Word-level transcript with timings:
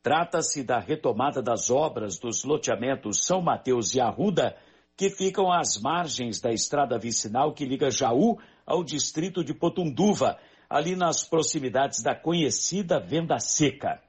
Trata-se 0.02 0.64
da 0.64 0.80
retomada 0.80 1.40
das 1.40 1.70
obras 1.70 2.18
dos 2.18 2.42
loteamentos 2.42 3.24
São 3.24 3.40
Mateus 3.40 3.94
e 3.94 4.00
Arruda, 4.00 4.56
que 4.96 5.08
ficam 5.08 5.52
às 5.52 5.80
margens 5.80 6.40
da 6.40 6.52
estrada 6.52 6.98
vicinal 6.98 7.54
que 7.54 7.64
liga 7.64 7.90
Jaú 7.90 8.36
ao 8.66 8.82
distrito 8.82 9.44
de 9.44 9.54
Potunduva, 9.54 10.38
ali 10.68 10.96
nas 10.96 11.24
proximidades 11.24 12.02
da 12.02 12.14
conhecida 12.14 12.98
Venda 12.98 13.38
Seca. 13.38 14.02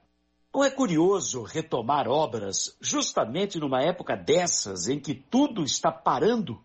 Não 0.52 0.64
é 0.64 0.70
curioso 0.70 1.42
retomar 1.42 2.08
obras 2.08 2.76
justamente 2.80 3.58
numa 3.58 3.80
época 3.80 4.16
dessas 4.16 4.88
em 4.88 4.98
que 4.98 5.14
tudo 5.14 5.62
está 5.62 5.92
parando? 5.92 6.60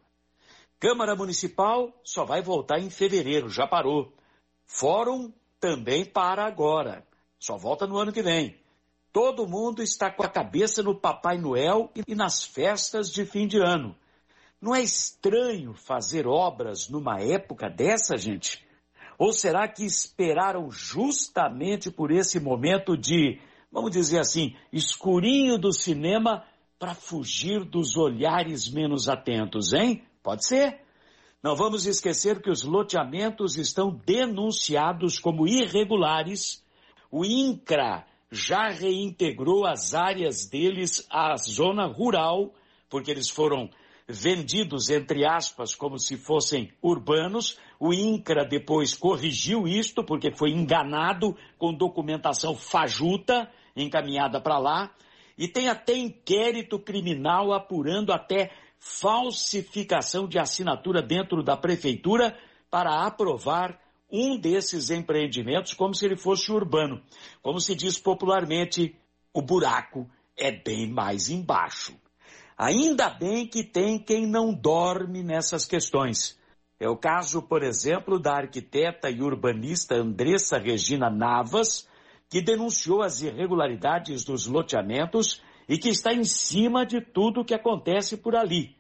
Câmara 0.80 1.16
Municipal 1.16 1.92
só 2.04 2.24
vai 2.24 2.42
voltar 2.42 2.80
em 2.80 2.90
fevereiro, 2.90 3.50
já 3.50 3.68
parou. 3.68 4.14
Fórum 4.66 5.32
também 5.60 6.06
para 6.06 6.46
agora, 6.46 7.06
só 7.38 7.58
volta 7.58 7.86
no 7.86 7.98
ano 7.98 8.14
que 8.14 8.22
vem. 8.22 8.58
Todo 9.12 9.48
mundo 9.48 9.82
está 9.82 10.12
com 10.12 10.24
a 10.24 10.30
cabeça 10.30 10.84
no 10.84 10.96
Papai 10.96 11.38
Noel 11.38 11.92
e 12.08 12.14
nas 12.14 12.44
festas 12.44 13.12
de 13.12 13.26
fim 13.26 13.48
de 13.48 13.58
ano. 13.58 13.96
Não 14.62 14.76
é 14.76 14.82
estranho 14.82 15.74
fazer 15.74 16.28
obras 16.28 16.90
numa 16.90 17.20
época 17.20 17.70
dessa, 17.70 18.18
gente? 18.18 18.66
Ou 19.18 19.34
será 19.34 19.68
que 19.68 19.84
esperaram 19.84 20.70
justamente 20.70 21.90
por 21.90 22.12
esse 22.12 22.40
momento 22.40 22.96
de 22.96 23.40
vamos 23.72 23.92
dizer 23.92 24.20
assim, 24.20 24.56
escurinho 24.72 25.58
do 25.58 25.72
cinema 25.72 26.44
para 26.78 26.96
fugir 26.96 27.64
dos 27.64 27.98
olhares 27.98 28.70
menos 28.70 29.08
atentos, 29.10 29.74
hein? 29.74 30.04
Pode 30.24 30.46
ser. 30.48 30.82
Não 31.42 31.56
vamos 31.56 31.86
esquecer 31.86 32.42
que 32.42 32.50
os 32.50 32.64
loteamentos 32.64 33.58
estão 33.58 33.92
denunciados 34.06 35.20
como 35.20 35.48
irregulares. 35.48 36.64
O 37.12 37.24
INCRA 37.24 38.06
já 38.32 38.70
reintegrou 38.70 39.66
as 39.66 39.94
áreas 39.94 40.48
deles 40.48 41.06
à 41.10 41.36
zona 41.38 41.86
rural, 41.86 42.54
porque 42.90 43.10
eles 43.10 43.30
foram 43.30 43.70
vendidos, 44.08 44.90
entre 44.90 45.26
aspas, 45.26 45.76
como 45.76 46.00
se 46.00 46.18
fossem 46.18 46.72
urbanos. 46.82 47.58
O 47.80 47.94
INCRA 47.94 48.46
depois 48.46 48.96
corrigiu 48.96 49.68
isto, 49.68 50.04
porque 50.04 50.32
foi 50.32 50.52
enganado 50.52 51.36
com 51.58 51.74
documentação 51.74 52.56
fajuta 52.56 53.50
encaminhada 53.76 54.42
para 54.42 54.58
lá, 54.58 54.92
e 55.38 55.48
tem 55.48 55.70
até 55.70 55.96
inquérito 55.96 56.78
criminal 56.78 57.54
apurando 57.54 58.12
até 58.12 58.52
falsificação 58.78 60.28
de 60.28 60.38
assinatura 60.38 61.02
dentro 61.02 61.42
da 61.42 61.56
prefeitura 61.56 62.38
para 62.70 63.06
aprovar 63.06 63.80
um 64.12 64.38
desses 64.38 64.90
empreendimentos 64.90 65.74
como 65.74 65.94
se 65.94 66.06
ele 66.06 66.18
fosse 66.18 66.52
urbano. 66.52 67.02
Como 67.42 67.60
se 67.60 67.76
diz 67.76 67.98
popularmente, 67.98 68.96
o 69.34 69.42
buraco 69.42 70.10
é 70.36 70.52
bem 70.52 70.90
mais 70.90 71.30
embaixo. 71.30 71.96
Ainda 72.58 73.10
bem 73.10 73.48
que 73.48 73.64
tem 73.64 73.98
quem 73.98 74.28
não 74.28 74.54
dorme 74.54 75.24
nessas 75.24 75.66
questões. 75.66 76.38
É 76.80 76.90
o 76.90 76.98
caso, 76.98 77.42
por 77.42 77.64
exemplo, 77.64 78.20
da 78.20 78.34
arquiteta 78.34 79.10
e 79.10 79.22
urbanista 79.22 79.96
Andressa 79.96 80.58
Regina 80.58 81.10
Navas, 81.10 81.88
que 82.30 82.42
denunciou 82.42 83.02
as 83.02 83.22
irregularidades 83.22 84.24
dos 84.24 84.48
loteamentos 84.48 85.42
e 85.68 85.78
que 85.78 85.90
está 85.90 86.14
em 86.14 86.24
cima 86.24 86.86
de 86.86 87.02
tudo 87.02 87.42
o 87.42 87.46
que 87.46 87.54
acontece 87.54 88.18
por 88.18 88.36
ali. 88.36 88.76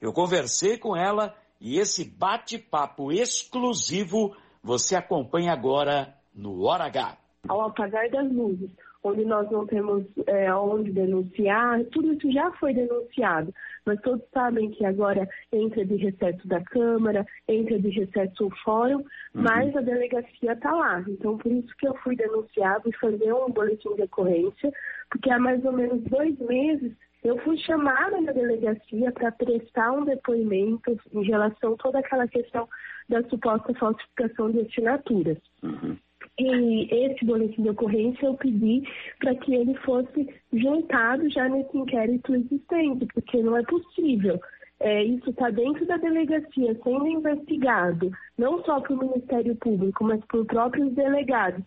Eu 0.00 0.12
conversei 0.12 0.78
com 0.78 0.96
ela 0.96 1.34
e 1.60 1.78
esse 1.78 2.04
bate-papo 2.04 3.10
exclusivo 3.10 4.36
você 4.64 4.96
acompanha 4.96 5.52
agora 5.52 6.14
no 6.34 6.62
Hora 6.62 6.84
H. 6.84 7.18
Ao 7.46 7.60
apagar 7.60 8.08
das 8.08 8.32
luzes, 8.32 8.70
onde 9.02 9.22
nós 9.26 9.50
não 9.50 9.66
temos 9.66 10.02
é, 10.26 10.52
onde 10.54 10.90
denunciar, 10.90 11.84
tudo 11.92 12.14
isso 12.14 12.32
já 12.32 12.50
foi 12.52 12.72
denunciado, 12.72 13.54
mas 13.84 14.00
todos 14.00 14.24
sabem 14.32 14.70
que 14.70 14.86
agora 14.86 15.28
entra 15.52 15.84
de 15.84 15.96
recesso 15.96 16.48
da 16.48 16.62
Câmara, 16.62 17.26
entra 17.46 17.78
de 17.78 17.90
recesso 17.90 18.46
o 18.46 18.56
Fórum, 18.64 18.96
uhum. 18.96 19.04
mas 19.34 19.76
a 19.76 19.82
delegacia 19.82 20.52
está 20.52 20.72
lá. 20.72 21.04
Então, 21.06 21.36
por 21.36 21.52
isso 21.52 21.76
que 21.76 21.86
eu 21.86 21.94
fui 21.96 22.16
denunciado 22.16 22.88
e 22.88 22.96
fazer 22.96 23.34
um 23.34 23.50
boletim 23.50 23.94
de 23.94 24.02
ocorrência, 24.04 24.72
porque 25.10 25.30
há 25.30 25.38
mais 25.38 25.62
ou 25.66 25.72
menos 25.72 26.02
dois 26.04 26.38
meses 26.38 26.92
eu 27.22 27.38
fui 27.38 27.56
chamada 27.58 28.20
na 28.20 28.32
delegacia 28.32 29.10
para 29.12 29.32
prestar 29.32 29.92
um 29.92 30.04
depoimento 30.04 30.98
em 31.12 31.24
relação 31.24 31.72
a 31.72 31.76
toda 31.76 31.98
aquela 31.98 32.28
questão 32.28 32.68
da 33.08 33.22
suposta 33.24 33.74
falsificação 33.74 34.50
de 34.50 34.60
assinaturas. 34.60 35.38
Uhum. 35.62 35.96
E 36.38 36.88
esse 37.06 37.24
boletim 37.24 37.62
de 37.62 37.70
ocorrência 37.70 38.26
eu 38.26 38.34
pedi 38.34 38.82
para 39.20 39.34
que 39.36 39.54
ele 39.54 39.74
fosse 39.78 40.28
juntado 40.52 41.30
já 41.30 41.48
nesse 41.48 41.76
inquérito 41.76 42.34
existente, 42.34 43.06
porque 43.14 43.42
não 43.42 43.56
é 43.56 43.62
possível. 43.62 44.40
É, 44.80 45.04
isso 45.04 45.30
está 45.30 45.50
dentro 45.50 45.86
da 45.86 45.96
delegacia 45.96 46.74
sendo 46.82 47.06
investigado, 47.06 48.10
não 48.36 48.62
só 48.64 48.80
pelo 48.80 49.08
Ministério 49.08 49.54
Público, 49.56 50.02
mas 50.02 50.20
por 50.26 50.44
próprios 50.46 50.92
delegados, 50.94 51.64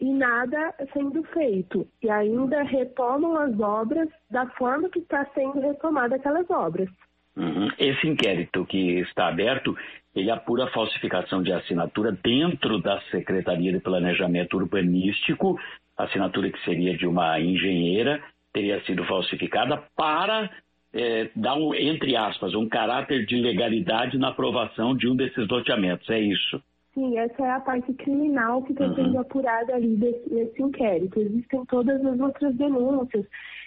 e 0.00 0.12
nada 0.12 0.74
sendo 0.92 1.22
feito. 1.24 1.86
E 2.02 2.10
ainda 2.10 2.62
retomam 2.62 3.36
as 3.36 3.58
obras 3.60 4.08
da 4.30 4.46
forma 4.50 4.88
que 4.88 4.98
está 4.98 5.24
sendo 5.34 5.60
retomada 5.60 6.16
aquelas 6.16 6.48
obras. 6.50 6.88
Uhum. 7.40 7.68
Esse 7.78 8.06
inquérito 8.06 8.66
que 8.66 9.00
está 9.00 9.28
aberto, 9.28 9.76
ele 10.14 10.30
apura 10.30 10.66
falsificação 10.68 11.42
de 11.42 11.52
assinatura 11.52 12.12
dentro 12.12 12.78
da 12.80 13.00
Secretaria 13.10 13.72
de 13.72 13.80
Planejamento 13.80 14.56
Urbanístico, 14.56 15.58
assinatura 15.96 16.50
que 16.50 16.62
seria 16.64 16.96
de 16.96 17.06
uma 17.06 17.40
engenheira, 17.40 18.22
teria 18.52 18.82
sido 18.84 19.04
falsificada 19.04 19.82
para 19.96 20.50
é, 20.92 21.30
dar, 21.34 21.54
um, 21.54 21.74
entre 21.74 22.16
aspas, 22.16 22.54
um 22.54 22.68
caráter 22.68 23.24
de 23.24 23.36
legalidade 23.36 24.18
na 24.18 24.28
aprovação 24.28 24.96
de 24.96 25.08
um 25.08 25.16
desses 25.16 25.48
loteamentos. 25.48 26.08
É 26.10 26.18
isso? 26.18 26.62
Sim, 26.94 27.18
essa 27.18 27.44
é 27.44 27.50
a 27.50 27.60
parte 27.60 27.92
criminal 27.94 28.62
que 28.62 28.72
está 28.72 28.86
uhum. 28.86 28.94
sendo 28.96 29.18
apurada 29.18 29.74
ali 29.74 29.96
desse, 29.96 30.34
nesse 30.34 30.60
inquérito. 30.60 31.20
Existem 31.20 31.64
todas 31.66 32.04
as 32.04 32.18
outras 32.18 32.54
denúncias 32.56 33.26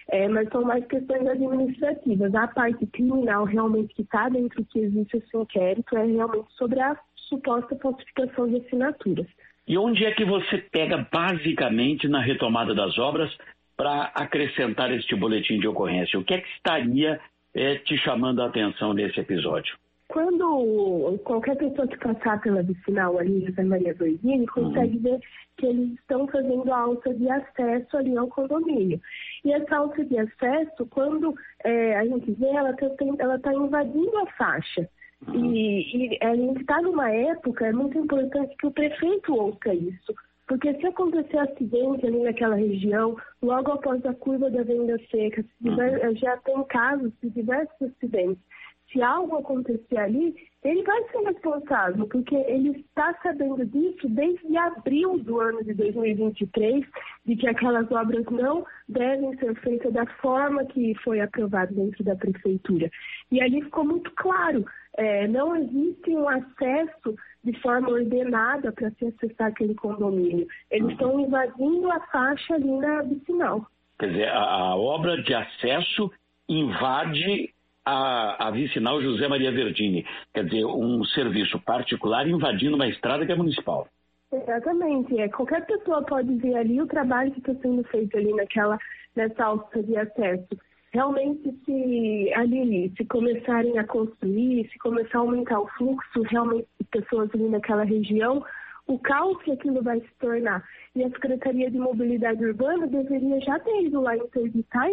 é, 0.10 0.28
mas 0.28 0.50
são 0.50 0.64
mais 0.64 0.86
questões 0.88 1.26
administrativas. 1.28 2.34
A 2.36 2.48
parte 2.48 2.86
criminal 2.88 3.46
realmente 3.46 3.94
que 3.94 4.02
está 4.02 4.30
dentro 4.30 4.62
do 4.62 4.68
que 4.68 4.80
existe 4.80 5.18
esse 5.18 5.38
inquérito 5.38 5.96
é 5.96 6.06
realmente 6.06 6.52
sobre 6.54 6.80
a 6.80 6.98
suposta 7.16 7.76
falsificação 7.78 8.48
de 8.48 8.58
assinaturas. 8.58 9.28
E 9.68 9.78
onde 9.78 10.06
é 10.06 10.12
que 10.12 10.26
você 10.26 10.58
pega 10.58 11.08
basicamente 11.12 12.08
na 12.08 12.22
retomada 12.22 12.76
das 12.76 12.98
obras 12.98 13.36
para 13.78 14.12
acrescentar 14.14 14.92
este 14.92 15.16
boletim 15.16 15.60
de 15.60 15.68
ocorrência? 15.68 16.20
O 16.20 16.24
que 16.24 16.34
é 16.34 16.42
que 16.42 16.50
estaria 16.50 17.20
é, 17.54 17.76
te 17.76 17.98
chamando 17.98 18.42
a 18.42 18.48
atenção 18.48 18.94
nesse 18.94 19.20
episódio? 19.20 19.76
Quando 20.14 21.18
qualquer 21.24 21.58
pessoa 21.58 21.88
que 21.88 21.98
passar 21.98 22.40
pela 22.40 22.62
vicinal 22.62 23.18
ali, 23.18 23.48
José 23.48 23.64
Maria 23.64 23.96
Doidini, 23.96 24.46
consegue 24.46 24.98
uhum. 24.98 25.02
ver 25.02 25.20
que 25.58 25.66
eles 25.66 25.94
estão 25.94 26.28
fazendo 26.28 26.72
a 26.72 26.82
alça 26.82 27.12
de 27.16 27.28
acesso 27.28 27.98
ali 27.98 28.16
ao 28.16 28.28
condomínio. 28.28 29.02
E 29.44 29.52
essa 29.52 29.76
alça 29.76 30.06
de 30.06 30.20
acesso, 30.20 30.86
quando 30.92 31.34
é, 31.64 31.98
a 31.98 32.06
gente 32.06 32.32
vê, 32.34 32.46
ela 32.46 32.70
está 32.70 33.40
tá 33.42 33.54
invadindo 33.56 34.16
a 34.20 34.28
faixa. 34.38 34.88
Uhum. 35.28 35.52
E, 35.52 36.14
e 36.14 36.20
a 36.22 36.36
gente 36.36 36.62
está 36.62 36.80
numa 36.80 37.10
época, 37.10 37.66
é 37.66 37.74
muito 37.74 37.98
importante 37.98 38.56
que 38.58 38.68
o 38.68 38.72
prefeito 38.72 39.34
ouça 39.34 39.74
isso. 39.74 40.14
Porque 40.48 40.76
se 40.76 40.86
acontecer 40.86 41.40
acidente 41.40 42.06
ali 42.06 42.22
naquela 42.22 42.56
região, 42.56 43.18
logo 43.42 43.72
após 43.72 44.06
a 44.06 44.14
curva 44.14 44.52
da 44.52 44.62
venda 44.62 44.96
seca, 45.10 45.44
uhum. 45.66 46.16
já 46.18 46.38
tem 46.38 46.64
casos 46.66 47.12
de 47.20 47.32
diversos 47.32 47.82
acidentes 47.82 48.44
se 48.94 49.02
algo 49.02 49.38
acontecer 49.38 49.98
ali, 49.98 50.36
ele 50.64 50.84
vai 50.84 51.04
ser 51.10 51.24
responsável, 51.24 52.08
porque 52.08 52.36
ele 52.36 52.70
está 52.80 53.14
sabendo 53.22 53.66
disso 53.66 54.08
desde 54.08 54.56
abril 54.56 55.18
do 55.20 55.42
ano 55.42 55.64
de 55.64 55.74
2023, 55.74 56.86
de 57.26 57.36
que 57.36 57.48
aquelas 57.48 57.92
obras 57.92 58.24
não 58.28 58.66
devem 58.88 59.36
ser 59.40 59.56
feitas 59.56 59.92
da 59.92 60.06
forma 60.22 60.64
que 60.66 60.96
foi 61.04 61.20
aprovado 61.20 61.74
dentro 61.74 62.04
da 62.04 62.16
prefeitura. 62.16 62.90
E 63.30 63.42
ali 63.42 63.62
ficou 63.64 63.84
muito 63.84 64.10
claro, 64.16 64.66
é, 64.96 65.28
não 65.28 65.56
existe 65.56 66.12
um 66.12 66.30
acesso 66.30 67.16
de 67.44 67.60
forma 67.60 67.90
ordenada 67.90 68.72
para 68.72 68.92
se 68.92 69.08
acessar 69.08 69.48
aquele 69.48 69.76
condomínio. 69.76 70.48
Eles 70.72 70.92
estão 70.92 71.20
invadindo 71.20 71.92
a 71.92 72.00
faixa 72.08 72.54
ali 72.54 72.72
na 72.72 73.02
vicinal. 73.02 73.68
Quer 74.00 74.12
dizer, 74.12 74.28
a, 74.30 74.44
a 74.44 74.76
obra 74.78 75.22
de 75.22 75.34
acesso 75.34 76.10
invade 76.48 77.54
a, 77.86 78.48
a 78.48 78.52
vicinal 78.52 79.02
José 79.02 79.28
Maria 79.28 79.52
Verdini, 79.52 80.06
quer 80.34 80.46
dizer, 80.46 80.66
um 80.66 81.04
serviço 81.06 81.60
particular 81.60 82.28
invadindo 82.28 82.76
uma 82.76 82.88
estrada 82.88 83.26
que 83.26 83.32
é 83.32 83.36
municipal. 83.36 83.88
Exatamente. 84.32 85.20
É, 85.20 85.30
qualquer 85.30 85.66
pessoa 85.66 86.02
pode 86.04 86.34
ver 86.36 86.56
ali 86.56 86.82
o 86.82 86.88
trabalho 86.88 87.32
que 87.32 87.40
está 87.40 87.54
sendo 87.56 87.84
feito 87.86 88.18
ali 88.18 88.34
naquela, 88.34 88.80
nessa 89.16 89.44
alça 89.46 89.84
de 89.84 89.96
acesso. 89.96 90.58
Realmente, 90.92 91.52
se 91.66 92.32
ali, 92.36 92.92
se 92.96 93.06
começarem 93.06 93.78
a 93.80 93.84
construir, 93.86 94.70
se 94.72 94.78
começar 94.80 95.18
a 95.18 95.22
aumentar 95.22 95.60
o 95.60 95.68
fluxo 95.70 96.22
realmente 96.24 96.68
de 96.80 96.86
pessoas 96.88 97.30
ali 97.34 97.50
naquela 97.50 97.84
região, 97.84 98.44
o 98.88 99.00
caos 99.00 99.42
que 99.44 99.52
aquilo 99.52 99.82
vai 99.82 100.00
se 100.00 100.14
tornar. 100.20 100.64
E 100.96 101.04
a 101.04 101.10
Secretaria 101.10 101.72
de 101.72 101.78
Mobilidade 101.78 102.44
Urbana 102.44 102.88
deveria 102.88 103.40
já 103.42 103.60
ter 103.60 103.84
ido 103.84 104.02
lá 104.02 104.16
interditar 104.16 104.90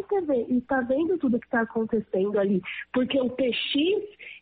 e 0.49 0.61
tá 0.63 0.81
vendo 0.83 1.19
tudo 1.19 1.39
que 1.39 1.47
está 1.47 1.63
acontecendo 1.63 2.39
ali. 2.39 2.63
Porque 2.93 3.21
o 3.21 3.31
PX 3.31 3.75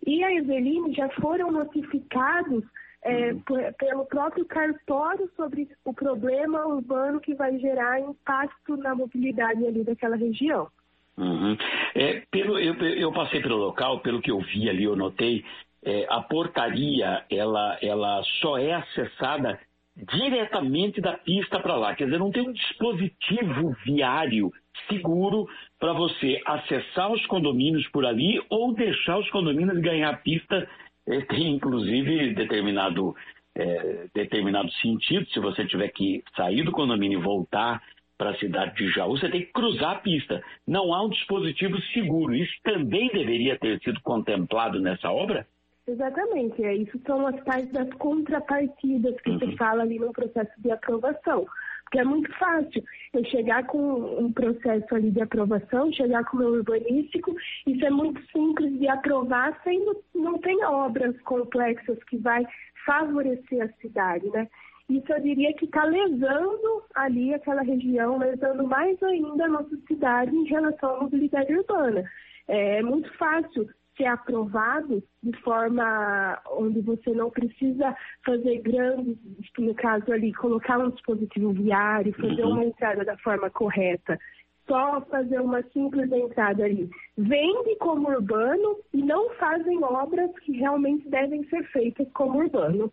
e 0.06 0.22
a 0.22 0.34
Eveline 0.34 0.94
já 0.94 1.08
foram 1.20 1.50
notificados 1.50 2.64
é, 3.02 3.32
pelo 3.78 4.04
próprio 4.06 4.44
cartório 4.44 5.30
sobre 5.36 5.68
o 5.84 5.94
problema 5.94 6.66
urbano 6.66 7.20
que 7.20 7.34
vai 7.34 7.58
gerar 7.58 8.00
impacto 8.00 8.76
na 8.76 8.94
mobilidade 8.94 9.64
ali 9.66 9.84
daquela 9.84 10.16
região. 10.16 10.68
Uhum. 11.16 11.56
É, 11.94 12.22
pelo, 12.30 12.58
eu, 12.58 12.74
eu, 12.74 13.12
passei 13.12 13.40
pelo 13.40 13.56
local, 13.56 14.00
pelo 14.00 14.20
que 14.20 14.30
eu 14.30 14.38
vi 14.38 14.68
ali, 14.68 14.84
eu 14.84 14.94
notei, 14.94 15.44
é, 15.84 16.06
a 16.08 16.20
portaria 16.20 17.24
ela, 17.30 17.78
ela 17.80 18.22
só 18.40 18.58
é 18.58 18.74
acessada 18.74 19.58
diretamente 19.96 21.00
da 21.00 21.14
pista 21.14 21.58
para 21.60 21.76
lá. 21.76 21.94
Quer 21.94 22.04
dizer, 22.04 22.18
não 22.18 22.30
tem 22.30 22.48
um 22.48 22.52
dispositivo 22.52 23.74
viário 23.84 24.52
seguro 24.88 25.46
para 25.78 25.92
você 25.92 26.40
acessar 26.46 27.10
os 27.10 27.24
condomínios 27.26 27.86
por 27.88 28.06
ali 28.06 28.40
ou 28.48 28.74
deixar 28.74 29.18
os 29.18 29.28
condomínios 29.30 29.80
ganhar 29.80 30.22
pista. 30.22 30.68
É, 31.06 31.20
tem 31.22 31.54
inclusive 31.54 32.34
determinado, 32.34 33.14
é, 33.56 34.06
determinado 34.14 34.70
sentido, 34.74 35.26
se 35.30 35.40
você 35.40 35.64
tiver 35.64 35.88
que 35.88 36.22
sair 36.36 36.62
do 36.62 36.70
condomínio 36.70 37.18
e 37.18 37.22
voltar 37.22 37.82
para 38.16 38.30
a 38.30 38.38
cidade 38.38 38.74
de 38.76 38.90
Jaú, 38.90 39.16
você 39.16 39.28
tem 39.28 39.42
que 39.42 39.52
cruzar 39.52 39.92
a 39.92 40.00
pista. 40.00 40.42
Não 40.66 40.92
há 40.92 41.04
um 41.04 41.08
dispositivo 41.08 41.80
seguro. 41.92 42.34
Isso 42.34 42.52
também 42.64 43.08
deveria 43.08 43.56
ter 43.56 43.80
sido 43.80 44.00
contemplado 44.00 44.80
nessa 44.80 45.10
obra? 45.10 45.46
Exatamente, 45.88 46.62
é, 46.62 46.74
isso 46.74 47.00
são 47.06 47.26
as 47.26 47.40
partes 47.44 47.72
das 47.72 47.88
contrapartidas 47.94 49.18
que 49.22 49.30
uhum. 49.30 49.38
se 49.38 49.56
fala 49.56 49.82
ali 49.82 49.98
no 49.98 50.12
processo 50.12 50.52
de 50.58 50.70
aprovação. 50.70 51.46
Porque 51.84 52.00
é 52.00 52.04
muito 52.04 52.30
fácil 52.36 52.84
eu 53.14 53.24
chegar 53.24 53.64
com 53.66 54.22
um 54.22 54.30
processo 54.30 54.94
ali 54.94 55.10
de 55.10 55.22
aprovação, 55.22 55.90
chegar 55.90 56.22
com 56.26 56.36
o 56.36 56.40
meu 56.40 56.50
urbanístico, 56.50 57.34
isso 57.66 57.86
é 57.86 57.88
muito 57.88 58.20
simples 58.30 58.78
de 58.78 58.86
aprovar, 58.86 59.58
sendo 59.64 59.98
não 60.14 60.36
tem 60.38 60.62
obras 60.62 61.18
complexas 61.22 61.98
que 62.04 62.18
vai 62.18 62.46
favorecer 62.84 63.62
a 63.62 63.72
cidade, 63.80 64.28
né? 64.28 64.46
Isso 64.90 65.10
eu 65.10 65.22
diria 65.22 65.54
que 65.54 65.64
está 65.64 65.84
lesando 65.84 66.82
ali 66.94 67.32
aquela 67.32 67.62
região, 67.62 68.18
lesando 68.18 68.66
mais 68.66 69.02
ainda 69.02 69.46
a 69.46 69.48
nossa 69.48 69.76
cidade 69.86 70.36
em 70.36 70.44
relação 70.44 70.96
à 70.96 71.00
mobilidade 71.00 71.54
urbana. 71.54 72.04
É 72.46 72.82
muito 72.82 73.10
fácil 73.16 73.68
ser 73.98 74.06
aprovado 74.06 75.02
de 75.22 75.38
forma 75.42 76.40
onde 76.52 76.80
você 76.80 77.10
não 77.10 77.28
precisa 77.28 77.94
fazer 78.24 78.62
grandes, 78.62 79.18
no 79.58 79.74
caso 79.74 80.10
ali, 80.12 80.32
colocar 80.32 80.78
um 80.78 80.90
dispositivo 80.90 81.52
viário, 81.52 82.14
fazer 82.14 82.44
uhum. 82.44 82.52
uma 82.52 82.64
entrada 82.64 83.04
da 83.04 83.18
forma 83.18 83.50
correta. 83.50 84.18
Só 84.66 85.00
fazer 85.10 85.40
uma 85.40 85.62
simples 85.72 86.10
entrada 86.12 86.64
ali. 86.64 86.88
Vende 87.16 87.76
como 87.80 88.08
urbano 88.08 88.78
e 88.92 89.02
não 89.02 89.34
fazem 89.36 89.82
obras 89.82 90.30
que 90.40 90.52
realmente 90.52 91.08
devem 91.08 91.42
ser 91.48 91.64
feitas 91.72 92.06
como 92.12 92.38
urbano. 92.38 92.92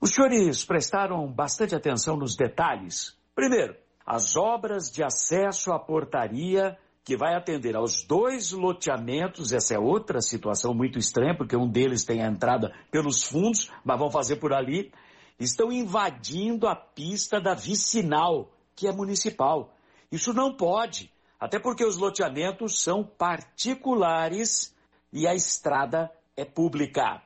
Os 0.00 0.14
senhores 0.14 0.64
prestaram 0.64 1.26
bastante 1.26 1.74
atenção 1.74 2.16
nos 2.16 2.34
detalhes. 2.36 3.16
Primeiro, 3.34 3.76
as 4.06 4.36
obras 4.36 4.90
de 4.90 5.02
acesso 5.02 5.72
à 5.72 5.78
portaria 5.78 6.78
que 7.06 7.16
vai 7.16 7.36
atender 7.36 7.76
aos 7.76 8.02
dois 8.02 8.50
loteamentos. 8.50 9.52
Essa 9.52 9.74
é 9.74 9.78
outra 9.78 10.20
situação 10.20 10.74
muito 10.74 10.98
estranha, 10.98 11.36
porque 11.36 11.56
um 11.56 11.70
deles 11.70 12.04
tem 12.04 12.20
a 12.20 12.26
entrada 12.26 12.74
pelos 12.90 13.22
fundos, 13.22 13.70
mas 13.84 13.96
vão 13.96 14.10
fazer 14.10 14.36
por 14.36 14.52
ali. 14.52 14.92
Estão 15.38 15.70
invadindo 15.70 16.66
a 16.66 16.74
pista 16.74 17.40
da 17.40 17.54
vicinal, 17.54 18.50
que 18.74 18.88
é 18.88 18.92
municipal. 18.92 19.72
Isso 20.10 20.34
não 20.34 20.56
pode, 20.56 21.08
até 21.38 21.60
porque 21.60 21.84
os 21.84 21.96
loteamentos 21.96 22.82
são 22.82 23.04
particulares 23.04 24.74
e 25.12 25.28
a 25.28 25.34
estrada 25.34 26.10
é 26.36 26.44
pública. 26.44 27.22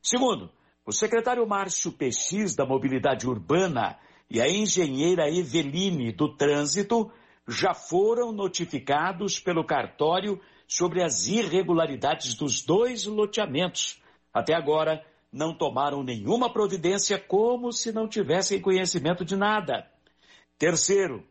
Segundo, 0.00 0.52
o 0.86 0.92
secretário 0.92 1.44
Márcio 1.48 1.90
PX 1.90 2.54
da 2.54 2.64
Mobilidade 2.64 3.28
Urbana 3.28 3.98
e 4.30 4.40
a 4.40 4.48
engenheira 4.48 5.28
Eveline 5.28 6.12
do 6.12 6.36
Trânsito 6.36 7.10
já 7.48 7.72
foram 7.74 8.32
notificados 8.32 9.38
pelo 9.38 9.64
cartório 9.64 10.40
sobre 10.66 11.02
as 11.02 11.26
irregularidades 11.26 12.34
dos 12.34 12.62
dois 12.64 13.06
loteamentos. 13.06 14.02
Até 14.32 14.54
agora, 14.54 15.04
não 15.32 15.54
tomaram 15.54 16.02
nenhuma 16.02 16.52
providência 16.52 17.18
como 17.18 17.72
se 17.72 17.92
não 17.92 18.08
tivessem 18.08 18.60
conhecimento 18.60 19.24
de 19.24 19.36
nada. 19.36 19.86
Terceiro, 20.58 21.22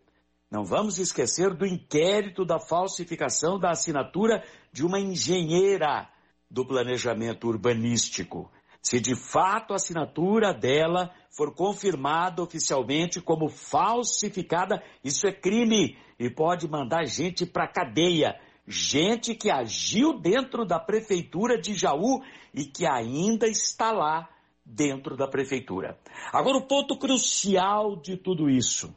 não 0.49 0.63
vamos 0.63 0.99
esquecer 0.99 1.53
do 1.53 1.65
inquérito 1.65 2.45
da 2.45 2.59
falsificação 2.59 3.59
da 3.59 3.71
assinatura 3.71 4.43
de 4.71 4.85
uma 4.85 4.99
engenheira 4.99 6.07
do 6.49 6.65
planejamento 6.65 7.47
urbanístico. 7.47 8.51
Se 8.85 8.99
de 8.99 9.15
fato 9.15 9.73
a 9.73 9.77
assinatura 9.77 10.53
dela 10.53 11.11
for 11.31 11.55
confirmada 11.55 12.43
oficialmente 12.43 13.19
como 13.19 13.49
falsificada, 13.49 14.79
isso 15.03 15.25
é 15.25 15.33
crime 15.33 15.97
e 16.19 16.29
pode 16.29 16.69
mandar 16.69 17.03
gente 17.05 17.47
para 17.47 17.67
cadeia. 17.67 18.39
Gente 18.67 19.33
que 19.33 19.49
agiu 19.49 20.19
dentro 20.19 20.63
da 20.63 20.79
prefeitura 20.79 21.59
de 21.59 21.73
Jaú 21.73 22.21
e 22.53 22.63
que 22.63 22.85
ainda 22.85 23.47
está 23.47 23.91
lá 23.91 24.29
dentro 24.63 25.17
da 25.17 25.27
prefeitura. 25.27 25.97
Agora, 26.31 26.57
o 26.57 26.67
ponto 26.67 26.95
crucial 26.95 27.95
de 27.95 28.15
tudo 28.15 28.47
isso. 28.47 28.93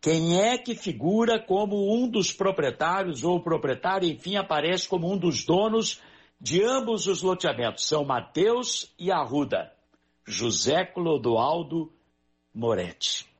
Quem 0.00 0.40
é 0.40 0.58
que 0.58 0.74
figura 0.74 1.40
como 1.40 1.94
um 1.94 2.08
dos 2.08 2.32
proprietários 2.32 3.22
ou 3.22 3.40
proprietário, 3.40 4.10
enfim, 4.10 4.34
aparece 4.34 4.88
como 4.88 5.08
um 5.12 5.16
dos 5.16 5.44
donos 5.44 6.02
de 6.40 6.62
ambos 6.64 7.06
os 7.06 7.22
loteamentos? 7.22 7.84
São 7.84 8.04
Mateus 8.04 8.94
e 8.98 9.10
Arruda. 9.12 9.72
José 10.26 10.84
Clodoaldo 10.84 11.92
Moretti 12.54 13.30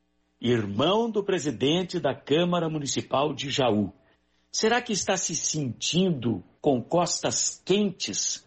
irmão 0.41 1.11
do 1.11 1.23
presidente 1.23 2.01
da 2.01 2.15
Câmara 2.15 2.69
Municipal 2.69 3.35
de 3.35 3.51
Jaú. 3.51 3.93
Será 4.51 4.81
que 4.81 4.93
está 4.93 5.17
se 5.17 5.37
sentindo 5.37 6.43
com 6.61 6.83
costas 6.83 7.63
quentes 7.65 8.47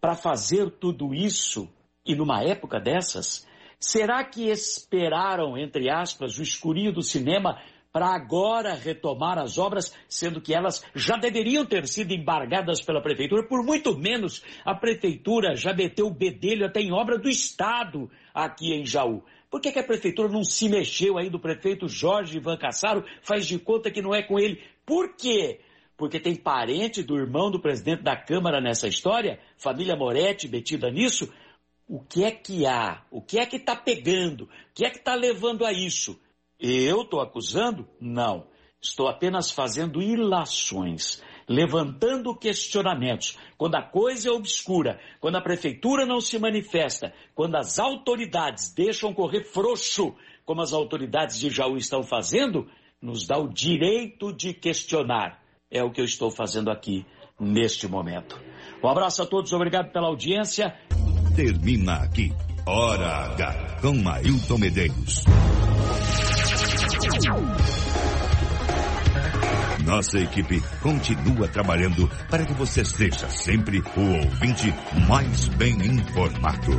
para 0.00 0.16
fazer 0.16 0.70
tudo 0.72 1.14
isso 1.14 1.68
e 2.04 2.14
numa 2.14 2.42
época 2.42 2.80
dessas? 2.80 3.46
Será 3.78 4.24
que 4.24 4.50
esperaram, 4.50 5.56
entre 5.56 5.88
aspas, 5.88 6.36
o 6.38 6.42
escurinho 6.42 6.92
do 6.92 7.02
cinema 7.02 7.62
para 7.92 8.14
agora 8.14 8.74
retomar 8.74 9.38
as 9.38 9.58
obras, 9.58 9.94
sendo 10.08 10.40
que 10.40 10.54
elas 10.54 10.84
já 10.94 11.16
deveriam 11.16 11.64
ter 11.64 11.86
sido 11.86 12.12
embargadas 12.12 12.82
pela 12.82 13.02
prefeitura, 13.02 13.46
por 13.46 13.64
muito 13.64 13.96
menos 13.96 14.42
a 14.64 14.74
prefeitura 14.74 15.56
já 15.56 15.72
meteu 15.72 16.06
o 16.06 16.14
bedelho 16.14 16.66
até 16.66 16.80
em 16.80 16.92
obra 16.92 17.18
do 17.18 17.28
Estado 17.28 18.10
aqui 18.34 18.72
em 18.74 18.84
Jaú. 18.84 19.22
Por 19.50 19.60
que, 19.60 19.72
que 19.72 19.78
a 19.78 19.84
prefeitura 19.84 20.28
não 20.28 20.44
se 20.44 20.68
mexeu 20.68 21.16
aí 21.16 21.30
do 21.30 21.40
prefeito 21.40 21.88
Jorge 21.88 22.36
Ivan 22.36 22.58
Cassaro, 22.58 23.04
faz 23.22 23.46
de 23.46 23.58
conta 23.58 23.90
que 23.90 24.02
não 24.02 24.14
é 24.14 24.22
com 24.22 24.38
ele? 24.38 24.62
Por 24.84 25.16
quê? 25.16 25.60
Porque 25.96 26.20
tem 26.20 26.36
parente 26.36 27.02
do 27.02 27.16
irmão 27.16 27.50
do 27.50 27.58
presidente 27.58 28.02
da 28.02 28.14
Câmara 28.14 28.60
nessa 28.60 28.86
história, 28.86 29.40
família 29.56 29.96
Moretti 29.96 30.46
metida 30.46 30.90
nisso. 30.90 31.32
O 31.88 32.00
que 32.00 32.22
é 32.22 32.30
que 32.30 32.66
há? 32.66 33.02
O 33.10 33.22
que 33.22 33.38
é 33.38 33.46
que 33.46 33.56
está 33.56 33.74
pegando? 33.74 34.44
O 34.44 34.48
que 34.74 34.84
é 34.84 34.90
que 34.90 34.98
está 34.98 35.14
levando 35.14 35.64
a 35.64 35.72
isso? 35.72 36.20
Eu 36.60 37.02
estou 37.02 37.20
acusando? 37.20 37.86
Não. 38.00 38.46
Estou 38.80 39.08
apenas 39.08 39.50
fazendo 39.50 40.02
ilações, 40.02 41.22
levantando 41.48 42.34
questionamentos. 42.34 43.36
Quando 43.56 43.76
a 43.76 43.82
coisa 43.82 44.28
é 44.28 44.32
obscura, 44.32 45.00
quando 45.20 45.36
a 45.36 45.40
prefeitura 45.40 46.04
não 46.04 46.20
se 46.20 46.38
manifesta, 46.38 47.12
quando 47.34 47.56
as 47.56 47.78
autoridades 47.78 48.72
deixam 48.72 49.12
correr 49.12 49.44
frouxo, 49.44 50.14
como 50.44 50.62
as 50.62 50.72
autoridades 50.72 51.38
de 51.38 51.50
Jaú 51.50 51.76
estão 51.76 52.02
fazendo, 52.02 52.68
nos 53.00 53.26
dá 53.26 53.38
o 53.38 53.48
direito 53.48 54.32
de 54.32 54.52
questionar. 54.52 55.42
É 55.70 55.82
o 55.82 55.90
que 55.90 56.00
eu 56.00 56.04
estou 56.04 56.30
fazendo 56.30 56.70
aqui 56.70 57.04
neste 57.38 57.86
momento. 57.86 58.40
Um 58.82 58.88
abraço 58.88 59.22
a 59.22 59.26
todos, 59.26 59.52
obrigado 59.52 59.92
pela 59.92 60.08
audiência. 60.08 60.74
Termina 61.36 61.96
aqui. 61.96 62.32
Hora 62.66 63.32
H, 63.32 63.78
com 63.80 63.94
Mailton 63.94 64.58
Medeiros. 64.58 65.24
Nossa 69.84 70.18
equipe 70.18 70.62
continua 70.82 71.48
trabalhando 71.48 72.08
para 72.28 72.44
que 72.44 72.52
você 72.52 72.84
seja 72.84 73.28
sempre 73.30 73.82
o 73.96 74.00
ouvinte 74.00 74.72
mais 75.08 75.48
bem 75.48 75.74
informado. 75.86 76.72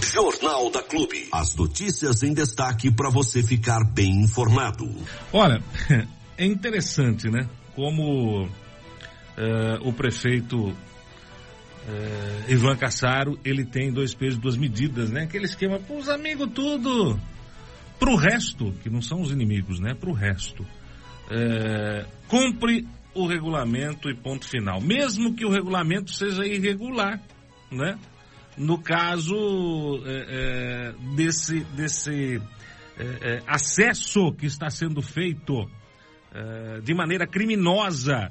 Jornal 0.00 0.70
da 0.70 0.82
Clube. 0.82 1.28
As 1.32 1.56
notícias 1.56 2.22
em 2.22 2.34
destaque 2.34 2.90
para 2.90 3.10
você 3.10 3.42
ficar 3.42 3.82
bem 3.82 4.22
informado. 4.22 4.88
Olha, 5.32 5.62
é 6.38 6.44
interessante, 6.44 7.28
né? 7.30 7.48
Como 7.74 8.44
uh, 8.44 8.48
o 9.82 9.92
prefeito 9.92 10.68
uh, 10.68 10.76
Ivan 12.46 12.76
Cassaro, 12.76 13.38
ele 13.44 13.64
tem 13.64 13.92
dois 13.92 14.14
pesos, 14.14 14.38
duas 14.38 14.56
medidas, 14.56 15.10
né? 15.10 15.22
Aquele 15.22 15.46
esquema, 15.46 15.80
para 15.80 15.96
os 15.96 16.08
amigos 16.08 16.48
tudo, 16.54 17.18
para 17.98 18.10
o 18.10 18.16
resto, 18.16 18.72
que 18.82 18.90
não 18.90 19.00
são 19.00 19.20
os 19.20 19.30
inimigos, 19.30 19.80
né? 19.80 19.94
Para 19.94 20.10
o 20.10 20.12
resto. 20.12 20.66
É, 21.30 22.06
cumpre 22.28 22.86
o 23.14 23.26
regulamento 23.26 24.10
e 24.10 24.14
ponto 24.14 24.46
final. 24.46 24.80
Mesmo 24.80 25.34
que 25.34 25.44
o 25.44 25.50
regulamento 25.50 26.10
seja 26.10 26.44
irregular, 26.44 27.20
né? 27.70 27.98
No 28.56 28.78
caso 28.78 29.34
é, 30.04 30.26
é, 30.28 31.14
desse, 31.16 31.60
desse 31.76 32.40
é, 32.96 33.02
é, 33.02 33.42
acesso 33.46 34.32
que 34.32 34.46
está 34.46 34.70
sendo 34.70 35.02
feito 35.02 35.68
é, 36.32 36.80
de 36.80 36.94
maneira 36.94 37.26
criminosa 37.26 38.30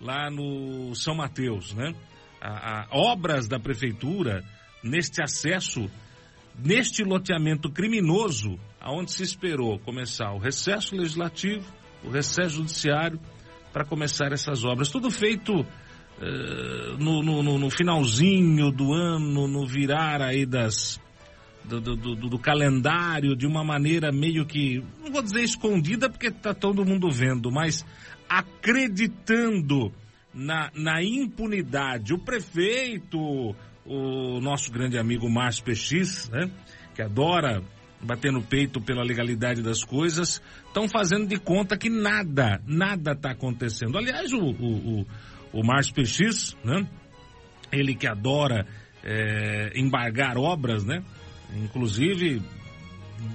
lá 0.00 0.30
no 0.30 0.94
São 0.94 1.14
Mateus, 1.14 1.74
né? 1.74 1.94
A, 2.40 2.82
a, 2.82 2.88
obras 2.90 3.48
da 3.48 3.58
prefeitura 3.58 4.44
neste 4.82 5.22
acesso, 5.22 5.90
neste 6.58 7.02
loteamento 7.02 7.70
criminoso, 7.70 8.58
aonde 8.84 9.10
se 9.10 9.22
esperou 9.22 9.78
começar 9.78 10.30
o 10.34 10.38
recesso 10.38 10.94
legislativo, 10.94 11.64
o 12.04 12.10
recesso 12.10 12.56
judiciário, 12.56 13.18
para 13.72 13.82
começar 13.82 14.30
essas 14.30 14.62
obras. 14.62 14.90
Tudo 14.90 15.10
feito 15.10 15.52
uh, 15.54 16.98
no, 16.98 17.22
no, 17.22 17.58
no, 17.58 17.70
finalzinho 17.70 18.70
do 18.70 18.92
ano, 18.92 19.48
no 19.48 19.66
virar 19.66 20.20
aí 20.20 20.44
das. 20.44 21.02
Do, 21.64 21.80
do, 21.80 21.96
do, 21.96 22.14
do, 22.14 22.38
calendário 22.38 23.34
de 23.34 23.46
uma 23.46 23.64
maneira 23.64 24.12
meio 24.12 24.44
que, 24.44 24.84
não 25.02 25.10
vou 25.10 25.22
dizer 25.22 25.40
escondida 25.40 26.10
porque 26.10 26.26
está 26.26 26.52
todo 26.52 26.84
mundo 26.84 27.10
vendo, 27.10 27.50
mas 27.50 27.86
acreditando 28.28 29.90
na, 30.34 30.70
na 30.74 31.02
impunidade. 31.02 32.12
O 32.12 32.18
prefeito, 32.18 33.56
o 33.82 34.40
nosso 34.42 34.70
grande 34.70 34.98
amigo 34.98 35.26
Márcio 35.30 35.64
PX, 35.64 36.28
né, 36.28 36.50
que 36.94 37.00
adora 37.00 37.62
bater 38.04 38.30
no 38.30 38.42
peito 38.42 38.80
pela 38.80 39.02
legalidade 39.02 39.62
das 39.62 39.82
coisas, 39.82 40.42
estão 40.66 40.88
fazendo 40.88 41.26
de 41.26 41.38
conta 41.38 41.76
que 41.76 41.88
nada, 41.88 42.60
nada 42.66 43.12
está 43.12 43.30
acontecendo. 43.30 43.96
Aliás, 43.96 44.32
o, 44.32 44.38
o, 44.38 45.00
o, 45.00 45.06
o 45.52 45.66
Márcio 45.66 45.94
PX, 45.94 46.56
né? 46.64 46.86
Ele 47.72 47.94
que 47.94 48.06
adora 48.06 48.66
é, 49.02 49.72
embargar 49.74 50.36
obras, 50.36 50.84
né? 50.84 51.02
Inclusive 51.56 52.42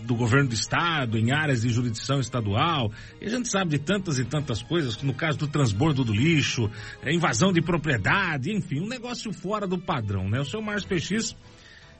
do 0.05 0.15
governo 0.15 0.49
do 0.49 0.53
estado, 0.53 1.17
em 1.17 1.31
áreas 1.31 1.61
de 1.61 1.69
jurisdição 1.69 2.19
estadual. 2.19 2.91
E 3.21 3.25
a 3.25 3.29
gente 3.29 3.49
sabe 3.49 3.71
de 3.71 3.79
tantas 3.79 4.19
e 4.19 4.25
tantas 4.25 4.61
coisas, 4.61 5.01
no 5.01 5.13
caso 5.13 5.39
do 5.39 5.47
transbordo 5.47 6.03
do 6.03 6.13
lixo, 6.13 6.69
é, 7.01 7.13
invasão 7.13 7.51
de 7.51 7.61
propriedade, 7.61 8.51
enfim, 8.51 8.81
um 8.81 8.87
negócio 8.87 9.31
fora 9.33 9.65
do 9.65 9.77
padrão, 9.77 10.29
né? 10.29 10.39
O 10.39 10.45
seu 10.45 10.61
Márcio 10.61 10.89
PX 10.89 11.35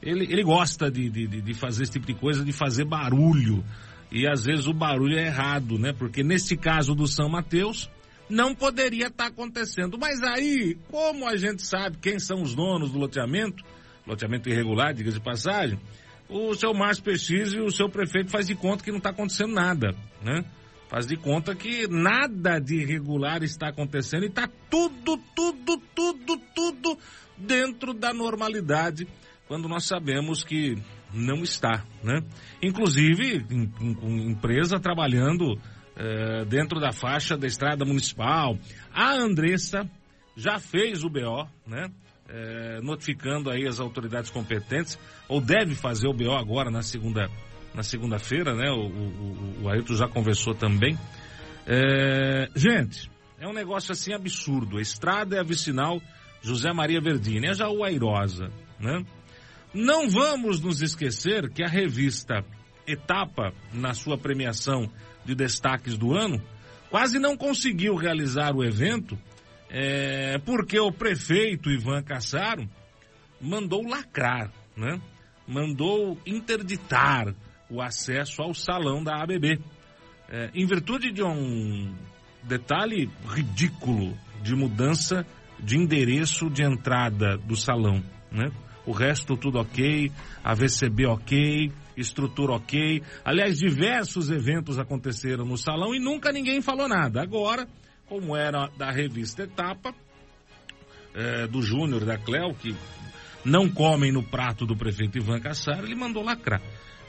ele, 0.01 0.25
ele 0.31 0.43
gosta 0.43 0.89
de, 0.89 1.09
de, 1.09 1.27
de 1.27 1.53
fazer 1.53 1.83
esse 1.83 1.93
tipo 1.93 2.05
de 2.05 2.13
coisa, 2.13 2.43
de 2.43 2.51
fazer 2.51 2.85
barulho. 2.85 3.63
E 4.11 4.27
às 4.27 4.43
vezes 4.45 4.65
o 4.65 4.73
barulho 4.73 5.17
é 5.17 5.25
errado, 5.27 5.77
né? 5.77 5.93
Porque 5.93 6.23
nesse 6.23 6.57
caso 6.57 6.95
do 6.95 7.05
São 7.05 7.29
Mateus, 7.29 7.89
não 8.29 8.55
poderia 8.55 9.07
estar 9.07 9.25
tá 9.25 9.29
acontecendo. 9.29 9.97
Mas 9.99 10.21
aí, 10.21 10.77
como 10.89 11.27
a 11.27 11.35
gente 11.35 11.61
sabe 11.61 11.97
quem 11.97 12.19
são 12.19 12.41
os 12.41 12.55
donos 12.55 12.91
do 12.91 12.97
loteamento, 12.97 13.63
loteamento 14.07 14.49
irregular, 14.49 14.93
diga 14.93 15.11
de 15.11 15.19
passagem, 15.19 15.79
o 16.29 16.53
seu 16.53 16.73
Márcio 16.73 17.03
PX 17.03 17.53
e 17.53 17.59
o 17.59 17.71
seu 17.71 17.89
prefeito 17.89 18.31
faz 18.31 18.47
de 18.47 18.55
conta 18.55 18.83
que 18.83 18.91
não 18.91 18.99
está 18.99 19.09
acontecendo 19.09 19.53
nada, 19.53 19.95
né? 20.23 20.45
Faz 20.87 21.05
de 21.05 21.15
conta 21.15 21.53
que 21.53 21.87
nada 21.87 22.59
de 22.59 22.81
irregular 22.81 23.43
está 23.43 23.67
acontecendo 23.67 24.23
e 24.23 24.27
está 24.27 24.49
tudo, 24.69 25.17
tudo, 25.35 25.77
tudo, 25.93 26.37
tudo 26.55 26.97
dentro 27.37 27.93
da 27.93 28.11
normalidade 28.11 29.07
quando 29.49 29.67
nós 29.67 29.85
sabemos 29.85 30.43
que 30.43 30.77
não 31.11 31.41
está, 31.41 31.83
né? 32.03 32.21
Inclusive, 32.61 33.43
com 33.99 34.07
empresa 34.07 34.79
trabalhando 34.79 35.59
é, 35.95 36.45
dentro 36.45 36.79
da 36.79 36.91
faixa 36.91 37.35
da 37.35 37.47
estrada 37.47 37.83
municipal. 37.83 38.59
A 38.93 39.15
Andressa 39.15 39.89
já 40.37 40.59
fez 40.59 41.03
o 41.03 41.09
BO, 41.09 41.47
né? 41.65 41.89
É, 42.29 42.79
notificando 42.81 43.49
aí 43.49 43.65
as 43.65 43.79
autoridades 43.79 44.29
competentes, 44.29 44.99
ou 45.27 45.41
deve 45.41 45.73
fazer 45.73 46.07
o 46.07 46.13
BO 46.13 46.31
agora 46.31 46.69
na 46.69 46.83
segunda 46.83 47.27
na 47.73 47.81
segunda-feira, 47.81 48.53
né? 48.53 48.69
O, 48.69 48.85
o, 48.85 49.63
o 49.63 49.69
Ailton 49.69 49.95
já 49.95 50.07
conversou 50.07 50.53
também. 50.53 50.95
É, 51.65 52.49
gente, 52.55 53.09
é 53.39 53.47
um 53.47 53.53
negócio 53.53 53.91
assim 53.91 54.13
absurdo. 54.13 54.77
A 54.77 54.81
estrada 54.81 55.37
é 55.37 55.39
a 55.39 55.43
vicinal 55.43 55.99
José 56.39 56.71
Maria 56.71 57.01
Verdini, 57.01 57.47
é 57.47 57.53
já 57.55 57.67
o 57.67 57.83
Airosa, 57.83 58.51
né? 58.79 59.03
Não 59.73 60.09
vamos 60.09 60.59
nos 60.59 60.81
esquecer 60.81 61.49
que 61.49 61.63
a 61.63 61.67
revista 61.67 62.43
Etapa, 62.87 63.53
na 63.71 63.93
sua 63.93 64.17
premiação 64.17 64.89
de 65.23 65.35
destaques 65.35 65.95
do 65.95 66.13
ano, 66.13 66.41
quase 66.89 67.19
não 67.19 67.37
conseguiu 67.37 67.95
realizar 67.95 68.55
o 68.55 68.63
evento 68.63 69.17
é, 69.69 70.39
porque 70.39 70.79
o 70.79 70.91
prefeito 70.91 71.69
Ivan 71.69 72.01
Cassaro 72.01 72.67
mandou 73.39 73.87
lacrar, 73.87 74.51
né? 74.75 74.99
mandou 75.47 76.17
interditar 76.25 77.33
o 77.69 77.81
acesso 77.81 78.41
ao 78.41 78.53
salão 78.53 79.03
da 79.03 79.21
ABB. 79.21 79.59
É, 80.27 80.49
em 80.53 80.65
virtude 80.65 81.11
de 81.11 81.23
um 81.23 81.93
detalhe 82.43 83.09
ridículo 83.27 84.17
de 84.41 84.55
mudança 84.55 85.25
de 85.59 85.77
endereço 85.77 86.49
de 86.49 86.63
entrada 86.63 87.37
do 87.37 87.55
salão, 87.55 88.03
né? 88.31 88.51
O 88.89 88.91
resto 88.91 89.37
tudo 89.37 89.59
ok, 89.59 90.11
a 90.43 90.55
VCB 90.55 91.05
ok, 91.05 91.71
estrutura 91.95 92.53
ok. 92.53 93.03
Aliás, 93.23 93.59
diversos 93.59 94.31
eventos 94.31 94.79
aconteceram 94.79 95.45
no 95.45 95.57
salão 95.57 95.93
e 95.93 95.99
nunca 95.99 96.31
ninguém 96.31 96.59
falou 96.59 96.87
nada. 96.87 97.21
Agora, 97.21 97.67
como 98.07 98.35
era 98.35 98.67
da 98.79 98.89
revista 98.89 99.43
Etapa, 99.43 99.93
é, 101.13 101.45
do 101.45 101.61
Júnior, 101.61 102.03
da 102.03 102.17
Cléo, 102.17 102.55
que 102.55 102.75
não 103.45 103.69
comem 103.69 104.11
no 104.11 104.23
prato 104.23 104.65
do 104.65 104.75
prefeito 104.75 105.19
Ivan 105.19 105.39
Cassaro, 105.39 105.85
ele 105.85 105.95
mandou 105.95 106.23
lacrar. 106.23 106.59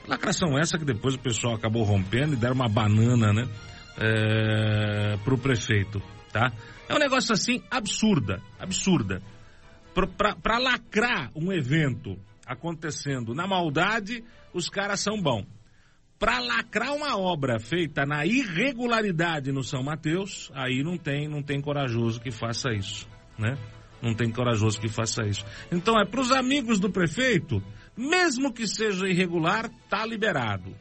Lacração 0.06 0.58
essa 0.58 0.76
que 0.76 0.84
depois 0.84 1.14
o 1.14 1.18
pessoal 1.18 1.54
acabou 1.54 1.82
rompendo 1.82 2.34
e 2.34 2.36
deram 2.36 2.56
uma 2.56 2.68
banana, 2.68 3.32
né? 3.32 3.48
É, 3.98 5.16
pro 5.24 5.38
prefeito, 5.38 5.98
tá? 6.30 6.52
É 6.86 6.94
um 6.94 6.98
negócio 6.98 7.32
assim 7.32 7.62
absurda, 7.70 8.38
absurda 8.58 9.22
para 9.94 10.58
lacrar 10.58 11.30
um 11.34 11.52
evento 11.52 12.16
acontecendo 12.46 13.34
na 13.34 13.46
maldade, 13.46 14.24
os 14.52 14.68
caras 14.68 15.00
são 15.00 15.20
bons. 15.20 15.46
para 16.18 16.38
lacrar 16.38 16.92
uma 16.92 17.16
obra 17.16 17.58
feita 17.58 18.04
na 18.04 18.26
irregularidade 18.26 19.50
no 19.50 19.64
São 19.64 19.82
Mateus, 19.82 20.50
aí 20.54 20.82
não 20.82 20.98
tem, 20.98 21.26
não 21.26 21.42
tem 21.42 21.62
corajoso 21.62 22.20
que 22.20 22.30
faça 22.30 22.70
isso, 22.72 23.08
né? 23.38 23.56
Não 24.02 24.14
tem 24.14 24.30
corajoso 24.30 24.78
que 24.78 24.88
faça 24.88 25.24
isso. 25.24 25.44
Então 25.72 25.98
é 25.98 26.04
para 26.04 26.20
os 26.20 26.30
amigos 26.30 26.78
do 26.78 26.90
prefeito, 26.90 27.62
mesmo 27.96 28.52
que 28.52 28.66
seja 28.66 29.08
irregular, 29.08 29.70
tá 29.88 30.04
liberado. 30.04 30.76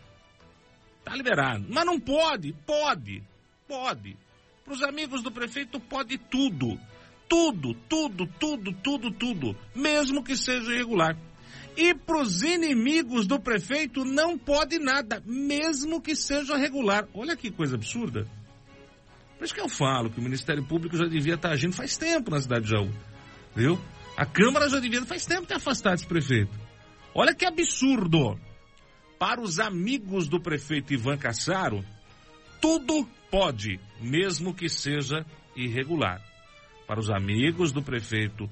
Tá 1.06 1.16
liberado. 1.16 1.66
Mas 1.70 1.86
não 1.86 1.98
pode, 1.98 2.54
pode, 2.66 3.24
pode. 3.66 4.18
Para 4.66 4.74
os 4.74 4.84
amigos 4.84 5.24
do 5.24 5.32
prefeito 5.32 5.80
pode 5.80 6.18
tudo. 6.18 6.78
Tudo, 7.30 7.76
tudo, 7.88 8.28
tudo, 8.40 8.74
tudo, 8.74 9.12
tudo. 9.12 9.56
Mesmo 9.76 10.24
que 10.24 10.36
seja 10.36 10.74
irregular. 10.74 11.16
E 11.78 11.94
para 11.94 12.22
os 12.22 12.42
inimigos 12.42 13.26
do 13.28 13.40
prefeito 13.40 14.04
não 14.04 14.38
pode 14.38 14.80
nada, 14.80 15.24
mesmo 15.26 16.02
que 16.02 16.16
seja 16.16 16.58
regular. 16.58 17.08
Olha 17.14 17.38
que 17.38 17.52
coisa 17.52 17.76
absurda. 17.76 18.28
Por 19.38 19.46
isso 19.46 19.54
que 19.54 19.62
eu 19.62 19.70
falo 19.70 20.10
que 20.10 20.20
o 20.20 20.24
Ministério 20.24 20.66
Público 20.66 20.98
já 20.98 21.06
devia 21.06 21.36
estar 21.36 21.52
agindo 21.52 21.74
faz 21.74 21.96
tempo 21.96 22.32
na 22.32 22.42
cidade 22.42 22.66
de 22.66 22.72
Jaú. 22.72 22.90
Viu? 23.56 23.80
A 24.18 24.26
Câmara 24.26 24.68
já 24.68 24.80
devia 24.80 25.06
faz 25.06 25.26
tempo 25.26 25.48
ter 25.48 25.54
afastado 25.54 25.96
esse 25.96 26.06
prefeito. 26.06 26.52
Olha 27.16 27.34
que 27.34 27.46
absurdo. 27.46 28.38
Para 29.18 29.40
os 29.40 29.60
amigos 29.60 30.28
do 30.28 30.42
prefeito 30.42 30.94
Ivan 30.94 31.18
Cassaro, 31.18 31.86
tudo 32.60 33.08
pode, 33.32 33.80
mesmo 34.02 34.54
que 34.54 34.68
seja 34.68 35.26
irregular. 35.56 36.22
Para 36.90 37.00
os 37.00 37.12
amigos 37.12 37.72
do 37.72 37.84
prefeito 37.84 38.50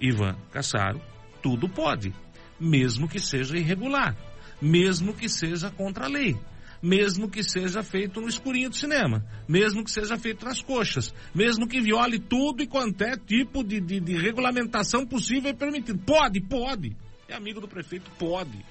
Ivan 0.00 0.34
Cassaro, 0.50 1.02
tudo 1.42 1.68
pode, 1.68 2.14
mesmo 2.58 3.06
que 3.06 3.20
seja 3.20 3.58
irregular, 3.58 4.16
mesmo 4.58 5.12
que 5.12 5.28
seja 5.28 5.70
contra 5.70 6.06
a 6.06 6.08
lei, 6.08 6.34
mesmo 6.82 7.28
que 7.28 7.42
seja 7.42 7.82
feito 7.82 8.22
no 8.22 8.26
escurinho 8.26 8.70
do 8.70 8.74
cinema, 8.74 9.22
mesmo 9.46 9.84
que 9.84 9.90
seja 9.90 10.16
feito 10.16 10.46
nas 10.46 10.62
coxas, 10.62 11.14
mesmo 11.34 11.68
que 11.68 11.78
viole 11.78 12.18
tudo 12.18 12.62
e 12.62 12.66
quanto 12.66 13.02
é 13.02 13.18
tipo 13.18 13.62
de, 13.62 13.80
de, 13.80 14.00
de 14.00 14.16
regulamentação 14.16 15.06
possível 15.06 15.50
e 15.50 15.54
permitido. 15.54 15.98
Pode, 16.06 16.40
pode. 16.40 16.96
É 17.28 17.34
amigo 17.34 17.60
do 17.60 17.68
prefeito, 17.68 18.10
pode. 18.18 18.64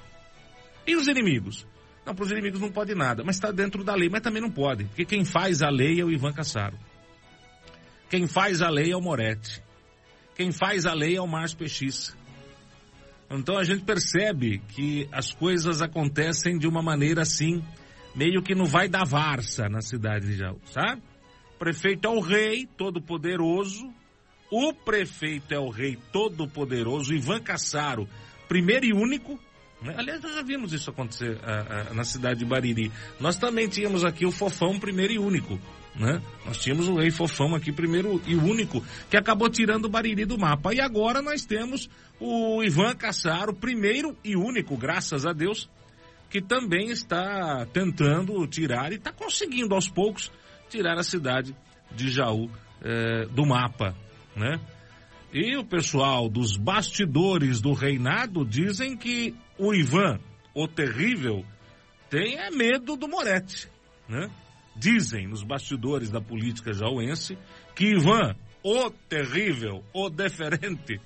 E 0.88 0.96
os 0.96 1.08
inimigos? 1.08 1.68
Não, 2.04 2.16
para 2.16 2.26
os 2.26 2.32
inimigos 2.32 2.60
não 2.60 2.72
pode 2.72 2.96
nada, 2.96 3.24
mas 3.24 3.36
está 3.36 3.52
dentro 3.52 3.84
da 3.84 3.94
lei, 3.94 4.10
mas 4.10 4.22
também 4.22 4.42
não 4.42 4.50
pode, 4.50 4.86
porque 4.86 5.06
quem 5.06 5.24
faz 5.24 5.62
a 5.62 5.70
lei 5.70 6.02
é 6.02 6.04
o 6.04 6.12
Ivan 6.12 6.34
Cassaro. 6.34 6.76
Quem 8.10 8.28
faz 8.28 8.62
a 8.62 8.70
lei 8.70 8.92
é 8.92 8.96
o 8.96 9.02
Moretti. 9.02 9.62
Quem 10.36 10.52
faz 10.52 10.86
a 10.86 10.94
lei 10.94 11.16
é 11.16 11.22
o 11.22 11.28
Márcio 11.28 11.58
Peixis. 11.58 12.16
Então 13.30 13.58
a 13.58 13.64
gente 13.64 13.84
percebe 13.84 14.60
que 14.70 15.08
as 15.12 15.32
coisas 15.32 15.82
acontecem 15.82 16.58
de 16.58 16.68
uma 16.68 16.82
maneira 16.82 17.24
assim, 17.24 17.64
meio 18.16 18.44
que 18.44 18.54
não 18.54 18.66
vai 18.66 18.88
dar 18.88 19.06
varsa 19.06 19.68
na 19.68 19.82
cidade 19.82 20.28
de 20.28 20.38
Jaú, 20.38 20.60
sabe? 20.66 21.02
O 21.56 21.58
prefeito 21.58 22.08
é 22.08 22.12
o 22.12 22.20
rei, 22.20 22.68
todo 22.78 23.02
poderoso. 23.02 23.92
O 24.52 24.74
prefeito 24.74 25.54
é 25.54 25.60
o 25.60 25.70
rei 25.70 25.98
todo 26.12 26.48
poderoso, 26.48 27.14
Ivan 27.14 27.40
Cassaro, 27.40 28.08
primeiro 28.48 28.86
e 28.86 28.94
único. 28.94 29.40
Né? 29.82 29.96
Aliás, 29.98 30.22
nós 30.22 30.36
já 30.36 30.44
vimos 30.44 30.72
isso 30.74 30.90
acontecer 30.92 31.38
uh, 31.38 31.92
uh, 31.92 31.94
na 31.96 32.04
cidade 32.04 32.40
de 32.40 32.46
Bariri. 32.46 32.92
Nós 33.20 33.36
também 33.36 33.68
tínhamos 33.68 34.06
aqui 34.06 34.26
o 34.26 34.32
Fofão, 34.32 34.80
primeiro 34.80 35.14
e 35.14 35.18
único. 35.18 35.60
Né? 35.96 36.22
Nós 36.46 36.58
tínhamos 36.58 36.88
o 36.88 36.96
rei 36.96 37.12
Fofão 37.12 37.54
aqui, 37.54 37.72
primeiro 37.72 38.22
e 38.26 38.36
único, 38.36 38.84
que 39.10 39.18
acabou 39.18 39.50
tirando 39.50 39.86
o 39.86 39.90
Bariri 39.90 40.26
do 40.26 40.38
mapa. 40.38 40.74
E 40.74 40.82
agora 40.82 41.22
nós 41.22 41.46
temos 41.46 41.90
o 42.20 42.64
Ivan 42.64 42.96
Cassaro, 42.96 43.54
primeiro 43.54 44.18
e 44.24 44.36
único, 44.36 44.76
graças 44.76 45.26
a 45.26 45.34
Deus, 45.34 45.70
que 46.30 46.42
também 46.42 46.90
está 46.90 47.66
tentando 47.72 48.46
tirar 48.48 48.92
e 48.92 48.96
está 48.96 49.12
conseguindo 49.12 49.76
aos 49.76 49.88
poucos 49.88 50.32
tirar 50.68 50.98
a 50.98 51.04
cidade 51.04 51.56
de 51.92 52.10
Jaú 52.10 52.50
eh, 52.82 53.28
do 53.28 53.46
mapa, 53.46 53.96
né? 54.36 54.60
E 55.32 55.56
o 55.58 55.64
pessoal 55.64 56.30
dos 56.30 56.58
bastidores 56.58 57.62
do 57.62 57.74
reinado 57.74 58.46
dizem 58.46 58.96
que 58.96 59.36
o 59.58 59.74
Ivan, 59.74 60.20
o 60.54 60.68
terrível, 60.68 61.44
tem 62.10 62.38
é 62.38 62.52
medo 62.52 62.96
do 62.96 63.08
Moretti, 63.08 63.68
né? 64.08 64.30
Dizem 64.76 65.28
nos 65.28 65.44
bastidores 65.44 66.10
da 66.10 66.20
política 66.20 66.74
jauense 66.74 67.38
que 67.76 67.92
Ivan, 67.92 68.36
o 68.64 68.90
terrível, 68.90 69.84
o 69.94 70.10
deferente, 70.10 71.00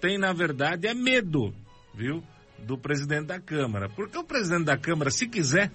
tem 0.00 0.18
na 0.18 0.32
verdade 0.32 0.88
é 0.88 0.94
medo, 0.94 1.54
viu, 1.94 2.22
do 2.58 2.76
presidente 2.76 3.26
da 3.26 3.40
Câmara. 3.40 3.88
Porque 3.88 4.18
o 4.18 4.24
presidente 4.24 4.64
da 4.64 4.76
Câmara, 4.76 5.10
se 5.10 5.28
quiser, 5.28 5.70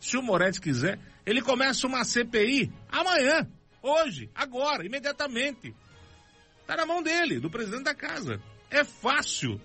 se 0.00 0.16
o 0.16 0.22
Moretti 0.22 0.60
quiser, 0.60 0.98
ele 1.24 1.42
começa 1.42 1.86
uma 1.86 2.04
CPI 2.04 2.72
amanhã, 2.88 3.46
hoje, 3.82 4.30
agora, 4.34 4.84
imediatamente. 4.86 5.74
Está 6.60 6.76
na 6.76 6.86
mão 6.86 7.02
dele, 7.02 7.38
do 7.38 7.50
presidente 7.50 7.84
da 7.84 7.94
casa. 7.94 8.40
É 8.70 8.84
fácil. 8.84 9.60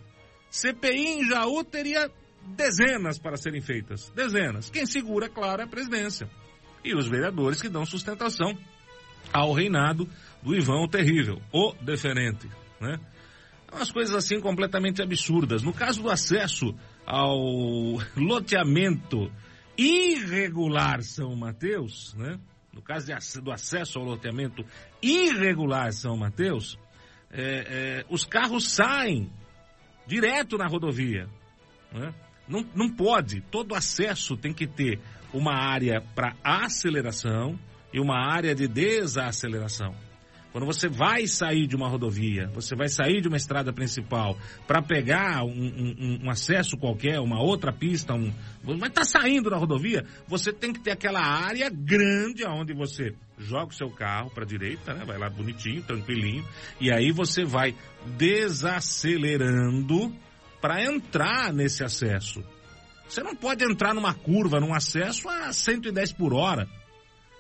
CPI 0.50 1.22
em 1.22 1.26
Jaú 1.26 1.64
teria 1.64 2.12
dezenas 2.46 3.18
para 3.18 3.38
serem 3.38 3.62
feitas. 3.62 4.10
Dezenas. 4.10 4.70
Quem 4.70 4.86
segura, 4.86 5.30
claro, 5.30 5.62
é 5.62 5.66
a 5.66 5.68
presidência 5.68 6.30
e 6.84 6.96
os 6.96 7.08
vereadores 7.08 7.62
que 7.62 7.70
dão 7.70 7.86
sustentação 7.86 8.58
ao 9.32 9.54
reinado 9.54 10.08
do 10.42 10.56
Ivan 10.56 10.82
o 10.84 10.88
Terrível, 10.88 11.42
o 11.52 11.74
deferente, 11.82 12.50
né? 12.80 13.00
Umas 13.72 13.92
coisas 13.92 14.14
assim 14.14 14.42
completamente 14.42 15.02
absurdas. 15.02 15.64
No 15.64 15.74
caso 15.74 16.02
do 16.02 16.10
acesso 16.10 16.76
ao 17.06 17.38
loteamento 18.18 19.32
irregular 19.78 21.02
São 21.02 21.36
Mateus, 21.36 22.14
né? 22.16 22.38
No 22.74 22.82
caso 22.82 23.08
de, 23.08 23.42
do 23.42 23.52
acesso 23.52 24.00
ao 24.00 24.06
loteamento 24.06 24.66
irregular 25.02 25.94
São 25.94 26.18
Mateus, 26.18 26.78
é, 27.30 28.02
é, 28.02 28.06
os 28.10 28.26
carros 28.26 28.70
saem 28.70 29.32
direto 30.06 30.58
na 30.58 30.68
rodovia. 30.68 31.30
Né? 31.92 32.14
Não, 32.48 32.66
não 32.76 32.90
pode, 32.90 33.42
todo 33.42 33.76
acesso 33.76 34.36
tem 34.36 34.54
que 34.54 34.68
ter 34.68 35.00
uma 35.34 35.54
área 35.54 36.02
para 36.16 36.36
aceleração 36.44 37.58
e 37.94 38.00
uma 38.00 38.18
área 38.18 38.56
de 38.56 38.68
desaceleração. 38.68 39.96
Quando 40.52 40.66
você 40.66 40.90
vai 40.90 41.28
sair 41.28 41.66
de 41.66 41.78
uma 41.78 41.88
rodovia, 41.88 42.50
você 42.54 42.76
vai 42.76 42.90
sair 42.90 43.22
de 43.22 43.30
uma 43.30 43.38
estrada 43.38 43.72
principal 43.72 44.38
para 44.68 44.82
pegar 44.82 45.46
um, 45.46 45.48
um, 45.50 46.20
um, 46.26 46.30
acesso 46.30 46.76
qualquer, 46.76 47.22
uma 47.22 47.42
outra 47.42 47.72
pista, 47.72 48.14
um, 48.14 48.34
vai 48.62 48.90
estar 48.90 49.02
tá 49.02 49.06
saindo 49.06 49.50
da 49.50 49.56
rodovia, 49.56 50.04
você 50.28 50.52
tem 50.52 50.74
que 50.74 50.82
ter 50.82 50.92
aquela 50.92 51.22
área 51.22 51.70
grande 51.70 52.46
onde 52.46 52.74
você 52.74 53.16
joga 53.38 53.68
o 53.68 53.74
seu 53.74 53.90
carro 53.90 54.30
para 54.32 54.44
a 54.44 54.48
direita, 54.48 54.94
né? 54.94 55.06
vai 55.06 55.18
lá 55.18 55.30
bonitinho, 55.30 55.84
tranquilinho, 55.84 56.46
e 56.82 56.92
aí 56.92 57.14
você 57.14 57.46
vai 57.46 57.74
desacelerando 58.18 60.14
para 60.60 60.84
entrar 60.84 61.54
nesse 61.54 61.82
acesso. 61.82 62.44
Você 63.12 63.22
não 63.24 63.36
pode 63.36 63.66
entrar 63.66 63.94
numa 63.94 64.14
curva, 64.14 64.62
num 64.62 64.74
acesso 64.74 65.28
a 65.28 65.52
110 65.52 66.14
por 66.14 66.34
hora. 66.34 66.66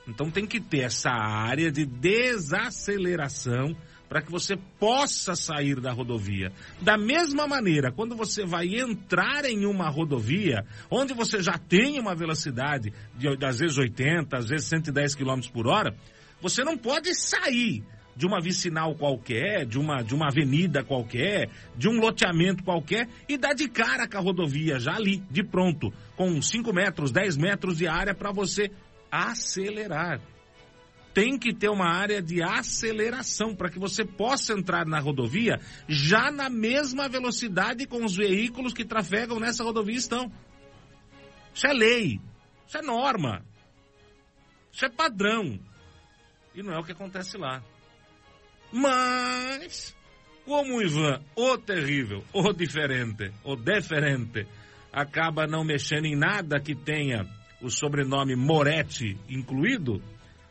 Então 0.05 0.29
tem 0.29 0.45
que 0.45 0.59
ter 0.59 0.79
essa 0.79 1.09
área 1.09 1.71
de 1.71 1.85
desaceleração 1.85 3.73
para 4.09 4.21
que 4.21 4.29
você 4.29 4.57
possa 4.77 5.33
sair 5.33 5.79
da 5.79 5.93
rodovia. 5.93 6.51
Da 6.81 6.97
mesma 6.97 7.47
maneira, 7.47 7.89
quando 7.89 8.17
você 8.17 8.45
vai 8.45 8.67
entrar 8.75 9.45
em 9.45 9.65
uma 9.65 9.87
rodovia, 9.87 10.65
onde 10.89 11.13
você 11.13 11.41
já 11.41 11.57
tem 11.57 11.97
uma 12.01 12.13
velocidade 12.13 12.91
de 13.15 13.29
às 13.41 13.59
vezes 13.59 13.77
80, 13.77 14.35
às 14.35 14.49
vezes 14.49 14.67
110 14.67 15.15
km 15.15 15.39
por 15.53 15.67
hora, 15.67 15.95
você 16.41 16.65
não 16.65 16.77
pode 16.77 17.15
sair 17.15 17.81
de 18.15 18.25
uma 18.25 18.41
vicinal 18.41 18.95
qualquer, 18.95 19.65
de 19.65 19.79
uma, 19.79 20.01
de 20.03 20.13
uma 20.13 20.27
avenida 20.27 20.83
qualquer, 20.83 21.49
de 21.75 21.87
um 21.87 21.99
loteamento 21.99 22.63
qualquer 22.63 23.07
e 23.27 23.37
dá 23.37 23.53
de 23.53 23.67
cara 23.67 24.07
com 24.07 24.17
a 24.17 24.21
rodovia 24.21 24.79
já 24.79 24.95
ali, 24.95 25.23
de 25.29 25.43
pronto, 25.43 25.91
com 26.15 26.41
5 26.41 26.73
metros, 26.73 27.11
10 27.11 27.37
metros 27.37 27.77
de 27.77 27.87
área 27.87 28.13
para 28.13 28.31
você 28.31 28.71
acelerar. 29.11 30.21
Tem 31.13 31.37
que 31.37 31.53
ter 31.53 31.69
uma 31.69 31.89
área 31.89 32.21
de 32.21 32.41
aceleração 32.41 33.53
para 33.53 33.69
que 33.69 33.77
você 33.77 34.05
possa 34.05 34.53
entrar 34.53 34.85
na 34.85 34.99
rodovia 34.99 35.59
já 35.87 36.31
na 36.31 36.49
mesma 36.49 37.09
velocidade 37.09 37.85
com 37.85 38.05
os 38.05 38.15
veículos 38.15 38.73
que 38.73 38.85
trafegam 38.85 39.37
nessa 39.37 39.63
rodovia 39.63 39.97
estão. 39.97 40.31
Isso 41.53 41.67
é 41.67 41.73
lei, 41.73 42.21
isso 42.65 42.77
é 42.77 42.81
norma, 42.81 43.43
isso 44.71 44.85
é 44.85 44.89
padrão. 44.89 45.59
E 46.55 46.63
não 46.63 46.73
é 46.73 46.79
o 46.79 46.83
que 46.83 46.93
acontece 46.93 47.37
lá. 47.37 47.61
Mas, 48.71 49.95
como 50.45 50.77
o 50.77 50.81
Ivan, 50.81 51.21
o 51.35 51.57
terrível, 51.57 52.23
o 52.33 52.53
diferente, 52.53 53.31
o 53.43 53.55
diferente, 53.55 54.47
acaba 54.91 55.45
não 55.47 55.63
mexendo 55.63 56.05
em 56.05 56.15
nada 56.15 56.59
que 56.59 56.75
tenha 56.75 57.25
o 57.61 57.69
sobrenome 57.69 58.35
Moretti 58.35 59.17
incluído, 59.29 60.01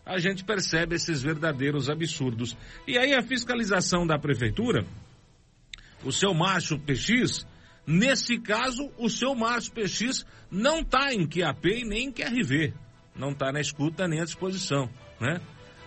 a 0.05 0.19
gente 0.19 0.45
percebe 0.45 0.97
esses 0.97 1.23
verdadeiros 1.23 1.89
absurdos. 1.89 2.57
E 2.87 2.99
aí 2.99 3.15
a 3.15 3.23
fiscalização 3.23 4.07
da 4.07 4.19
prefeitura, 4.19 4.85
o 6.05 6.13
seu 6.13 6.35
macho 6.35 6.79
PX, 6.79 7.47
Nesse 7.87 8.39
caso, 8.39 8.89
o 8.99 9.09
seu 9.09 9.35
Márcio 9.35 9.73
PX 9.73 10.25
não 10.49 10.79
está 10.79 11.13
em 11.13 11.27
QAP 11.27 11.67
e 11.67 11.85
nem 11.85 12.07
em 12.07 12.13
QRV. 12.13 12.73
Não 13.17 13.31
está 13.31 13.51
na 13.51 13.61
escuta 13.61 14.07
nem 14.07 14.21
à 14.21 14.25
disposição, 14.25 14.89
né? 15.21 15.41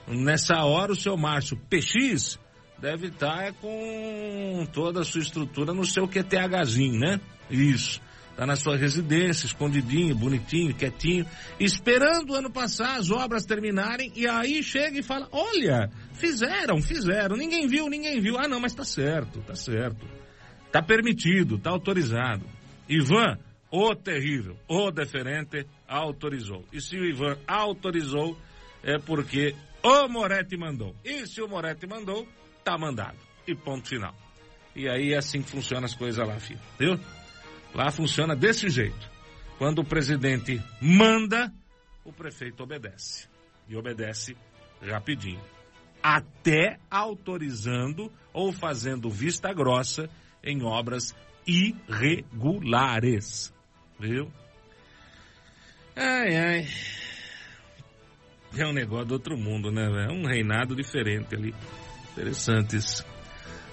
Nessa 0.08 0.64
hora, 0.66 0.92
o 0.92 0.96
seu 0.96 1.16
Márcio 1.16 1.58
PX 1.70 2.40
deve 2.78 3.08
estar 3.08 3.46
tá 3.46 3.54
com 3.54 4.68
toda 4.74 5.02
a 5.02 5.04
sua 5.06 5.22
estrutura 5.22 5.74
no 5.74 5.86
seu 5.86 6.08
QTHzinho, 6.08 7.00
né? 7.00 7.20
Isso. 7.50 8.02
Está 8.32 8.48
na 8.48 8.56
sua 8.56 8.76
residência, 8.76 9.46
escondidinho, 9.46 10.16
bonitinho, 10.16 10.74
quietinho, 10.74 11.24
esperando 11.60 12.32
o 12.32 12.36
ano 12.36 12.50
passar, 12.50 12.98
as 12.98 13.12
obras 13.12 13.46
terminarem, 13.46 14.12
e 14.16 14.28
aí 14.28 14.64
chega 14.64 14.98
e 14.98 15.04
fala: 15.04 15.30
Olha, 15.32 15.88
fizeram, 16.14 16.82
fizeram, 16.82 17.38
ninguém 17.38 17.68
viu, 17.68 17.88
ninguém 17.88 18.20
viu. 18.20 18.40
Ah, 18.40 18.48
não, 18.48 18.60
mas 18.60 18.74
tá 18.74 18.84
certo, 18.84 19.40
tá 19.42 19.54
certo. 19.54 20.08
Tá 20.72 20.82
permitido, 20.82 21.60
tá 21.60 21.70
autorizado. 21.70 22.44
Ivan, 22.90 23.38
o 23.72 23.96
terrível, 23.96 24.58
o 24.68 24.90
deferente, 24.90 25.68
autorizou. 25.88 26.66
E 26.74 26.82
se 26.82 26.98
o 26.98 27.06
Ivan 27.06 27.38
autorizou, 27.48 28.36
é 28.84 29.00
porque 29.00 29.56
o 29.82 30.08
Moretti 30.08 30.58
mandou. 30.58 30.96
E 31.04 31.26
se 31.26 31.42
o 31.42 31.48
Moretti 31.48 31.88
mandou, 31.88 32.28
tá 32.64 32.78
mandado. 32.78 33.18
E 33.48 33.56
ponto 33.56 33.88
final. 33.88 34.14
E 34.76 34.90
aí 34.90 35.14
é 35.14 35.18
assim 35.18 35.42
que 35.42 35.50
funcionam 35.50 35.86
as 35.86 35.96
coisas 35.96 36.28
lá, 36.28 36.40
filho. 36.40 36.60
Viu? 36.78 37.00
Lá 37.74 37.90
funciona 37.92 38.36
desse 38.36 38.70
jeito. 38.70 39.10
Quando 39.58 39.80
o 39.80 39.86
presidente 39.86 40.62
manda, 40.82 41.52
o 42.04 42.12
prefeito 42.12 42.64
obedece. 42.64 43.30
E 43.68 43.76
obedece 43.76 44.36
rapidinho. 44.82 45.42
Até 46.02 46.80
autorizando 46.90 48.12
ou 48.34 48.52
fazendo 48.52 49.10
vista 49.10 49.54
grossa 49.54 50.10
em 50.44 50.64
obras 50.64 51.16
irregulares. 51.48 53.54
Viu? 54.00 54.32
Ai, 55.96 56.36
ai. 56.36 56.68
É 58.58 58.68
um 58.68 58.74
negócio 58.74 59.06
do 59.08 59.14
outro 59.16 59.38
mundo, 59.38 59.72
né? 59.72 59.84
É 60.08 60.12
um 60.12 60.26
reinado 60.26 60.76
diferente 60.76 61.36
ali. 61.36 61.54
Interessante 62.12 62.78
isso. 62.78 63.04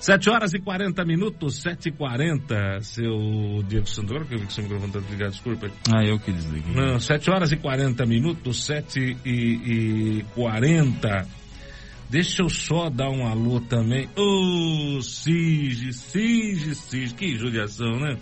7 0.01 0.31
horas 0.31 0.55
e 0.55 0.59
40 0.59 1.05
minutos, 1.05 1.61
7 1.61 1.91
e 1.91 1.93
40 1.93 2.81
seu 2.81 3.63
Diego 3.69 3.87
Sandro, 3.87 4.25
que 4.25 4.35
eu 4.35 4.39
vi 4.39 4.47
que 4.47 4.53
seu 4.55 4.63
microfone 4.65 4.89
está 4.89 5.01
desligado, 5.01 5.33
desculpa. 5.33 5.71
Ah, 5.95 6.03
eu 6.03 6.19
que 6.19 6.33
desliguei. 6.33 6.75
Não, 6.75 6.99
7 6.99 7.31
horas 7.31 7.53
e 7.53 7.57
40 7.59 8.07
minutos, 8.07 8.65
7 8.65 9.19
e, 9.27 9.31
e 9.31 10.25
40. 10.35 11.29
Deixa 12.09 12.43
eu 12.43 12.49
só 12.49 12.89
dar 12.89 13.11
um 13.11 13.27
alô 13.27 13.61
também. 13.61 14.09
Ô, 14.17 14.97
oh, 14.97 15.03
Sige, 15.03 15.93
Sige, 15.93 16.75
Sige, 16.75 17.15
que 17.15 17.37
judiação, 17.37 18.01
né? 18.01 18.17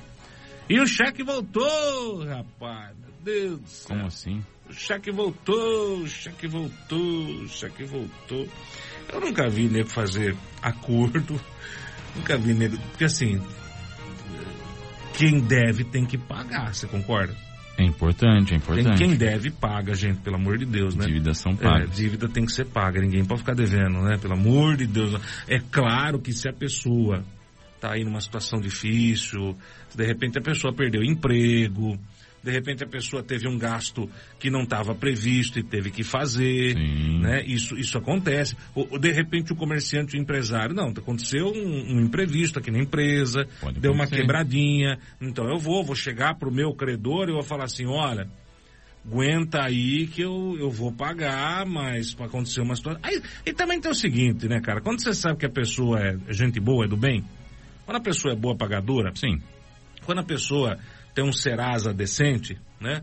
E 0.69 0.81
o 0.81 0.87
cheque 0.87 1.23
voltou, 1.23 2.25
rapaz, 2.27 2.95
Deus 3.23 3.61
do 3.61 3.69
céu. 3.69 3.97
Como 3.97 4.07
assim? 4.07 4.45
O 4.69 4.73
cheque 4.73 5.11
voltou, 5.11 6.01
o 6.01 6.07
cheque 6.07 6.47
voltou, 6.47 7.43
o 7.43 7.49
cheque 7.49 7.85
voltou. 7.85 8.47
Eu 9.13 9.21
nunca 9.21 9.49
vi 9.49 9.69
nego 9.69 9.89
fazer 9.89 10.37
acordo, 10.61 11.41
nunca 12.15 12.37
vi 12.37 12.53
nego. 12.53 12.79
Porque 12.79 13.05
assim, 13.05 13.41
quem 15.17 15.41
deve 15.41 15.85
tem 15.85 16.05
que 16.05 16.19
pagar, 16.19 16.75
você 16.75 16.87
concorda? 16.87 17.35
É 17.79 17.85
importante, 17.85 18.53
é 18.53 18.57
importante. 18.57 18.99
Quem, 18.99 19.11
quem 19.11 19.17
deve 19.17 19.51
paga, 19.53 19.95
gente, 19.95 20.19
pelo 20.21 20.35
amor 20.35 20.59
de 20.59 20.65
Deus, 20.65 20.97
né? 20.97 21.07
Dívidas 21.07 21.39
são 21.39 21.55
pagas. 21.55 21.91
É, 21.91 21.95
dívida 21.95 22.29
tem 22.29 22.45
que 22.45 22.51
ser 22.53 22.65
paga, 22.67 23.01
ninguém 23.01 23.25
pode 23.25 23.41
ficar 23.41 23.55
devendo, 23.55 24.03
né? 24.03 24.19
Pelo 24.19 24.35
amor 24.35 24.77
de 24.77 24.85
Deus. 24.87 25.15
É 25.47 25.61
claro 25.71 26.19
que 26.19 26.33
se 26.33 26.49
a 26.49 26.53
pessoa 26.53 27.25
tá 27.81 27.93
aí 27.93 28.03
numa 28.05 28.21
situação 28.21 28.61
difícil, 28.61 29.57
de 29.95 30.05
repente 30.05 30.37
a 30.39 30.43
pessoa 30.43 30.75
perdeu 30.75 31.05
emprego, 31.05 31.97
de 32.49 32.55
repente 32.55 32.83
a 32.83 32.87
pessoa 32.87 33.23
teve 33.23 33.47
um 33.47 33.59
gasto 33.59 34.09
que 34.39 34.49
não 34.49 34.63
estava 34.63 34.95
previsto 34.95 35.59
e 35.59 35.63
teve 35.63 35.91
que 35.91 36.03
fazer, 36.03 36.75
Sim. 36.75 37.21
né? 37.21 37.45
Isso, 37.45 37.77
isso 37.77 37.99
acontece. 37.99 38.57
Ou, 38.75 38.99
de 38.99 39.13
repente 39.13 39.53
o 39.53 39.57
comerciante, 39.57 40.17
o 40.17 40.21
empresário, 40.21 40.75
não, 40.75 40.89
aconteceu 40.89 41.47
um, 41.47 41.97
um 41.97 42.01
imprevisto 42.01 42.59
aqui 42.59 42.71
na 42.71 42.79
empresa, 42.79 43.47
Pode 43.61 43.79
deu 43.79 43.93
uma 43.93 44.07
quebradinha, 44.07 44.99
então 45.21 45.47
eu 45.47 45.59
vou, 45.59 45.85
vou 45.85 45.95
chegar 45.95 46.37
pro 46.37 46.51
meu 46.51 46.73
credor 46.73 47.29
e 47.29 47.33
vou 47.33 47.43
falar 47.43 47.65
assim, 47.65 47.85
olha, 47.87 48.27
aguenta 49.07 49.63
aí 49.63 50.07
que 50.07 50.23
eu, 50.23 50.57
eu 50.59 50.71
vou 50.71 50.91
pagar, 50.91 51.67
mas 51.67 52.15
para 52.15 52.27
acontecer 52.27 52.63
uma 52.63 52.75
situação... 52.75 53.01
Aí, 53.03 53.23
e 53.45 53.53
também 53.53 53.79
tem 53.79 53.91
o 53.91 53.95
seguinte, 53.95 54.49
né, 54.49 54.59
cara, 54.61 54.81
quando 54.81 55.03
você 55.03 55.13
sabe 55.13 55.39
que 55.39 55.47
a 55.47 55.51
pessoa 55.51 56.01
é 56.01 56.33
gente 56.33 56.59
boa, 56.59 56.87
é 56.87 56.89
do 56.89 56.97
bem, 56.97 57.23
quando 57.85 57.99
a 57.99 58.03
pessoa 58.03 58.33
é 58.33 58.37
boa 58.37 58.57
pagadora, 58.57 59.13
Sim. 59.15 59.39
quando 60.07 60.21
a 60.21 60.25
pessoa 60.25 60.79
tem 61.19 61.29
um 61.29 61.33
Serasa 61.33 61.93
decente, 61.93 62.57
né? 62.81 63.03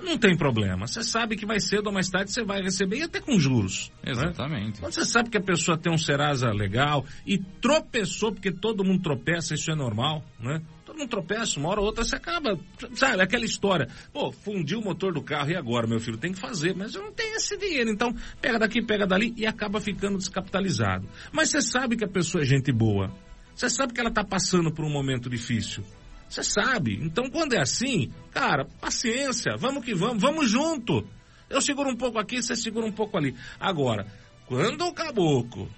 Não 0.00 0.16
tem 0.16 0.36
problema. 0.36 0.86
Você 0.86 1.02
sabe 1.02 1.34
que 1.34 1.44
mais 1.44 1.64
cedo 1.68 1.88
ou 1.88 1.92
mais 1.92 2.08
tarde 2.08 2.30
você 2.30 2.44
vai 2.44 2.62
receber 2.62 2.98
e 2.98 3.02
até 3.02 3.20
com 3.20 3.36
juros. 3.36 3.90
né? 4.04 4.12
Exatamente. 4.12 4.78
Quando 4.78 4.92
você 4.92 5.04
sabe 5.04 5.28
que 5.28 5.38
a 5.38 5.42
pessoa 5.42 5.76
tem 5.76 5.92
um 5.92 5.98
Serasa 5.98 6.52
legal 6.52 7.04
e 7.26 7.38
tropeçou, 7.38 8.32
porque 8.32 8.52
todo 8.52 8.84
mundo 8.84 9.02
tropeça, 9.02 9.54
isso 9.54 9.72
é 9.72 9.74
normal, 9.74 10.24
né? 10.38 10.60
Todo 10.86 10.98
mundo 10.98 11.08
tropeça, 11.08 11.58
uma 11.58 11.68
hora 11.70 11.80
ou 11.80 11.86
outra 11.86 12.04
você 12.04 12.14
acaba, 12.14 12.56
sabe, 12.94 13.20
aquela 13.20 13.44
história. 13.44 13.88
Pô, 14.12 14.30
fundiu 14.30 14.78
o 14.78 14.84
motor 14.84 15.12
do 15.12 15.22
carro 15.22 15.50
e 15.50 15.56
agora, 15.56 15.88
meu 15.88 15.98
filho, 15.98 16.18
tem 16.18 16.32
que 16.32 16.38
fazer, 16.38 16.76
mas 16.76 16.94
eu 16.94 17.02
não 17.02 17.12
tenho 17.12 17.34
esse 17.34 17.56
dinheiro. 17.56 17.90
Então, 17.90 18.14
pega 18.40 18.58
daqui, 18.60 18.80
pega 18.84 19.04
dali 19.04 19.34
e 19.36 19.46
acaba 19.46 19.80
ficando 19.80 20.16
descapitalizado. 20.16 21.08
Mas 21.32 21.50
você 21.50 21.60
sabe 21.60 21.96
que 21.96 22.04
a 22.04 22.08
pessoa 22.08 22.42
é 22.42 22.44
gente 22.44 22.70
boa. 22.70 23.12
Você 23.52 23.68
sabe 23.68 23.92
que 23.92 24.00
ela 24.00 24.10
está 24.10 24.22
passando 24.22 24.72
por 24.72 24.84
um 24.84 24.90
momento 24.90 25.28
difícil. 25.28 25.82
Você 26.32 26.42
sabe. 26.42 26.98
Então, 27.02 27.28
quando 27.28 27.52
é 27.52 27.60
assim, 27.60 28.10
cara, 28.30 28.64
paciência, 28.80 29.54
vamos 29.58 29.84
que 29.84 29.94
vamos, 29.94 30.22
vamos 30.22 30.48
junto. 30.50 31.06
Eu 31.50 31.60
seguro 31.60 31.90
um 31.90 31.96
pouco 31.96 32.18
aqui, 32.18 32.42
você 32.42 32.56
segura 32.56 32.86
um 32.86 32.92
pouco 32.92 33.18
ali. 33.18 33.36
Agora, 33.60 34.06
quando 34.46 34.80
o 34.86 34.94
caboclo 34.94 35.68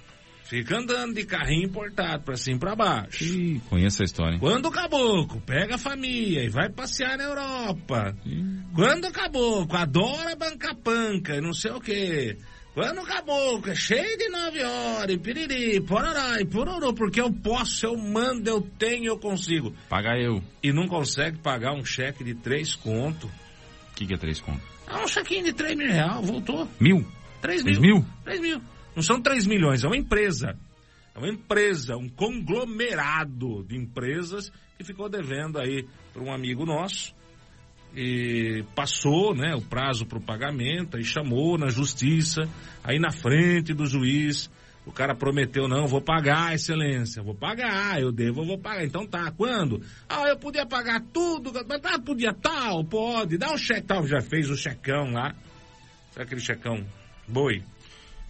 fica 0.45 0.79
andando 0.79 1.15
de 1.15 1.25
carrinho 1.25 1.67
importado 1.67 2.23
para 2.23 2.37
cima 2.37 2.57
e 2.57 2.61
para 2.61 2.77
baixo, 2.77 3.25
Ih, 3.25 3.61
conheço 3.69 4.03
a 4.03 4.05
história. 4.05 4.35
hein? 4.35 4.39
quando 4.39 4.67
o 4.67 4.71
caboclo 4.71 5.41
pega 5.41 5.75
a 5.75 5.79
família 5.79 6.45
e 6.45 6.49
vai 6.49 6.69
passear 6.69 7.19
na 7.19 7.25
Europa, 7.25 8.17
quando 8.77 9.09
o 9.09 9.13
caboclo 9.13 9.77
adora 9.77 10.37
bancar 10.37 10.77
panca 10.77 11.35
e 11.35 11.41
não 11.41 11.53
sei 11.53 11.73
o 11.73 11.81
quê, 11.81 12.39
quando 12.75 13.01
o 13.03 13.07
caboclo 13.07 13.71
é 13.71 13.75
cheio 13.75 14.19
de 14.19 14.29
nove 14.29 14.63
horas, 14.63 15.17
piriri, 15.19 15.81
pororá 15.81 16.41
e 16.41 16.45
pororô, 16.45 16.93
porque 16.93 17.21
eu 17.21 17.33
posso, 17.33 17.87
eu 17.87 17.97
mando, 17.97 18.51
eu 18.51 18.61
tenho, 18.61 19.07
eu 19.07 19.19
consigo. 19.19 19.73
Paga 19.89 20.19
eu. 20.19 20.43
E 20.63 20.73
não 20.73 20.89
consegue 20.89 21.39
pagar 21.39 21.73
um 21.73 21.85
cheque 21.85 22.25
de 22.25 22.35
três 22.35 22.75
conto. 22.75 23.27
O 23.29 23.95
que, 23.95 24.07
que 24.07 24.15
é 24.15 24.19
três 24.19 24.41
contos? 24.41 24.63
Ah, 24.87 25.05
um 25.05 25.09
chequinho 25.09 25.45
de 25.45 25.53
três 25.53 25.77
mil 25.77 25.87
reais, 25.89 26.27
voltou. 26.27 26.69
Mil? 26.81 27.07
Três 27.41 27.63
Três 27.63 27.79
mil. 27.79 27.97
mil? 27.97 28.07
Três 28.25 28.41
mil. 28.41 28.61
Não 28.97 29.03
são 29.03 29.21
três 29.21 29.47
milhões, 29.47 29.85
é 29.85 29.87
uma 29.87 29.97
empresa. 29.97 30.57
É 31.15 31.19
uma 31.19 31.29
empresa, 31.29 31.97
um 31.97 32.09
conglomerado 32.09 33.63
de 33.65 33.77
empresas 33.77 34.51
que 34.77 34.83
ficou 34.85 35.09
devendo 35.09 35.61
aí 35.61 35.87
para 36.13 36.23
um 36.23 36.33
amigo 36.33 36.67
nosso. 36.67 37.15
Passou 38.75 39.35
né, 39.35 39.55
o 39.55 39.63
prazo 39.63 40.07
para 40.07 40.19
o 40.19 40.23
pagamento, 40.23 40.97
aí 40.97 41.05
chamou 41.05 41.57
na 41.57 41.69
justiça, 41.69 42.43
aí 42.83 42.99
na 42.99 43.11
frente 43.11 43.73
do 43.73 43.87
juiz, 43.87 44.51
o 44.87 44.93
cara 44.93 45.15
prometeu, 45.15 45.67
não, 45.67 45.87
vou 45.87 46.01
pagar, 46.01 46.55
excelência, 46.55 47.23
vou 47.23 47.35
pagar, 47.35 48.01
eu 48.01 48.13
devo, 48.13 48.43
eu 48.43 48.47
vou 48.47 48.59
pagar. 48.59 48.85
Então 48.85 49.07
tá, 49.07 49.31
quando? 49.31 49.81
Ah, 50.09 50.29
eu 50.29 50.37
podia 50.37 50.67
pagar 50.67 51.01
tudo, 51.13 51.53
mas 51.53 51.81
ah, 51.85 51.99
podia 51.99 52.35
tal, 52.35 52.85
pode, 52.85 53.39
dá 53.39 53.53
um 53.53 53.57
cheque, 53.57 53.87
tal, 53.87 54.07
já 54.07 54.21
fez 54.21 54.51
o 54.51 54.57
checão 54.57 55.11
lá. 55.13 55.35
Sabe 56.11 56.27
aquele 56.27 56.41
checão 56.41 56.85
boi? 57.27 57.63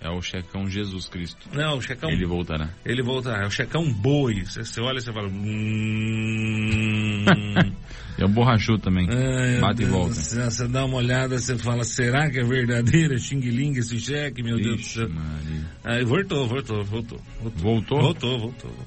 É 0.04 0.10
o 0.10 0.20
checão 0.20 0.68
Jesus 0.68 1.08
Cristo. 1.08 1.48
Não, 1.52 1.78
o 1.78 1.80
checão. 1.80 2.10
Ele 2.10 2.26
voltará. 2.26 2.68
Ele 2.84 3.02
volta. 3.02 3.30
É 3.30 3.46
o 3.46 3.50
checão 3.50 3.90
boi. 3.90 4.44
Você, 4.44 4.62
você 4.62 4.78
olha 4.80 4.98
e 4.98 5.00
você 5.00 5.10
fala. 5.12 5.28
Hum, 5.28 7.24
É 8.16 8.24
o 8.24 8.28
borrachudo 8.28 8.78
também. 8.78 9.08
ai, 9.10 9.58
Bate 9.60 9.82
e 9.82 9.86
Deus 9.86 9.90
volta. 9.90 10.14
do 10.14 10.20
céu, 10.20 10.48
Você 10.50 10.68
dá 10.68 10.84
uma 10.84 10.98
olhada, 10.98 11.36
você 11.36 11.58
fala, 11.58 11.82
será 11.82 12.30
que 12.30 12.38
é 12.38 12.44
verdadeiro? 12.44 13.18
Xing 13.18 13.40
Ling 13.40 13.72
esse 13.78 13.98
cheque, 13.98 14.40
meu 14.42 14.56
Deus 14.56 14.76
do 14.76 14.80
Ixi, 14.82 14.94
céu. 15.00 15.08
Maria. 15.08 15.66
Aí 15.82 16.04
voltou, 16.04 16.46
voltou, 16.46 16.84
voltou. 16.84 17.18
Voltou? 17.40 17.58
Voltou? 17.58 18.00
Voltou, 18.00 18.38
voltou, 18.38 18.70
voltou. 18.70 18.86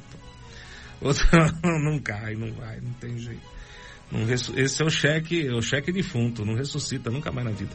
Voltou. 1.01 1.25
Não 1.83 1.99
cai, 1.99 2.35
não 2.35 2.51
vai, 2.53 2.79
não 2.79 2.91
tem 2.93 3.17
jeito. 3.19 3.41
Não 4.11 4.25
ressu- 4.25 4.57
Esse 4.57 4.81
é 4.81 4.85
o 4.85 4.89
cheque, 4.89 5.45
é 5.45 5.53
o 5.53 5.61
cheque 5.61 5.91
defunto, 5.91 6.45
não 6.45 6.55
ressuscita 6.55 7.11
nunca 7.11 7.29
mais 7.31 7.45
na 7.47 7.51
vida. 7.53 7.71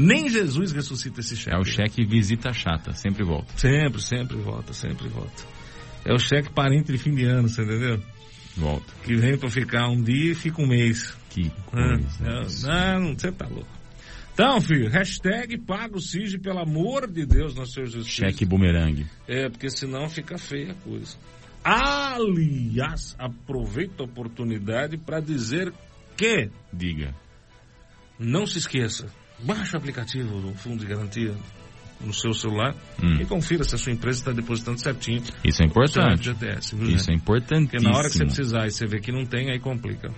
Nem 0.00 0.28
Jesus 0.28 0.72
ressuscita 0.72 1.20
esse 1.20 1.36
cheque. 1.36 1.54
É 1.54 1.58
o 1.58 1.64
cheque 1.64 2.04
visita 2.04 2.52
chata, 2.52 2.92
sempre 2.94 3.24
volta. 3.24 3.52
Sempre, 3.56 4.00
sempre 4.00 4.36
volta, 4.38 4.72
sempre 4.72 5.08
volta. 5.08 5.44
É 6.04 6.12
o 6.14 6.18
cheque 6.18 6.50
parente 6.50 6.90
de 6.90 6.98
fim 6.98 7.14
de 7.14 7.24
ano, 7.24 7.48
você 7.48 7.62
entendeu? 7.62 8.02
Volta. 8.56 8.92
Que 9.04 9.14
vem 9.16 9.36
pra 9.36 9.50
ficar 9.50 9.88
um 9.88 10.02
dia 10.02 10.32
e 10.32 10.34
fica 10.34 10.60
um 10.62 10.66
mês. 10.66 11.14
Que 11.28 11.52
Ah, 11.72 11.96
coisa. 11.98 12.68
Não, 12.68 13.00
não, 13.00 13.14
você 13.18 13.30
tá 13.30 13.46
louco. 13.46 13.68
Então, 14.32 14.60
filho, 14.60 14.88
hashtag 14.88 15.58
paga 15.58 15.96
o 15.96 16.00
SIG, 16.00 16.38
pelo 16.38 16.60
amor 16.60 17.06
de 17.06 17.26
Deus, 17.26 17.54
nosso 17.54 17.72
Senhor 17.74 17.86
Jesus. 17.86 18.08
Cheque 18.08 18.46
bumerangue. 18.46 19.06
É, 19.28 19.48
porque 19.50 19.68
senão 19.68 20.08
fica 20.08 20.38
feia 20.38 20.72
a 20.72 20.74
coisa. 20.76 21.16
Aliás, 21.62 23.14
aproveito 23.18 24.00
a 24.00 24.04
oportunidade 24.04 24.96
para 24.96 25.20
dizer 25.20 25.72
que 26.16 26.48
Diga. 26.72 27.14
não 28.18 28.46
se 28.46 28.58
esqueça, 28.58 29.08
baixe 29.44 29.74
o 29.74 29.78
aplicativo 29.78 30.40
do 30.40 30.54
Fundo 30.54 30.78
de 30.80 30.86
Garantia 30.86 31.34
no 32.00 32.12
seu 32.14 32.32
celular 32.32 32.74
Hum. 33.02 33.20
e 33.20 33.26
confira 33.26 33.62
se 33.64 33.74
a 33.74 33.78
sua 33.78 33.92
empresa 33.92 34.20
está 34.20 34.32
depositando 34.32 34.80
certinho 34.80 35.22
Isso 35.44 35.62
é 35.62 35.66
importante. 35.66 36.32
viu, 36.74 36.90
Isso 36.96 37.10
é 37.10 37.14
importantíssimo. 37.14 37.68
Porque 37.70 37.84
na 37.88 37.96
hora 37.98 38.08
que 38.08 38.16
você 38.16 38.24
precisar 38.24 38.66
e 38.66 38.70
você 38.70 38.86
vê 38.86 39.00
que 39.00 39.12
não 39.12 39.24
tem, 39.26 39.50
aí 39.50 39.58
complica. 39.58 40.08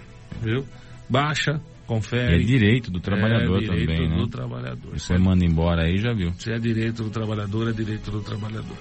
Viu? 0.40 0.64
Baixa, 1.10 1.52
É 1.52 1.86
confere. 1.86 2.44
direito 2.44 2.90
do 2.90 3.00
trabalhador 3.00 3.58
É 3.58 3.66
direito 3.66 3.86
também, 3.86 4.08
né? 4.08 4.16
do 4.16 4.28
trabalhador. 4.28 4.92
Você 4.98 5.18
manda 5.18 5.44
embora 5.44 5.82
aí, 5.86 5.98
já 5.98 6.12
viu. 6.14 6.32
Se 6.34 6.52
é 6.52 6.58
direito 6.58 7.02
do 7.02 7.10
trabalhador, 7.10 7.68
é 7.68 7.72
direito 7.72 8.10
do 8.10 8.20
trabalhador. 8.22 8.76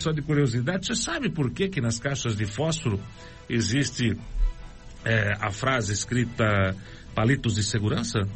Só 0.00 0.12
de 0.12 0.22
curiosidade, 0.22 0.86
você 0.86 0.94
sabe 0.94 1.28
por 1.30 1.50
que 1.50 1.68
que 1.68 1.80
nas 1.80 1.98
caixas 1.98 2.36
de 2.36 2.46
fósforo 2.46 3.00
existe 3.48 4.16
é, 5.08 5.36
a 5.40 5.50
frase 5.50 5.92
escrita 5.92 6.76
palitos 7.14 7.54
de 7.54 7.62
segurança? 7.62 8.28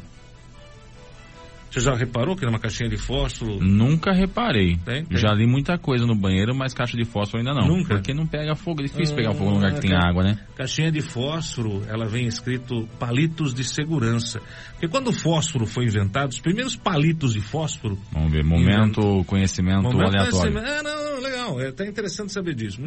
Você 1.73 1.79
já 1.79 1.95
reparou 1.95 2.35
que 2.35 2.45
numa 2.45 2.59
caixinha 2.59 2.87
de 2.87 2.97
fósforo 2.97 3.57
Nunca 3.59 4.11
reparei. 4.13 4.77
Tem, 4.85 5.03
tem. 5.05 5.17
Já 5.17 5.33
li 5.33 5.47
muita 5.47 5.75
coisa 5.75 6.05
no 6.05 6.13
banheiro, 6.15 6.53
mas 6.53 6.71
caixa 6.71 6.95
de 6.95 7.03
fósforo 7.03 7.39
ainda 7.39 7.51
não. 7.59 7.67
Nunca? 7.67 7.95
Porque 7.95 8.13
não 8.13 8.27
pega 8.27 8.53
fogo. 8.55 8.81
É 8.81 8.83
difícil 8.85 9.15
Ah, 9.15 9.17
pegar 9.17 9.33
fogo 9.33 9.49
num 9.49 9.55
lugar 9.55 9.73
que 9.73 9.81
tem 9.81 9.89
cara. 9.89 10.07
água, 10.07 10.23
né? 10.23 10.37
Caixinha 10.55 10.91
de 10.91 11.01
fósforo, 11.01 11.81
ela 11.89 12.05
vem 12.05 12.27
escrito 12.27 12.87
palitos 12.99 13.55
de 13.55 13.63
segurança. 13.63 14.39
Porque 14.73 14.87
quando 14.87 15.07
o 15.07 15.13
fósforo 15.13 15.65
foi 15.65 15.85
inventado, 15.85 16.29
os 16.29 16.39
primeiros 16.39 16.75
palitos 16.75 17.33
de 17.33 17.41
fósforo. 17.41 17.97
Vamos 18.11 18.31
ver. 18.31 18.43
Momento 18.43 19.23
conhecimento 19.25 19.81
Momento 19.81 20.09
aleatório. 20.15 20.53
conhecimento- 20.53 20.67
É, 20.67 20.83
não, 20.83 21.21
legal. 21.21 21.59
É 21.59 21.69
até 21.69 21.87
interessante 21.87 22.31
saber 22.31 22.53
disso. 22.53 22.81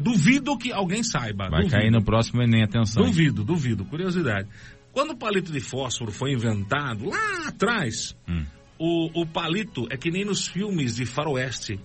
Duvido 0.00 0.56
que 0.56 0.72
alguém 0.72 1.02
saiba. 1.02 1.48
Vai 1.50 1.60
duvido. 1.64 1.76
cair 1.78 1.90
no 1.90 2.02
próximo 2.02 2.42
Enem, 2.42 2.62
atenção. 2.62 3.04
Duvido, 3.04 3.44
duvido. 3.44 3.84
Curiosidade. 3.84 4.48
Quando 4.92 5.12
o 5.12 5.16
palito 5.16 5.52
de 5.52 5.60
fósforo 5.60 6.10
foi 6.12 6.32
inventado, 6.32 7.08
lá 7.08 7.48
atrás, 7.48 8.16
Hum. 8.28 8.44
o, 8.78 9.22
o 9.22 9.26
palito 9.26 9.86
é 9.90 9.96
que 9.96 10.10
nem 10.10 10.24
nos 10.24 10.46
filmes 10.48 10.96
de 10.96 11.06
faroeste. 11.06 11.78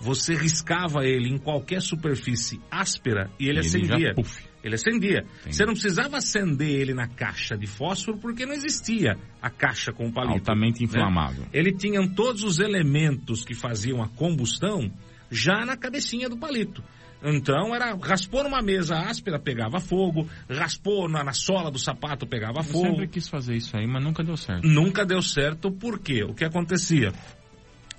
Você 0.00 0.34
riscava 0.34 1.06
ele 1.06 1.30
em 1.30 1.38
qualquer 1.38 1.80
superfície 1.80 2.60
áspera 2.70 3.30
e 3.40 3.48
ele, 3.48 3.60
Ele 3.60 3.62
já, 3.62 3.78
acendia. 3.94 4.14
puf. 4.14 4.44
Ele 4.62 4.74
acendia. 4.74 5.18
Entendi. 5.40 5.56
Você 5.56 5.64
não 5.64 5.72
precisava 5.72 6.16
acender 6.18 6.68
ele 6.68 6.92
na 6.92 7.06
caixa 7.08 7.56
de 7.56 7.66
fósforo 7.66 8.18
porque 8.18 8.44
não 8.44 8.52
existia 8.52 9.16
a 9.40 9.48
caixa 9.48 9.92
com 9.92 10.08
o 10.08 10.12
palito. 10.12 10.34
Altamente 10.38 10.80
né? 10.80 10.84
inflamável. 10.86 11.46
Ele 11.52 11.72
tinha 11.72 12.06
todos 12.14 12.42
os 12.42 12.58
elementos 12.58 13.42
que 13.44 13.54
faziam 13.54 14.02
a 14.02 14.08
combustão 14.08 14.90
já 15.30 15.64
na 15.64 15.76
cabecinha 15.76 16.28
do 16.28 16.36
palito. 16.36 16.82
Então 17.26 17.74
era 17.74 17.94
raspou 17.96 18.44
numa 18.44 18.62
mesa 18.62 18.96
áspera, 18.96 19.38
pegava 19.38 19.80
fogo, 19.80 20.28
raspou 20.48 21.08
na, 21.08 21.24
na 21.24 21.32
sola 21.32 21.70
do 21.72 21.78
sapato, 21.78 22.24
pegava 22.24 22.60
Eu 22.60 22.64
fogo. 22.64 22.86
sempre 22.86 23.08
quis 23.08 23.28
fazer 23.28 23.56
isso 23.56 23.76
aí, 23.76 23.86
mas 23.86 24.02
nunca 24.02 24.22
deu 24.22 24.36
certo. 24.36 24.66
Nunca 24.66 25.04
deu 25.04 25.20
certo, 25.20 25.70
por 25.72 25.98
quê? 25.98 26.22
O 26.22 26.32
que 26.32 26.44
acontecia? 26.44 27.12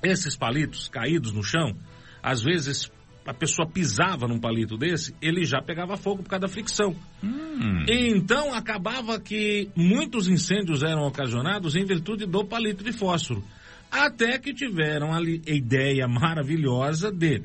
Esses 0.01 0.37
palitos 0.37 0.87
caídos 0.87 1.33
no 1.33 1.43
chão, 1.43 1.75
às 2.23 2.41
vezes 2.41 2.89
a 3.25 3.33
pessoa 3.33 3.67
pisava 3.67 4.25
num 4.25 4.39
palito 4.39 4.77
desse, 4.77 5.13
ele 5.21 5.43
já 5.43 5.61
pegava 5.61 5.97
fogo 5.97 6.23
por 6.23 6.29
causa 6.29 6.43
da 6.43 6.47
fricção. 6.47 6.95
Hum. 7.21 7.83
Então 7.89 8.53
acabava 8.53 9.19
que 9.19 9.69
muitos 9.75 10.29
incêndios 10.29 10.81
eram 10.81 11.01
ocasionados 11.01 11.75
em 11.75 11.83
virtude 11.83 12.25
do 12.25 12.45
palito 12.45 12.85
de 12.85 12.93
fósforo. 12.93 13.43
Até 13.91 14.39
que 14.39 14.53
tiveram 14.53 15.13
ali 15.13 15.41
a 15.45 15.51
ideia 15.51 16.07
maravilhosa 16.07 17.11
de 17.11 17.41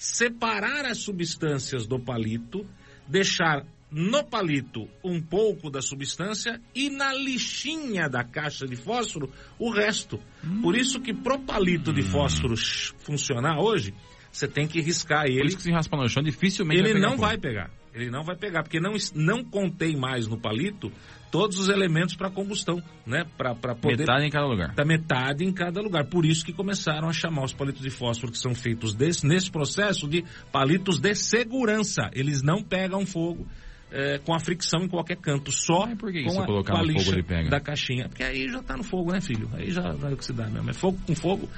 separar 0.00 0.86
as 0.86 0.96
substâncias 0.96 1.86
do 1.86 2.00
palito, 2.00 2.66
deixar 3.06 3.66
no 3.90 4.24
palito 4.24 4.88
um 5.04 5.20
pouco 5.20 5.68
da 5.70 5.82
substância 5.82 6.58
e 6.74 6.88
na 6.88 7.12
lixinha 7.12 8.08
da 8.08 8.24
caixa 8.24 8.66
de 8.66 8.76
fósforo 8.76 9.30
o 9.58 9.70
resto. 9.70 10.18
Por 10.62 10.74
isso 10.74 11.00
que 11.00 11.12
pro 11.12 11.38
palito 11.40 11.92
de 11.92 12.00
fósforo 12.00 12.56
sh- 12.56 12.94
funcionar 13.00 13.58
hoje, 13.60 13.92
você 14.32 14.48
tem 14.48 14.66
que 14.66 14.80
riscar 14.80 15.24
Por 15.26 15.32
ele 15.32 15.48
isso 15.48 15.58
que 15.58 15.64
se 15.64 15.70
raspa 15.70 15.98
no 15.98 16.08
chão, 16.08 16.22
dificilmente 16.22 16.80
ele 16.80 16.92
vai 16.94 17.02
não 17.02 17.18
vai 17.18 17.36
pegar. 17.36 17.70
Ele 17.92 18.08
não 18.08 18.22
vai 18.22 18.36
pegar, 18.36 18.62
porque 18.62 18.80
não, 18.80 18.94
não 19.14 19.44
contém 19.44 19.96
mais 19.96 20.26
no 20.26 20.38
palito 20.40 20.90
todos 21.30 21.58
os 21.58 21.68
elementos 21.68 22.14
para 22.14 22.30
combustão, 22.30 22.82
né? 23.06 23.24
Para 23.36 23.54
poder. 23.54 23.98
Metade 23.98 24.26
em 24.26 24.30
cada 24.30 24.46
lugar. 24.46 24.74
Tá 24.74 24.84
metade 24.84 25.44
em 25.44 25.52
cada 25.52 25.80
lugar. 25.80 26.06
Por 26.06 26.26
isso 26.26 26.44
que 26.44 26.52
começaram 26.52 27.08
a 27.08 27.12
chamar 27.12 27.44
os 27.44 27.52
palitos 27.52 27.82
de 27.82 27.90
fósforo 27.90 28.32
que 28.32 28.38
são 28.38 28.54
feitos 28.54 28.94
desse, 28.94 29.26
nesse 29.26 29.50
processo 29.50 30.08
de 30.08 30.24
palitos 30.52 30.98
de 30.98 31.14
segurança. 31.14 32.10
Eles 32.12 32.42
não 32.42 32.62
pegam 32.62 33.06
fogo 33.06 33.46
é, 33.90 34.18
com 34.18 34.34
a 34.34 34.38
fricção 34.38 34.82
em 34.82 34.88
qualquer 34.88 35.16
canto, 35.16 35.50
só 35.50 35.86
Mas 35.86 35.98
por 35.98 36.12
que 36.12 36.22
com 36.22 36.30
se 36.30 36.38
a, 36.38 36.46
colocar 36.46 36.72
com 36.72 36.78
a 36.78 36.82
no 36.82 36.88
fogo 36.88 36.98
lixa 36.98 37.12
ele 37.12 37.22
pega? 37.22 37.50
da 37.50 37.60
caixinha. 37.60 38.08
Porque 38.08 38.22
aí 38.22 38.48
já 38.48 38.62
tá 38.62 38.76
no 38.76 38.84
fogo, 38.84 39.12
né, 39.12 39.20
filho? 39.20 39.48
Aí 39.52 39.70
já 39.70 39.92
vai 39.92 40.12
oxidar 40.12 40.50
mesmo. 40.50 40.70
É 40.70 40.72
fogo 40.72 40.98
com 41.06 41.14
fogo, 41.14 41.48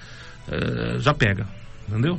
é, 0.48 0.98
já 0.98 1.14
pega. 1.14 1.46
Entendeu? 1.88 2.18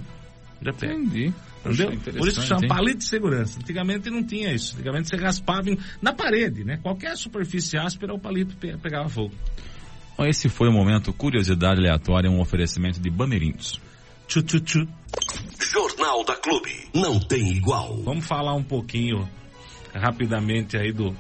Já 0.64 0.74
pega. 0.74 0.94
Entendi. 0.94 1.34
Entendeu? 1.66 1.92
Poxa, 1.92 2.18
Por 2.18 2.28
isso 2.28 2.42
que 2.42 2.48
chama 2.48 2.62
hein? 2.64 2.68
palito 2.68 2.98
de 3.00 3.06
segurança. 3.06 3.60
Antigamente 3.60 4.10
não 4.10 4.24
tinha 4.24 4.54
isso. 4.54 4.76
Antigamente 4.76 5.08
você 5.10 5.16
raspava 5.16 5.70
em- 5.70 5.78
na 6.02 6.12
parede, 6.14 6.64
né? 6.64 6.78
Qualquer 6.82 7.16
superfície 7.18 7.78
áspera, 7.78 8.14
o 8.14 8.20
palito 8.20 8.56
pe- 8.58 8.78
pegava 8.78 9.08
fogo. 9.10 9.34
Bom, 10.18 10.26
esse 10.26 10.50
foi 10.50 10.68
o 10.68 10.72
momento 10.72 11.12
Curiosidade 11.14 11.80
Aleatória, 11.80 12.30
um 12.30 12.40
oferecimento 12.42 13.00
de 13.00 13.10
Bameirinhos. 13.10 13.80
Tchu, 14.28 14.42
tchu, 14.44 14.60
tchu. 14.60 14.88
Jornal 15.72 16.24
da 16.26 16.36
Clube. 16.36 16.72
Não 16.94 17.20
tem 17.20 17.50
igual. 17.52 17.98
Vamos 18.04 18.26
falar 18.26 18.54
um 18.54 18.64
pouquinho 18.64 19.28
rapidamente 19.94 20.78
aí 20.78 20.92
do 20.92 21.16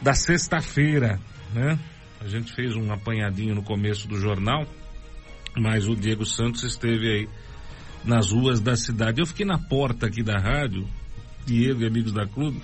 da 0.00 0.14
sexta-feira, 0.14 1.18
né? 1.54 1.78
A 2.20 2.26
gente 2.28 2.52
fez 2.52 2.74
um 2.76 2.92
apanhadinho 2.92 3.54
no 3.54 3.62
começo 3.62 4.06
do 4.08 4.16
jornal, 4.18 4.64
mas 5.56 5.88
o 5.88 5.94
Diego 5.94 6.24
Santos 6.24 6.62
esteve 6.64 7.08
aí 7.08 7.28
nas 8.04 8.30
ruas 8.32 8.60
da 8.60 8.76
cidade. 8.76 9.20
Eu 9.20 9.26
fiquei 9.26 9.46
na 9.46 9.58
porta 9.58 10.06
aqui 10.06 10.22
da 10.22 10.38
rádio, 10.38 10.86
Diego 11.46 11.82
e 11.82 11.86
amigos 11.86 12.12
da 12.12 12.26
clube. 12.26 12.60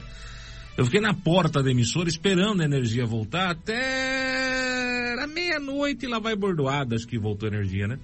Eu 0.76 0.84
fiquei 0.84 1.00
na 1.00 1.12
porta 1.14 1.62
da 1.62 1.70
emissora 1.70 2.08
esperando 2.08 2.60
a 2.60 2.64
energia 2.64 3.04
voltar 3.04 3.50
até 3.50 5.26
meia-noite 5.28 6.06
lá 6.06 6.18
vai 6.18 6.34
bordoada, 6.36 6.94
acho 6.94 7.06
que 7.06 7.18
voltou 7.18 7.48
a 7.48 7.52
energia, 7.52 7.86
né? 7.86 7.98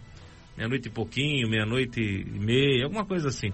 Meia-noite 0.57 0.89
e 0.89 0.91
pouquinho, 0.91 1.49
meia-noite 1.49 2.01
e 2.01 2.39
meia, 2.39 2.85
alguma 2.85 3.05
coisa 3.05 3.29
assim. 3.29 3.51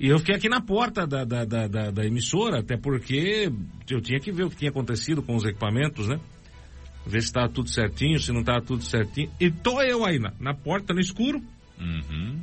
E 0.00 0.08
eu 0.08 0.18
fiquei 0.18 0.36
aqui 0.36 0.48
na 0.48 0.60
porta 0.60 1.06
da, 1.06 1.24
da, 1.24 1.44
da, 1.44 1.66
da- 1.66 1.90
da 1.90 2.04
emissora, 2.06 2.60
até 2.60 2.76
porque 2.76 3.50
eu 3.90 4.00
tinha 4.00 4.20
que 4.20 4.30
ver 4.30 4.44
o 4.44 4.50
que 4.50 4.56
tinha 4.56 4.70
acontecido 4.70 5.22
com 5.22 5.34
os 5.34 5.44
equipamentos, 5.44 6.06
né? 6.08 6.20
Ver 7.06 7.20
se 7.20 7.28
estava 7.28 7.48
tudo 7.48 7.68
certinho, 7.68 8.18
se 8.20 8.32
não 8.32 8.40
estava 8.40 8.60
tudo 8.62 8.82
certinho. 8.84 9.30
E 9.40 9.50
tô 9.50 9.80
eu 9.82 10.04
aí 10.04 10.18
na, 10.18 10.32
na 10.38 10.54
porta, 10.54 10.94
no 10.94 11.00
escuro. 11.00 11.42
Uhum. 11.80 12.40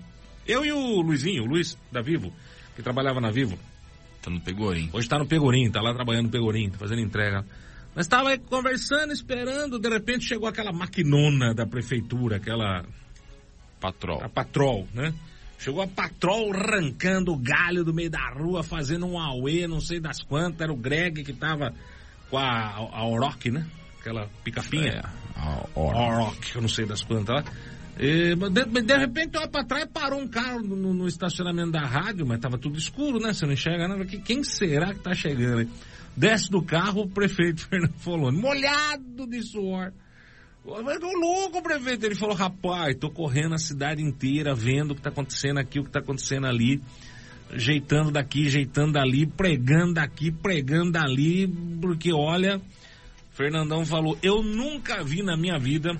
Eu 0.47 0.65
e 0.65 0.71
o 0.71 1.01
Luizinho, 1.01 1.43
o 1.43 1.45
Luiz 1.45 1.77
da 1.91 2.01
Vivo, 2.01 2.31
que 2.75 2.81
trabalhava 2.83 3.19
na 3.19 3.31
Vivo. 3.31 3.57
Tá 4.21 4.29
no 4.29 4.41
Pegorim. 4.41 4.89
Hoje 4.93 5.07
tá 5.07 5.19
no 5.19 5.27
Pegorim, 5.27 5.69
tá 5.69 5.81
lá 5.81 5.93
trabalhando 5.93 6.25
no 6.25 6.31
Pegorim, 6.31 6.69
tá 6.69 6.77
fazendo 6.77 7.01
entrega. 7.01 7.45
Nós 7.95 8.05
estava 8.05 8.29
aí 8.29 8.37
conversando, 8.37 9.13
esperando, 9.13 9.79
de 9.79 9.89
repente 9.89 10.25
chegou 10.25 10.49
aquela 10.49 10.73
maquinona 10.73 11.53
da 11.53 11.65
prefeitura, 11.65 12.37
aquela 12.37 12.83
Patrol. 13.79 14.23
a 14.23 14.29
patrol, 14.29 14.87
né? 14.93 15.13
Chegou 15.57 15.81
a 15.81 15.87
patrol 15.87 16.53
arrancando 16.53 17.31
o 17.31 17.37
galho 17.37 17.83
do 17.83 17.93
meio 17.93 18.09
da 18.09 18.29
rua, 18.29 18.63
fazendo 18.63 19.05
um 19.05 19.17
auê, 19.17 19.67
não 19.67 19.79
sei 19.79 19.99
das 19.99 20.21
quantas. 20.21 20.61
Era 20.61 20.73
o 20.73 20.75
Greg 20.75 21.23
que 21.23 21.33
tava 21.33 21.73
com 22.29 22.37
a, 22.37 22.75
a 22.75 23.05
Oroch, 23.05 23.49
né? 23.49 23.65
Aquela 23.99 24.27
picapinha. 24.43 24.91
É, 24.91 25.39
a 25.39 25.65
hora. 25.75 25.97
Oroch, 25.97 26.55
eu 26.55 26.61
não 26.61 26.67
sei 26.67 26.85
das 26.85 27.01
quantas 27.03 27.35
lá. 27.35 27.43
De, 27.97 28.81
de 28.81 28.97
repente, 28.97 29.37
olha 29.37 29.47
pra 29.47 29.63
trás, 29.63 29.85
parou 29.91 30.19
um 30.19 30.27
carro 30.27 30.59
no, 30.61 30.93
no 30.93 31.07
estacionamento 31.07 31.71
da 31.71 31.85
rádio, 31.85 32.25
mas 32.25 32.39
tava 32.39 32.57
tudo 32.57 32.77
escuro, 32.77 33.19
né? 33.19 33.31
Você 33.33 33.45
não 33.45 33.53
enxerga 33.53 33.87
nada. 33.87 34.05
Que- 34.05 34.19
Quem 34.19 34.43
será 34.43 34.93
que 34.93 34.99
tá 34.99 35.13
chegando 35.13 35.59
aí? 35.59 35.69
Desce 36.15 36.49
do 36.49 36.61
carro 36.61 37.03
o 37.03 37.09
prefeito 37.09 37.61
Fernando 37.67 37.93
Foloni, 37.99 38.37
molhado 38.41 39.25
de 39.27 39.41
suor. 39.41 39.93
Mas 40.83 40.99
tô 40.99 41.11
louco, 41.11 41.61
prefeito. 41.61 42.05
Ele 42.05 42.15
falou, 42.15 42.35
rapaz, 42.35 42.95
tô 42.99 43.09
correndo 43.09 43.53
a 43.53 43.57
cidade 43.59 44.01
inteira, 44.01 44.53
vendo 44.55 44.91
o 44.91 44.95
que 44.95 45.01
tá 45.01 45.09
acontecendo 45.09 45.59
aqui, 45.59 45.79
o 45.79 45.83
que 45.83 45.91
tá 45.91 45.99
acontecendo 45.99 46.47
ali, 46.47 46.81
ajeitando 47.51 48.11
daqui, 48.11 48.47
ajeitando 48.47 48.93
dali, 48.93 49.27
pregando 49.27 49.93
daqui, 49.93 50.31
pregando 50.31 50.91
dali, 50.93 51.47
porque 51.79 52.11
olha, 52.11 52.59
Fernandão 53.31 53.85
falou, 53.85 54.17
eu 54.23 54.41
nunca 54.41 55.03
vi 55.03 55.21
na 55.21 55.37
minha 55.37 55.59
vida 55.59 55.91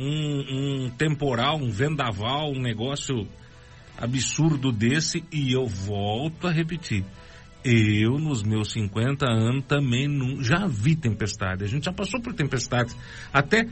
um, 0.00 0.86
um 0.86 0.90
temporal, 0.90 1.56
um 1.56 1.70
vendaval, 1.70 2.50
um 2.52 2.60
negócio 2.60 3.28
absurdo 3.98 4.72
desse, 4.72 5.22
e 5.30 5.52
eu 5.52 5.66
volto 5.66 6.46
a 6.46 6.50
repetir. 6.50 7.04
Eu, 7.62 8.18
nos 8.18 8.42
meus 8.42 8.72
50 8.72 9.26
anos, 9.26 9.64
também 9.66 10.08
não, 10.08 10.42
já 10.42 10.66
vi 10.66 10.96
tempestade. 10.96 11.62
A 11.62 11.66
gente 11.66 11.84
já 11.84 11.92
passou 11.92 12.18
por 12.20 12.32
tempestades. 12.32 12.96
Até 13.30 13.68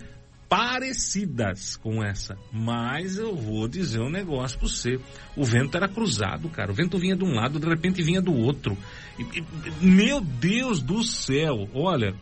parecidas 0.47 1.77
com 1.77 2.05
essa. 2.05 2.37
Mas 2.53 3.19
eu 3.19 3.35
vou 3.35 3.67
dizer 3.67 4.01
um 4.01 4.11
negócio 4.11 4.59
para 4.59 4.69
você. 4.69 4.99
O 5.35 5.45
vento 5.45 5.77
era 5.77 5.88
cruzado, 5.88 6.51
cara. 6.51 6.71
O 6.71 6.75
vento 6.75 6.99
vinha 6.99 7.17
de 7.17 7.25
um 7.25 7.35
lado, 7.35 7.59
de 7.59 7.67
repente 7.67 8.03
vinha 8.03 8.21
do 8.21 8.35
outro. 8.35 8.77
E, 9.19 9.23
e, 9.23 9.45
meu 9.81 10.21
Deus 10.21 10.83
do 10.83 11.03
céu, 11.03 11.69
olha, 11.73 12.14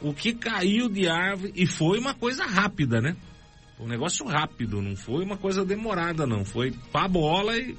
o 0.00 0.12
que 0.12 0.34
caiu 0.34 0.88
de 0.88 1.08
árvore 1.08 1.52
e 1.54 1.66
foi 1.66 1.98
uma 1.98 2.14
coisa 2.14 2.44
rápida, 2.44 3.00
né? 3.00 3.16
Um 3.78 3.86
negócio 3.86 4.26
rápido, 4.26 4.80
não 4.80 4.94
foi 4.96 5.24
uma 5.24 5.36
coisa 5.36 5.64
demorada, 5.64 6.26
não. 6.26 6.44
Foi 6.44 6.72
pra 6.92 7.08
bola 7.08 7.56
e. 7.56 7.76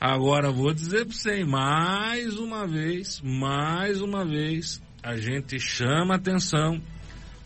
Agora 0.00 0.50
vou 0.50 0.72
dizer 0.72 1.06
pra 1.06 1.14
você, 1.14 1.44
mais 1.44 2.36
uma 2.38 2.66
vez, 2.66 3.20
mais 3.22 4.00
uma 4.00 4.24
vez, 4.24 4.82
a 5.02 5.16
gente 5.16 5.58
chama 5.58 6.14
a 6.14 6.16
atenção 6.16 6.80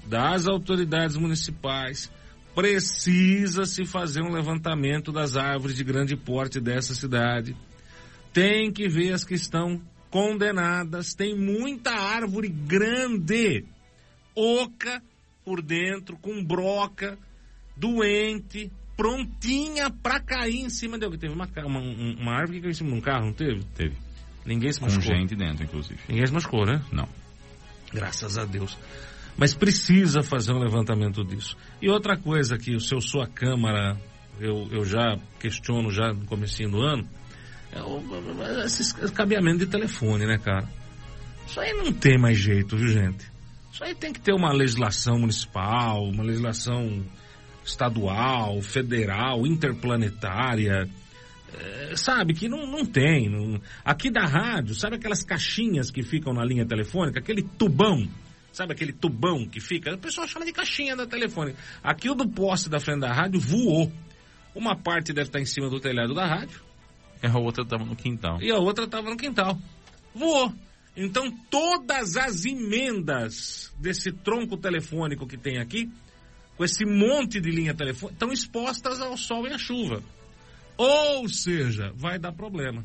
das 0.07 0.47
autoridades 0.47 1.17
municipais. 1.17 2.11
Precisa 2.55 3.65
se 3.65 3.85
fazer 3.85 4.23
um 4.23 4.31
levantamento 4.31 5.11
das 5.11 5.37
árvores 5.37 5.77
de 5.77 5.83
grande 5.83 6.17
porte 6.17 6.61
dessa 6.61 6.95
cidade. 6.95 7.57
Tem 8.33 8.73
que 8.73 8.89
ver 8.89 9.13
as 9.13 9.25
que 9.25 9.35
estão 9.35 9.81
condenadas. 10.15 11.13
Tem 11.13 11.37
muita 11.37 11.91
árvore 11.91 12.47
grande, 12.47 13.65
oca 14.33 15.03
por 15.45 15.61
dentro, 15.61 16.17
com 16.17 16.43
broca, 16.45 17.19
doente, 17.77 18.71
prontinha 18.97 19.91
para 19.91 20.21
cair 20.21 20.61
em 20.61 20.71
cima 20.71 20.97
de 20.97 21.05
alguém. 21.05 21.19
Teve 21.19 21.35
uma, 21.35 21.49
uma, 21.67 21.81
uma 21.81 22.33
árvore 22.33 22.59
que 22.59 22.61
caiu 22.61 22.71
em 22.71 22.75
cima 22.75 22.91
de 22.91 22.97
um 22.97 23.01
carro, 23.01 23.27
não 23.27 23.33
teve? 23.33 23.65
Teve. 23.75 23.97
Ninguém 24.47 24.73
se 24.73 24.81
machucou. 24.81 25.11
Com 25.11 25.17
gente 25.17 25.35
dentro, 25.35 25.65
inclusive. 25.65 25.99
Ninguém 26.09 26.27
se 26.27 26.33
machucou, 26.33 26.65
né? 26.65 26.81
Não. 26.93 27.09
Graças 27.93 28.39
a 28.39 28.45
Deus. 28.45 28.79
Mas 29.37 29.53
precisa 29.53 30.23
fazer 30.23 30.53
um 30.53 30.61
levantamento 30.61 31.25
disso. 31.25 31.57
E 31.83 31.89
outra 31.89 32.17
coisa 32.17 32.57
que 32.57 32.77
o 32.77 32.81
seu 32.81 33.01
sua 33.01 33.27
Câmara, 33.27 34.01
eu, 34.39 34.69
eu 34.71 34.85
já 34.85 35.19
questiono 35.41 35.91
já 35.91 36.13
no 36.13 36.25
começo 36.25 36.63
do 36.69 36.81
ano, 36.81 37.05
é 37.75 37.83
o, 37.83 38.65
esse 38.65 38.95
cabeamento 39.13 39.59
de 39.59 39.67
telefone, 39.67 40.27
né, 40.27 40.39
cara? 40.39 40.69
Isso 41.47 41.61
aí 41.61 41.73
não 41.73 41.93
tem 41.93 42.19
mais 42.19 42.39
jeito, 42.39 42.77
viu, 42.77 42.89
gente? 42.89 43.27
Isso 43.73 43.83
aí 43.83 43.95
tem 43.95 44.13
que 44.13 44.21
ter 44.21 44.33
uma 44.33 44.53
legislação 44.53 45.19
municipal, 45.19 46.05
uma 46.05 46.23
legislação 46.23 47.05
estadual, 47.65 48.63
federal, 48.63 49.47
interplanetária. 49.47 50.89
É, 51.53 51.97
sabe, 51.97 52.35
que 52.35 52.49
não, 52.49 52.67
não 52.67 52.87
tem. 52.87 53.29
Não... 53.29 53.61
Aqui 53.85 54.11
da 54.11 54.25
rádio, 54.25 54.75
sabe 54.75 54.97
aquelas 54.97 55.25
caixinhas 55.25 55.91
que 55.91 56.03
ficam 56.03 56.33
na 56.33 56.45
linha 56.45 56.67
telefônica? 56.67 57.19
Aquele 57.19 57.43
tubão 57.43 58.09
Sabe 58.55 58.73
aquele 58.73 58.93
tubão 58.93 59.49
que 59.49 59.59
fica? 59.59 59.93
O 59.93 59.99
pessoal 59.99 60.29
chama 60.29 60.47
de 60.47 60.53
caixinha 60.53 60.95
da 60.95 61.05
telefone. 61.05 61.57
Aquilo 61.83 62.15
do 62.15 62.29
poste 62.29 62.71
da 62.71 62.79
frente 62.79 63.01
da 63.01 63.13
rádio 63.13 63.41
voou. 63.41 63.93
Uma 64.55 64.77
parte 64.77 65.13
deve 65.13 65.27
estar 65.27 65.41
em 65.41 65.45
cima 65.45 65.69
do 65.69 65.81
telhado 65.81 66.15
da 66.15 66.25
rádio. 66.25 66.63
E 67.25 67.27
a 67.27 67.39
outra 67.39 67.63
estava 67.63 67.87
no 67.87 67.97
quintal. 67.97 68.43
E 68.43 68.51
a 68.51 68.59
outra 68.59 68.85
estava 68.85 69.09
no 69.09 69.17
quintal. 69.17 69.59
Voou. 70.15 70.53
Então 70.95 71.31
todas 71.51 72.19
as 72.19 72.45
emendas 72.45 73.73
desse 73.79 74.13
tronco 74.13 74.59
telefônico 74.59 75.27
que 75.27 75.39
tem 75.39 75.59
aqui, 75.59 75.91
com 76.55 76.65
esse 76.65 76.85
monte 76.85 77.41
de 77.41 77.51
linha 77.51 77.75
telefônica, 77.75 78.13
estão 78.15 78.31
expostas 78.31 79.01
ao 79.01 79.17
sol 79.17 79.49
e 79.49 79.55
à 79.55 79.59
chuva. 79.59 80.03
Ou 80.77 81.27
seja, 81.31 81.93
vai 81.97 82.19
dar 82.19 82.33
problema. 82.33 82.85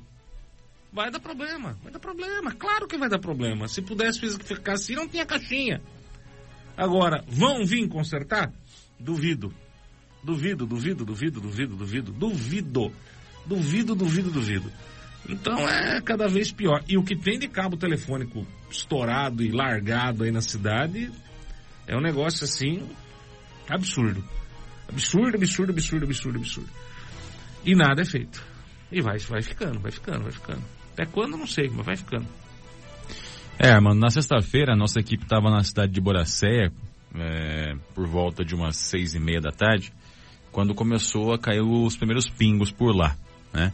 Vai 0.92 1.12
dar 1.12 1.20
problema, 1.20 1.78
vai 1.84 1.92
dar 1.92 2.00
problema. 2.00 2.54
Claro 2.54 2.88
que 2.88 2.98
vai 2.98 3.10
dar 3.10 3.20
problema. 3.20 3.68
Se 3.68 3.82
pudesse 3.82 4.22
ficar 4.40 4.74
assim, 4.74 4.96
não 4.96 5.08
tinha 5.08 5.26
caixinha. 5.26 5.82
Agora, 6.78 7.26
vão 7.28 7.66
vir 7.66 7.90
consertar? 7.90 8.54
Duvido. 8.98 9.54
Duvido, 10.24 10.66
duvido, 10.66 11.04
duvido, 11.04 11.42
duvido, 11.42 11.76
duvido, 11.76 12.12
duvido. 12.14 12.94
Duvido, 13.46 13.96
duvido, 13.96 14.30
duvido. 14.30 14.72
Então 15.28 15.58
é 15.68 16.02
cada 16.02 16.28
vez 16.28 16.52
pior. 16.52 16.84
E 16.88 16.98
o 16.98 17.04
que 17.04 17.16
tem 17.16 17.38
de 17.38 17.48
cabo 17.48 17.78
telefônico 17.78 18.46
estourado 18.70 19.44
e 19.44 19.52
largado 19.52 20.24
aí 20.24 20.32
na 20.32 20.42
cidade 20.42 21.12
é 21.88 21.96
um 21.96 22.02
negócio 22.02 22.44
assim 22.44 22.88
absurdo. 23.68 24.24
Absurdo, 24.88 25.36
absurdo, 25.36 25.72
absurdo, 25.72 26.06
absurdo, 26.06 26.38
absurdo. 26.40 26.70
E 27.66 27.76
nada 27.76 28.02
é 28.02 28.06
feito. 28.06 28.44
E 28.92 29.02
vai, 29.02 29.20
vai 29.20 29.42
ficando, 29.42 29.80
vai 29.80 29.92
ficando, 29.92 30.24
vai 30.24 30.32
ficando. 30.32 30.64
Até 30.94 31.06
quando, 31.06 31.38
não 31.38 31.46
sei, 31.46 31.70
mas 31.70 31.86
vai 31.86 31.96
ficando. 31.96 32.28
É, 33.58 33.80
mano, 33.80 34.00
na 34.00 34.10
sexta-feira 34.10 34.74
a 34.74 34.76
nossa 34.76 35.00
equipe 35.00 35.24
estava 35.24 35.52
na 35.52 35.64
cidade 35.64 35.92
de 35.92 36.02
Boracéia, 36.02 36.72
é, 37.14 37.76
por 37.94 38.08
volta 38.08 38.44
de 38.44 38.56
umas 38.56 38.78
seis 38.78 39.14
e 39.14 39.20
meia 39.20 39.42
da 39.42 39.52
tarde, 39.52 39.92
quando 40.52 40.74
começou 40.74 41.34
a 41.34 41.40
cair 41.40 41.62
os 41.62 41.96
primeiros 41.98 42.30
pingos 42.30 42.72
por 42.72 42.96
lá, 42.96 43.16
né? 43.54 43.74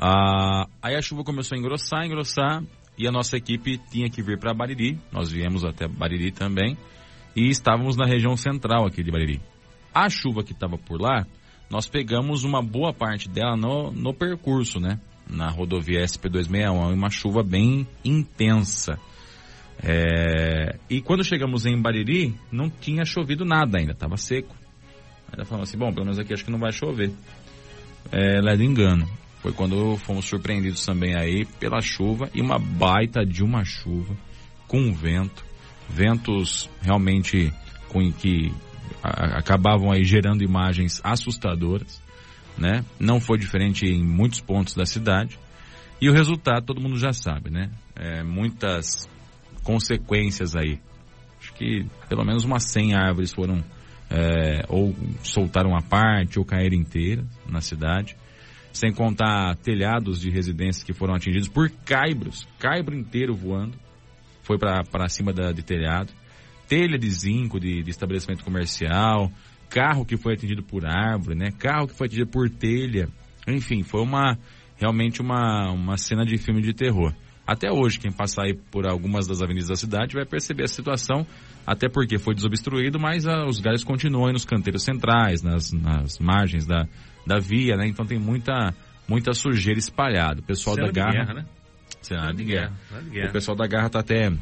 Ah, 0.00 0.66
aí 0.82 0.94
a 0.94 1.02
chuva 1.02 1.22
começou 1.24 1.56
a 1.56 1.58
engrossar, 1.58 2.04
engrossar, 2.04 2.62
e 2.96 3.06
a 3.06 3.12
nossa 3.12 3.36
equipe 3.36 3.78
tinha 3.90 4.08
que 4.08 4.22
vir 4.22 4.38
para 4.38 4.54
Bariri, 4.54 4.98
nós 5.12 5.30
viemos 5.30 5.64
até 5.64 5.86
Bariri 5.86 6.32
também, 6.32 6.76
e 7.34 7.48
estávamos 7.48 7.96
na 7.96 8.06
região 8.06 8.36
central 8.36 8.86
aqui 8.86 9.02
de 9.02 9.10
Bariri. 9.10 9.40
A 9.94 10.08
chuva 10.08 10.42
que 10.42 10.52
estava 10.52 10.76
por 10.78 11.00
lá, 11.00 11.26
nós 11.70 11.88
pegamos 11.88 12.44
uma 12.44 12.62
boa 12.62 12.92
parte 12.92 13.28
dela 13.28 13.56
no, 13.56 13.90
no 13.90 14.14
percurso, 14.14 14.80
né? 14.80 14.98
na 15.30 15.48
rodovia 15.48 16.02
SP261, 16.04 16.92
uma 16.92 17.10
chuva 17.10 17.42
bem 17.42 17.86
intensa. 18.04 18.98
É, 19.82 20.76
e 20.90 21.00
quando 21.00 21.24
chegamos 21.24 21.64
em 21.64 21.80
Bariri, 21.80 22.34
não 22.52 22.68
tinha 22.68 23.04
chovido 23.04 23.44
nada 23.44 23.78
ainda, 23.78 23.92
estava 23.92 24.16
seco. 24.16 24.54
Ainda 25.32 25.44
falamos 25.44 25.68
assim, 25.68 25.78
bom, 25.78 25.92
pelo 25.92 26.04
menos 26.06 26.18
aqui 26.18 26.34
acho 26.34 26.44
que 26.44 26.50
não 26.50 26.58
vai 26.58 26.72
chover. 26.72 27.12
É, 28.12 28.40
leve 28.40 28.64
engano. 28.64 29.08
Foi 29.40 29.52
quando 29.52 29.96
fomos 29.96 30.26
surpreendidos 30.26 30.84
também 30.84 31.16
aí 31.16 31.46
pela 31.58 31.80
chuva 31.80 32.28
e 32.34 32.40
uma 32.40 32.58
baita 32.58 33.24
de 33.24 33.42
uma 33.42 33.64
chuva 33.64 34.14
com 34.68 34.92
vento, 34.92 35.44
ventos 35.88 36.68
realmente 36.82 37.52
com 37.88 38.12
que 38.12 38.52
a, 39.02 39.38
acabavam 39.38 39.90
aí 39.90 40.04
gerando 40.04 40.44
imagens 40.44 41.00
assustadoras 41.02 42.02
né? 42.60 42.84
Não 42.98 43.18
foi 43.18 43.38
diferente 43.38 43.86
em 43.86 44.04
muitos 44.04 44.40
pontos 44.40 44.74
da 44.74 44.84
cidade. 44.84 45.38
E 46.00 46.08
o 46.08 46.12
resultado 46.12 46.66
todo 46.66 46.80
mundo 46.80 46.98
já 46.98 47.12
sabe, 47.12 47.50
né? 47.50 47.70
É, 47.96 48.22
muitas 48.22 49.08
consequências 49.64 50.54
aí. 50.54 50.78
Acho 51.40 51.54
que 51.54 51.86
pelo 52.08 52.24
menos 52.24 52.44
umas 52.44 52.64
100 52.64 52.94
árvores 52.94 53.32
foram 53.32 53.64
é, 54.10 54.64
ou 54.68 54.94
soltaram 55.22 55.76
a 55.76 55.80
parte 55.80 56.38
ou 56.38 56.44
caíram 56.44 56.76
inteiras 56.76 57.24
na 57.48 57.60
cidade. 57.60 58.16
Sem 58.72 58.92
contar 58.92 59.56
telhados 59.56 60.20
de 60.20 60.30
residências 60.30 60.84
que 60.84 60.92
foram 60.92 61.14
atingidos 61.14 61.48
por 61.48 61.70
caibros, 61.84 62.46
caibro 62.58 62.96
inteiro 62.96 63.34
voando, 63.34 63.76
foi 64.42 64.58
para 64.58 65.08
cima 65.08 65.32
da, 65.32 65.52
de 65.52 65.62
telhado. 65.62 66.12
Telha 66.68 66.96
de 66.96 67.10
zinco 67.10 67.58
de, 67.58 67.82
de 67.82 67.90
estabelecimento 67.90 68.44
comercial, 68.44 69.30
carro 69.68 70.04
que 70.04 70.16
foi 70.16 70.34
atingido 70.34 70.62
por 70.62 70.86
árvore, 70.86 71.36
né? 71.36 71.50
Carro 71.58 71.88
que 71.88 71.94
foi 71.94 72.06
atingido 72.06 72.30
por 72.30 72.48
telha. 72.48 73.08
Enfim, 73.46 73.82
foi 73.82 74.02
uma 74.02 74.38
realmente 74.76 75.20
uma, 75.20 75.70
uma 75.72 75.96
cena 75.96 76.24
de 76.24 76.38
filme 76.38 76.62
de 76.62 76.72
terror. 76.72 77.12
Até 77.50 77.68
hoje, 77.68 77.98
quem 77.98 78.12
passar 78.12 78.44
aí 78.44 78.54
por 78.54 78.86
algumas 78.86 79.26
das 79.26 79.42
avenidas 79.42 79.70
da 79.70 79.74
cidade 79.74 80.14
vai 80.14 80.24
perceber 80.24 80.62
a 80.62 80.68
situação, 80.68 81.26
até 81.66 81.88
porque 81.88 82.16
foi 82.16 82.32
desobstruído, 82.32 82.96
mas 83.00 83.26
ah, 83.26 83.44
os 83.44 83.58
galhos 83.58 83.82
continuam 83.82 84.26
aí 84.26 84.32
nos 84.32 84.44
canteiros 84.44 84.84
centrais, 84.84 85.42
nas, 85.42 85.72
nas 85.72 86.20
margens 86.20 86.64
da, 86.64 86.86
da 87.26 87.40
via, 87.40 87.76
né? 87.76 87.88
Então 87.88 88.06
tem 88.06 88.20
muita, 88.20 88.72
muita 89.08 89.32
sujeira 89.32 89.80
espalhada. 89.80 90.38
O 90.38 90.44
pessoal 90.44 90.76
da 90.76 90.92
Garra. 90.92 91.10
Guerra, 91.10 91.34
né? 91.34 91.46
Cenário 92.00 92.36
de, 92.36 92.44
de 92.44 92.52
guerra. 92.52 92.72
De 93.02 93.10
guerra. 93.10 93.28
O 93.30 93.32
pessoal 93.32 93.56
da 93.56 93.66
Garra 93.66 93.90
tá 93.90 93.98
até 93.98 94.32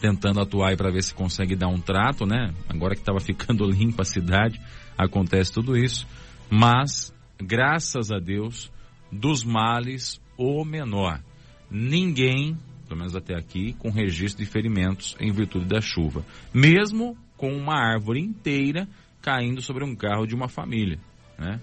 tentando 0.00 0.40
atuar 0.40 0.76
para 0.76 0.92
ver 0.92 1.02
se 1.02 1.12
consegue 1.12 1.56
dar 1.56 1.66
um 1.66 1.80
trato, 1.80 2.24
né? 2.24 2.54
Agora 2.68 2.94
que 2.94 3.00
estava 3.00 3.18
ficando 3.18 3.66
limpa 3.68 4.02
a 4.02 4.04
cidade, 4.06 4.60
acontece 4.96 5.52
tudo 5.52 5.76
isso. 5.76 6.06
Mas, 6.48 7.12
graças 7.40 8.12
a 8.12 8.20
Deus, 8.20 8.70
dos 9.10 9.42
males 9.42 10.20
o 10.38 10.64
menor. 10.64 11.20
Ninguém, 11.70 12.56
pelo 12.88 12.98
menos 12.98 13.14
até 13.14 13.36
aqui, 13.36 13.74
com 13.74 13.90
registro 13.90 14.44
de 14.44 14.50
ferimentos 14.50 15.16
em 15.20 15.30
virtude 15.30 15.66
da 15.66 15.80
chuva. 15.80 16.24
Mesmo 16.52 17.16
com 17.36 17.52
uma 17.52 17.74
árvore 17.74 18.20
inteira 18.20 18.88
caindo 19.22 19.62
sobre 19.62 19.84
um 19.84 19.94
carro 19.94 20.26
de 20.26 20.34
uma 20.34 20.48
família, 20.48 20.98
né? 21.38 21.60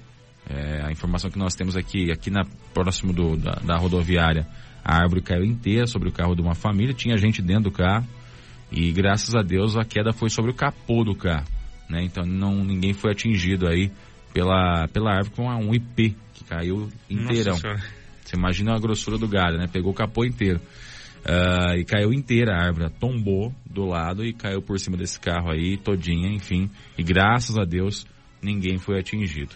É, 0.50 0.82
a 0.86 0.92
informação 0.92 1.30
que 1.30 1.38
nós 1.38 1.54
temos 1.56 1.76
aqui, 1.76 2.10
aqui 2.10 2.32
na 2.32 2.46
próximo 2.74 3.12
do, 3.12 3.36
da, 3.36 3.56
da 3.56 3.76
rodoviária, 3.76 4.48
a 4.84 5.02
árvore 5.02 5.22
caiu 5.22 5.44
inteira 5.44 5.86
sobre 5.86 6.08
o 6.08 6.12
carro 6.12 6.36
de 6.36 6.42
uma 6.42 6.56
família, 6.56 6.94
tinha 6.94 7.18
gente 7.18 7.42
dentro 7.42 7.64
do 7.64 7.72
carro, 7.72 8.08
e 8.72 8.92
graças 8.92 9.36
a 9.36 9.42
Deus 9.42 9.76
a 9.76 9.84
queda 9.84 10.14
foi 10.14 10.30
sobre 10.30 10.52
o 10.52 10.54
capô 10.54 11.04
do 11.04 11.14
carro, 11.14 11.48
né? 11.90 12.02
Então 12.04 12.26
não 12.26 12.64
ninguém 12.64 12.94
foi 12.94 13.12
atingido 13.12 13.68
aí 13.68 13.92
pela 14.34 14.88
pela 14.88 15.12
árvore 15.12 15.36
com 15.36 15.50
um 15.50 15.74
IP 15.74 16.16
que 16.34 16.46
caiu 16.46 16.90
inteirão. 17.10 17.58
Você 18.28 18.36
imagina 18.36 18.76
a 18.76 18.80
grossura 18.80 19.18
do 19.18 19.26
galho, 19.26 19.58
né? 19.58 19.68
Pegou 19.72 19.92
o 19.92 19.96
capô 19.96 20.26
inteiro. 20.26 20.60
Uh, 21.20 21.78
e 21.78 21.86
caiu 21.86 22.14
inteira 22.14 22.54
a 22.54 22.66
árvore, 22.66 22.90
tombou 23.00 23.54
do 23.66 23.86
lado 23.86 24.24
e 24.24 24.34
caiu 24.34 24.62
por 24.62 24.78
cima 24.80 24.98
desse 24.98 25.20
carro 25.20 25.50
aí, 25.50 25.78
todinha, 25.78 26.30
enfim. 26.30 26.70
E 26.98 27.04
graças 27.04 27.58
a 27.58 27.64
Deus, 27.64 28.06
ninguém 28.42 28.78
foi 28.78 29.00
atingido. 29.00 29.56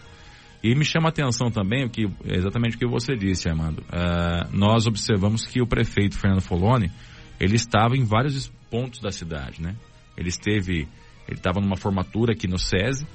E 0.64 0.74
me 0.74 0.84
chama 0.84 1.08
a 1.08 1.10
atenção 1.10 1.50
também 1.50 1.86
que, 1.88 2.08
exatamente 2.24 2.76
o 2.76 2.78
que 2.78 2.86
você 2.86 3.14
disse, 3.14 3.48
Armando. 3.48 3.80
Uh, 3.80 4.56
nós 4.56 4.86
observamos 4.86 5.44
que 5.44 5.60
o 5.60 5.66
prefeito 5.66 6.16
Fernando 6.16 6.40
Foloni, 6.40 6.90
ele 7.38 7.56
estava 7.56 7.94
em 7.94 8.04
vários 8.04 8.48
pontos 8.70 9.00
da 9.00 9.10
cidade, 9.10 9.60
né? 9.60 9.76
Ele 10.16 10.28
esteve, 10.28 10.88
ele 11.28 11.36
estava 11.36 11.60
numa 11.60 11.76
formatura 11.76 12.32
aqui 12.32 12.48
no 12.48 12.58
SESI, 12.58 13.06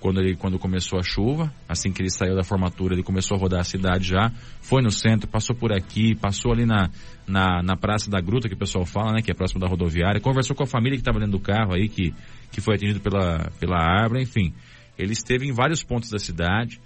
quando 0.00 0.20
ele 0.20 0.36
quando 0.36 0.58
começou 0.58 0.98
a 0.98 1.02
chuva, 1.02 1.52
assim 1.68 1.92
que 1.92 2.00
ele 2.00 2.10
saiu 2.10 2.34
da 2.34 2.44
formatura, 2.44 2.94
ele 2.94 3.02
começou 3.02 3.36
a 3.36 3.40
rodar 3.40 3.60
a 3.60 3.64
cidade 3.64 4.08
já, 4.08 4.30
foi 4.60 4.82
no 4.82 4.90
centro, 4.90 5.28
passou 5.28 5.56
por 5.56 5.72
aqui, 5.72 6.14
passou 6.14 6.52
ali 6.52 6.64
na, 6.64 6.90
na, 7.26 7.62
na 7.62 7.76
Praça 7.76 8.10
da 8.10 8.20
Gruta, 8.20 8.48
que 8.48 8.54
o 8.54 8.58
pessoal 8.58 8.84
fala, 8.84 9.12
né, 9.12 9.22
que 9.22 9.30
é 9.30 9.34
próximo 9.34 9.60
da 9.60 9.66
rodoviária, 9.66 10.20
conversou 10.20 10.54
com 10.54 10.62
a 10.62 10.66
família 10.66 10.96
que 10.96 11.00
estava 11.00 11.18
dentro 11.18 11.32
do 11.32 11.40
carro 11.40 11.74
aí, 11.74 11.88
que, 11.88 12.14
que 12.52 12.60
foi 12.60 12.76
atingido 12.76 13.00
pela, 13.00 13.50
pela 13.58 13.76
árvore, 13.76 14.22
enfim. 14.22 14.54
Ele 14.96 15.12
esteve 15.12 15.46
em 15.46 15.52
vários 15.52 15.82
pontos 15.82 16.10
da 16.10 16.18
cidade, 16.18 16.80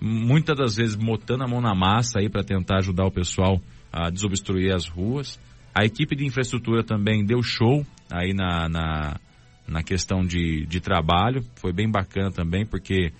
muitas 0.00 0.56
das 0.56 0.76
vezes 0.76 0.94
botando 0.94 1.42
a 1.42 1.48
mão 1.48 1.60
na 1.60 1.74
massa 1.74 2.20
aí 2.20 2.28
para 2.28 2.44
tentar 2.44 2.78
ajudar 2.78 3.06
o 3.06 3.10
pessoal 3.10 3.60
a 3.92 4.10
desobstruir 4.10 4.74
as 4.74 4.86
ruas. 4.86 5.38
A 5.74 5.84
equipe 5.84 6.14
de 6.16 6.26
infraestrutura 6.26 6.82
também 6.82 7.24
deu 7.24 7.42
show 7.42 7.84
aí 8.10 8.32
na, 8.32 8.68
na 8.68 9.20
na 9.66 9.82
questão 9.82 10.24
de, 10.24 10.66
de 10.66 10.80
trabalho. 10.80 11.42
Foi 11.56 11.72
bem 11.72 11.90
bacana 11.90 12.30
também, 12.30 12.64
porque 12.64 13.12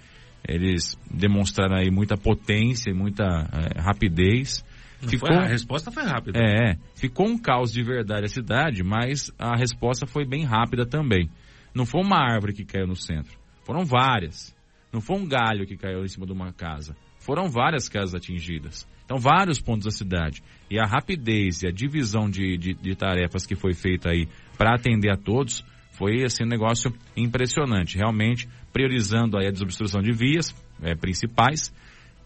eles 0.47 0.99
demonstraram 1.11 1.77
aí 1.77 1.91
muita 1.91 2.17
potência 2.17 2.91
e 2.91 2.95
muita 2.95 3.25
é, 3.25 3.81
rapidez. 3.81 4.65
Ficou, 5.01 5.29
foi, 5.29 5.37
a 5.37 5.47
resposta 5.47 5.91
foi 5.91 6.05
rápida. 6.05 6.39
É, 6.39 6.77
ficou 6.95 7.27
um 7.27 7.39
caos 7.39 7.73
de 7.73 7.83
verdade 7.83 8.25
a 8.25 8.29
cidade, 8.29 8.83
mas 8.83 9.31
a 9.39 9.57
resposta 9.57 10.07
foi 10.07 10.25
bem 10.25 10.45
rápida 10.45 10.87
também. 10.87 11.29
Não 11.75 11.85
foi 11.85 12.01
uma 12.01 12.19
árvore 12.19 12.55
que 12.55 12.65
caiu 12.65 12.87
no 12.87 12.97
centro, 12.97 13.37
foram 13.65 13.85
várias. 13.85 14.55
Não 14.93 15.01
foi 15.01 15.17
um 15.17 15.27
galho 15.27 15.67
que 15.67 15.77
caiu 15.77 16.03
em 16.03 16.09
cima 16.09 16.25
de 16.25 16.33
uma 16.33 16.53
casa, 16.53 16.97
foram 17.19 17.51
várias 17.51 17.89
casas 17.89 18.15
atingidas. 18.15 18.89
Então, 19.05 19.19
vários 19.19 19.61
pontos 19.61 19.85
da 19.85 19.91
cidade. 19.93 20.43
E 20.69 20.81
a 20.81 20.85
rapidez 20.85 21.63
e 21.63 21.69
a 21.69 21.71
divisão 21.71 22.29
de, 22.29 22.57
de, 22.57 22.75
de 22.75 22.97
tarefas 22.97 23.47
que 23.47 23.55
foi 23.55 23.73
feita 23.73 24.11
aí 24.11 24.27
para 24.59 24.75
atender 24.75 25.13
a 25.13 25.17
todos 25.17 25.65
foi 25.97 26.25
assim 26.25 26.45
um 26.45 26.49
negócio 26.49 26.93
impressionante, 27.17 27.97
realmente 27.97 28.49
priorizando 28.73 29.39
aí 29.39 29.47
a 29.47 29.51
desobstrução 29.51 30.03
de 30.03 30.13
vias 30.13 30.55
é, 30.83 30.95
principais, 30.95 31.73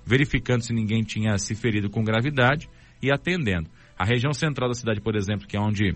verificando 0.04 0.62
se 0.62 0.72
ninguém 0.72 1.02
tinha 1.02 1.38
se 1.38 1.54
ferido 1.54 1.88
com 1.88 2.02
gravidade 2.02 2.68
e 3.00 3.12
atendendo. 3.12 3.68
A 3.96 4.04
região 4.04 4.32
central 4.32 4.68
da 4.68 4.74
cidade, 4.74 5.00
por 5.00 5.14
exemplo, 5.14 5.46
que 5.46 5.56
é 5.56 5.60
onde 5.60 5.94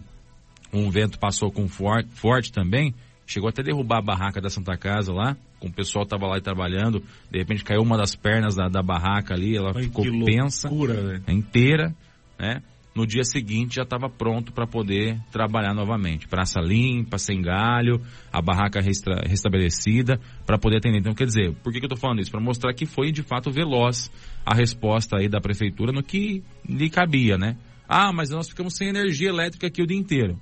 um 0.73 0.89
vento 0.91 1.19
passou 1.19 1.51
com 1.51 1.67
forte, 1.69 2.09
forte 2.11 2.53
também, 2.53 2.95
chegou 3.27 3.49
até 3.49 3.63
derrubar 3.63 3.99
a 3.99 4.03
barraca 4.03 4.41
da 4.41 4.49
Santa 4.49 4.77
Casa 4.77 5.13
lá, 5.13 5.37
com 5.59 5.69
o 5.69 5.73
pessoal 5.73 6.05
estava 6.05 6.27
lá 6.27 6.41
trabalhando, 6.41 7.03
de 7.31 7.39
repente 7.39 7.65
caiu 7.65 7.83
uma 7.83 7.97
das 7.97 8.15
pernas 8.15 8.55
da, 8.55 8.69
da 8.69 8.83
barraca 8.83 9.35
ali, 9.35 9.57
ela 9.57 9.73
Ai, 9.75 9.85
ficou 9.85 10.05
tensa, 10.25 10.69
loucura, 10.69 11.23
inteira, 11.27 11.95
né? 12.39 12.63
No 12.95 13.07
dia 13.07 13.25
seguinte 13.25 13.77
já 13.77 13.83
estava 13.83 14.09
pronto 14.09 14.53
para 14.53 14.67
poder 14.67 15.19
trabalhar 15.33 15.75
novamente. 15.75 16.29
Praça 16.29 16.61
limpa, 16.61 17.19
sem 17.19 17.43
galho, 17.43 18.01
a 18.33 18.41
barraca 18.41 18.81
resta 18.81 19.23
restabelecida, 19.27 20.21
para 20.47 20.59
poder 20.59 20.77
atender. 20.77 20.99
Então, 20.99 21.15
quer 21.15 21.25
dizer, 21.25 21.53
por 21.63 21.73
que, 21.73 21.81
que 21.81 21.85
eu 21.85 21.89
estou 21.89 21.99
falando 21.99 22.21
isso? 22.21 22.31
Para 22.31 22.41
mostrar 22.41 22.73
que 22.73 22.87
foi 22.87 23.11
de 23.11 23.23
fato 23.23 23.51
veloz 23.51 24.11
a 24.47 24.55
resposta 24.55 25.17
aí 25.19 25.29
da 25.29 25.41
prefeitura 25.41 25.93
no 25.93 26.03
que 26.03 26.43
lhe 26.69 26.89
cabia, 26.89 27.37
né? 27.37 27.57
Ah, 27.89 28.13
mas 28.13 28.31
nós 28.31 28.49
ficamos 28.49 28.77
sem 28.77 28.89
energia 28.89 29.29
elétrica 29.29 29.67
aqui 29.67 29.83
o 29.83 29.87
dia 29.87 29.99
inteiro. 29.99 30.39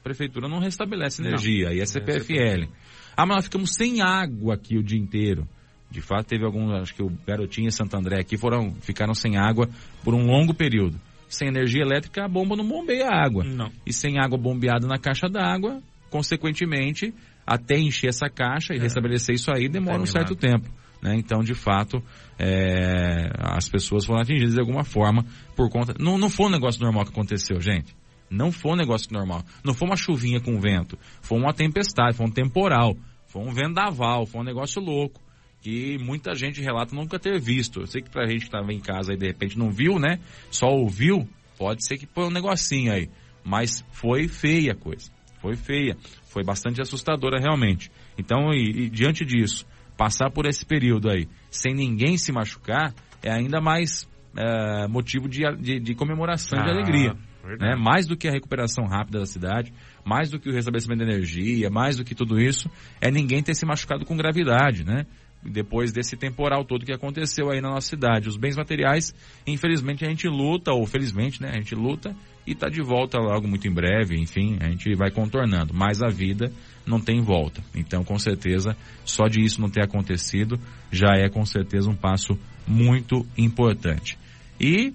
A 0.00 0.02
prefeitura 0.02 0.48
não 0.48 0.58
restabelece 0.58 1.22
energia, 1.22 1.68
aí 1.68 1.80
é 1.80 1.86
CPFL. 1.86 2.68
Ah, 3.16 3.24
mas 3.24 3.36
nós 3.36 3.44
ficamos 3.44 3.74
sem 3.74 4.02
água 4.02 4.54
aqui 4.54 4.76
o 4.76 4.82
dia 4.82 4.98
inteiro. 4.98 5.46
De 5.90 6.00
fato, 6.00 6.26
teve 6.26 6.44
alguns, 6.44 6.72
acho 6.72 6.94
que 6.94 7.02
o 7.02 7.10
Garotinho 7.26 7.68
e 7.68 7.72
Santo 7.72 7.94
André 7.96 8.18
aqui 8.18 8.38
foram, 8.38 8.74
ficaram 8.80 9.14
sem 9.14 9.36
água 9.36 9.68
por 10.02 10.14
um 10.14 10.26
longo 10.26 10.54
período. 10.54 10.98
Sem 11.32 11.48
energia 11.48 11.80
elétrica, 11.80 12.26
a 12.26 12.28
bomba 12.28 12.54
não 12.54 12.68
bombeia 12.68 13.08
água. 13.08 13.42
Não. 13.42 13.72
E 13.86 13.92
sem 13.92 14.18
água 14.18 14.36
bombeada 14.36 14.86
na 14.86 14.98
caixa 14.98 15.30
d'água, 15.30 15.82
consequentemente, 16.10 17.14
até 17.46 17.78
encher 17.78 18.08
essa 18.08 18.28
caixa 18.28 18.74
e 18.74 18.76
é. 18.76 18.80
restabelecer 18.82 19.34
isso 19.34 19.50
aí 19.50 19.66
demora 19.66 20.02
um 20.02 20.04
certo 20.04 20.36
tempo. 20.36 20.68
Né? 21.02 21.14
Então, 21.16 21.40
de 21.40 21.54
fato, 21.54 22.02
é, 22.38 23.30
as 23.38 23.66
pessoas 23.66 24.04
foram 24.04 24.20
atingidas 24.20 24.52
de 24.52 24.60
alguma 24.60 24.84
forma 24.84 25.24
por 25.56 25.70
conta. 25.70 25.94
Não, 25.98 26.18
não 26.18 26.28
foi 26.28 26.48
um 26.48 26.50
negócio 26.50 26.82
normal 26.82 27.04
que 27.06 27.12
aconteceu, 27.12 27.58
gente. 27.62 27.96
Não 28.30 28.52
foi 28.52 28.72
um 28.72 28.76
negócio 28.76 29.08
normal. 29.10 29.42
Não 29.64 29.72
foi 29.72 29.88
uma 29.88 29.96
chuvinha 29.96 30.38
com 30.38 30.60
vento. 30.60 30.98
Foi 31.22 31.38
uma 31.38 31.54
tempestade, 31.54 32.14
foi 32.14 32.26
um 32.26 32.30
temporal. 32.30 32.94
Foi 33.26 33.40
um 33.40 33.54
vendaval, 33.54 34.26
foi 34.26 34.42
um 34.42 34.44
negócio 34.44 34.82
louco 34.82 35.18
que 35.62 35.96
muita 35.98 36.34
gente 36.34 36.60
relata 36.60 36.94
nunca 36.94 37.18
ter 37.18 37.40
visto. 37.40 37.80
Eu 37.80 37.86
sei 37.86 38.02
que 38.02 38.10
pra 38.10 38.26
gente 38.26 38.40
que 38.40 38.46
estava 38.46 38.72
em 38.72 38.80
casa 38.80 39.14
e 39.14 39.16
de 39.16 39.26
repente 39.26 39.56
não 39.56 39.70
viu, 39.70 39.98
né? 39.98 40.18
Só 40.50 40.66
ouviu, 40.66 41.26
pode 41.56 41.86
ser 41.86 41.96
que 41.96 42.06
foi 42.06 42.26
um 42.26 42.30
negocinho 42.30 42.92
aí. 42.92 43.08
Mas 43.44 43.84
foi 43.92 44.26
feia 44.26 44.72
a 44.72 44.76
coisa. 44.76 45.10
Foi 45.40 45.54
feia. 45.54 45.96
Foi 46.24 46.44
bastante 46.44 46.80
assustadora 46.82 47.40
realmente. 47.40 47.90
Então, 48.18 48.52
e, 48.52 48.86
e 48.86 48.90
diante 48.90 49.24
disso, 49.24 49.64
passar 49.96 50.30
por 50.30 50.46
esse 50.46 50.66
período 50.66 51.08
aí 51.08 51.28
sem 51.50 51.74
ninguém 51.74 52.18
se 52.18 52.32
machucar 52.32 52.92
é 53.22 53.30
ainda 53.30 53.60
mais 53.60 54.08
é, 54.36 54.88
motivo 54.88 55.28
de, 55.28 55.42
de, 55.56 55.78
de 55.78 55.94
comemoração, 55.94 56.58
ah, 56.58 56.64
de 56.64 56.70
alegria. 56.70 57.14
Né? 57.58 57.74
Mais 57.76 58.06
do 58.06 58.16
que 58.16 58.28
a 58.28 58.32
recuperação 58.32 58.86
rápida 58.86 59.18
da 59.20 59.26
cidade, 59.26 59.72
mais 60.04 60.30
do 60.30 60.38
que 60.38 60.48
o 60.48 60.52
restabelecimento 60.52 61.04
de 61.04 61.10
energia, 61.10 61.70
mais 61.70 61.96
do 61.96 62.04
que 62.04 62.14
tudo 62.14 62.40
isso, 62.40 62.70
é 63.00 63.10
ninguém 63.10 63.42
ter 63.42 63.54
se 63.54 63.66
machucado 63.66 64.04
com 64.04 64.16
gravidade, 64.16 64.84
né? 64.84 65.06
Depois 65.42 65.92
desse 65.92 66.16
temporal 66.16 66.64
todo 66.64 66.86
que 66.86 66.92
aconteceu 66.92 67.50
aí 67.50 67.60
na 67.60 67.70
nossa 67.70 67.88
cidade. 67.88 68.28
Os 68.28 68.36
bens 68.36 68.56
materiais, 68.56 69.14
infelizmente, 69.46 70.04
a 70.04 70.08
gente 70.08 70.28
luta, 70.28 70.72
ou 70.72 70.86
felizmente, 70.86 71.42
né? 71.42 71.50
A 71.50 71.56
gente 71.56 71.74
luta 71.74 72.14
e 72.46 72.52
está 72.52 72.68
de 72.68 72.82
volta 72.82 73.18
logo 73.18 73.46
muito 73.46 73.66
em 73.66 73.72
breve, 73.72 74.16
enfim, 74.18 74.58
a 74.60 74.68
gente 74.70 74.94
vai 74.94 75.10
contornando. 75.10 75.74
Mas 75.74 76.02
a 76.02 76.08
vida 76.08 76.52
não 76.86 77.00
tem 77.00 77.20
volta. 77.20 77.62
Então, 77.74 78.04
com 78.04 78.18
certeza, 78.18 78.76
só 79.04 79.26
de 79.26 79.40
isso 79.40 79.60
não 79.60 79.70
ter 79.70 79.82
acontecido 79.82 80.58
já 80.90 81.14
é 81.16 81.28
com 81.28 81.44
certeza 81.44 81.90
um 81.90 81.96
passo 81.96 82.38
muito 82.66 83.26
importante. 83.36 84.18
E, 84.60 84.92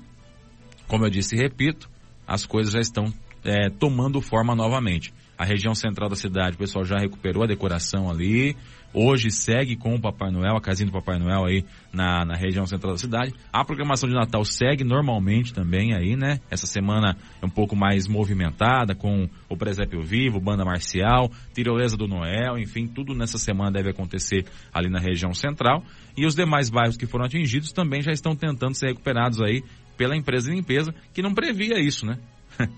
como 0.87 1.05
eu 1.05 1.09
disse 1.09 1.35
e 1.35 1.39
repito, 1.39 1.89
as 2.25 2.45
coisas 2.45 2.73
já 2.73 2.79
estão 2.79 3.13
é, 3.43 3.69
tomando 3.69 4.21
forma 4.21 4.55
novamente. 4.55 5.13
A 5.37 5.45
região 5.45 5.75
central 5.75 6.09
da 6.09 6.15
cidade, 6.15 6.55
o 6.55 6.59
pessoal 6.59 6.83
já 6.83 6.97
recuperou 6.97 7.43
a 7.43 7.47
decoração 7.47 8.09
ali, 8.09 8.55
Hoje 8.93 9.29
segue 9.29 9.75
com 9.75 9.93
o 9.95 10.01
Papai 10.01 10.31
Noel, 10.31 10.55
a 10.55 10.61
casinha 10.61 10.87
do 10.87 10.93
Papai 10.93 11.19
Noel 11.19 11.45
aí 11.45 11.65
na, 11.93 12.25
na 12.25 12.35
região 12.35 12.65
central 12.65 12.93
da 12.93 12.97
cidade. 12.97 13.33
A 13.51 13.63
programação 13.63 14.07
de 14.07 14.15
Natal 14.15 14.43
segue 14.45 14.83
normalmente 14.83 15.53
também 15.53 15.93
aí, 15.93 16.15
né? 16.15 16.39
Essa 16.49 16.65
semana 16.65 17.15
é 17.41 17.45
um 17.45 17.49
pouco 17.49 17.75
mais 17.75 18.07
movimentada 18.07 18.95
com 18.95 19.29
o 19.49 19.57
Presépio 19.57 20.01
Vivo, 20.01 20.39
Banda 20.39 20.63
Marcial, 20.63 21.29
Tirolesa 21.53 21.97
do 21.97 22.07
Noel, 22.07 22.57
enfim, 22.57 22.87
tudo 22.87 23.13
nessa 23.13 23.37
semana 23.37 23.71
deve 23.71 23.89
acontecer 23.89 24.45
ali 24.73 24.89
na 24.89 24.99
região 24.99 25.33
central. 25.33 25.83
E 26.15 26.25
os 26.25 26.33
demais 26.33 26.69
bairros 26.69 26.97
que 26.97 27.05
foram 27.05 27.25
atingidos 27.25 27.71
também 27.71 28.01
já 28.01 28.11
estão 28.11 28.35
tentando 28.35 28.73
ser 28.73 28.87
recuperados 28.87 29.41
aí 29.41 29.63
pela 29.97 30.15
empresa 30.15 30.49
de 30.49 30.55
limpeza, 30.55 30.93
que 31.13 31.21
não 31.21 31.33
previa 31.33 31.79
isso, 31.79 32.05
né? 32.05 32.17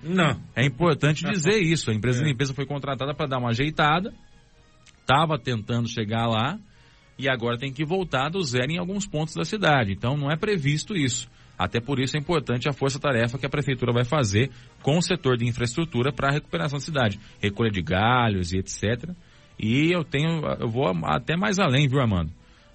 Não. 0.03 0.39
É 0.55 0.65
importante 0.65 1.23
dizer 1.23 1.59
isso. 1.63 1.91
A 1.91 1.93
empresa 1.93 2.19
é. 2.19 2.23
de 2.23 2.29
limpeza 2.29 2.53
foi 2.53 2.65
contratada 2.65 3.13
para 3.13 3.27
dar 3.27 3.37
uma 3.37 3.49
ajeitada 3.49 4.13
estava 5.09 5.39
tentando 5.39 5.89
chegar 5.89 6.27
lá 6.27 6.59
e 7.17 7.27
agora 7.27 7.57
tem 7.57 7.73
que 7.73 7.83
voltar 7.83 8.29
do 8.29 8.41
zero 8.43 8.71
em 8.71 8.77
alguns 8.77 9.07
pontos 9.07 9.33
da 9.33 9.43
cidade. 9.43 9.91
Então 9.91 10.15
não 10.15 10.29
é 10.31 10.37
previsto 10.37 10.95
isso. 10.95 11.27
Até 11.57 11.81
por 11.81 11.99
isso 11.99 12.15
é 12.15 12.19
importante 12.19 12.69
a 12.69 12.73
força-tarefa 12.73 13.37
que 13.37 13.45
a 13.45 13.49
prefeitura 13.49 13.91
vai 13.91 14.05
fazer 14.05 14.51
com 14.81 14.97
o 14.97 15.01
setor 15.01 15.35
de 15.35 15.45
infraestrutura 15.45 16.13
para 16.13 16.29
a 16.29 16.31
recuperação 16.31 16.77
da 16.77 16.85
cidade, 16.85 17.19
recolha 17.41 17.71
de 17.71 17.81
galhos 17.81 18.53
e 18.53 18.59
etc. 18.59 19.09
E 19.59 19.91
eu 19.91 20.03
tenho, 20.05 20.45
eu 20.59 20.69
vou 20.69 20.87
até 21.03 21.35
mais 21.35 21.59
além, 21.59 21.87
viu, 21.87 21.99
Armando? 21.99 22.31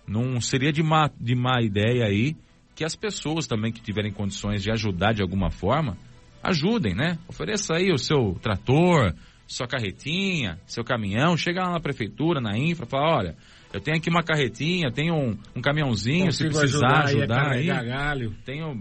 Não 0.07 0.39
seria 0.41 0.70
de 0.70 0.82
má, 0.82 1.09
de 1.18 1.35
má 1.35 1.62
ideia 1.62 2.05
aí 2.05 2.37
que 2.74 2.85
as 2.85 2.95
pessoas 2.95 3.47
também 3.47 3.72
que 3.72 3.80
tiverem 3.80 4.12
condições 4.12 4.62
de 4.62 4.70
ajudar 4.70 5.14
de 5.14 5.22
alguma 5.22 5.51
forma, 5.51 5.97
ajudem, 6.43 6.95
né? 6.95 7.16
Ofereça 7.26 7.76
aí 7.76 7.91
o 7.91 7.97
seu 7.97 8.37
trator, 8.43 9.14
sua 9.47 9.67
carretinha, 9.67 10.59
seu 10.67 10.85
caminhão, 10.85 11.37
chega 11.37 11.63
lá 11.63 11.73
na 11.73 11.81
prefeitura, 11.81 12.41
na 12.41 12.57
infra, 12.57 12.87
fala, 12.87 13.17
olha, 13.17 13.37
eu 13.73 13.81
tenho 13.81 13.97
aqui 13.97 14.09
uma 14.09 14.23
carretinha, 14.23 14.91
tenho 14.91 15.15
um, 15.15 15.39
um 15.57 15.61
caminhãozinho, 15.61 16.27
Consigo 16.27 16.53
se 16.53 16.61
precisar 16.61 17.05
ajudar, 17.05 17.51
ajudar 17.51 17.51
aí, 17.53 17.67
galho. 17.67 18.35
tenho 18.45 18.81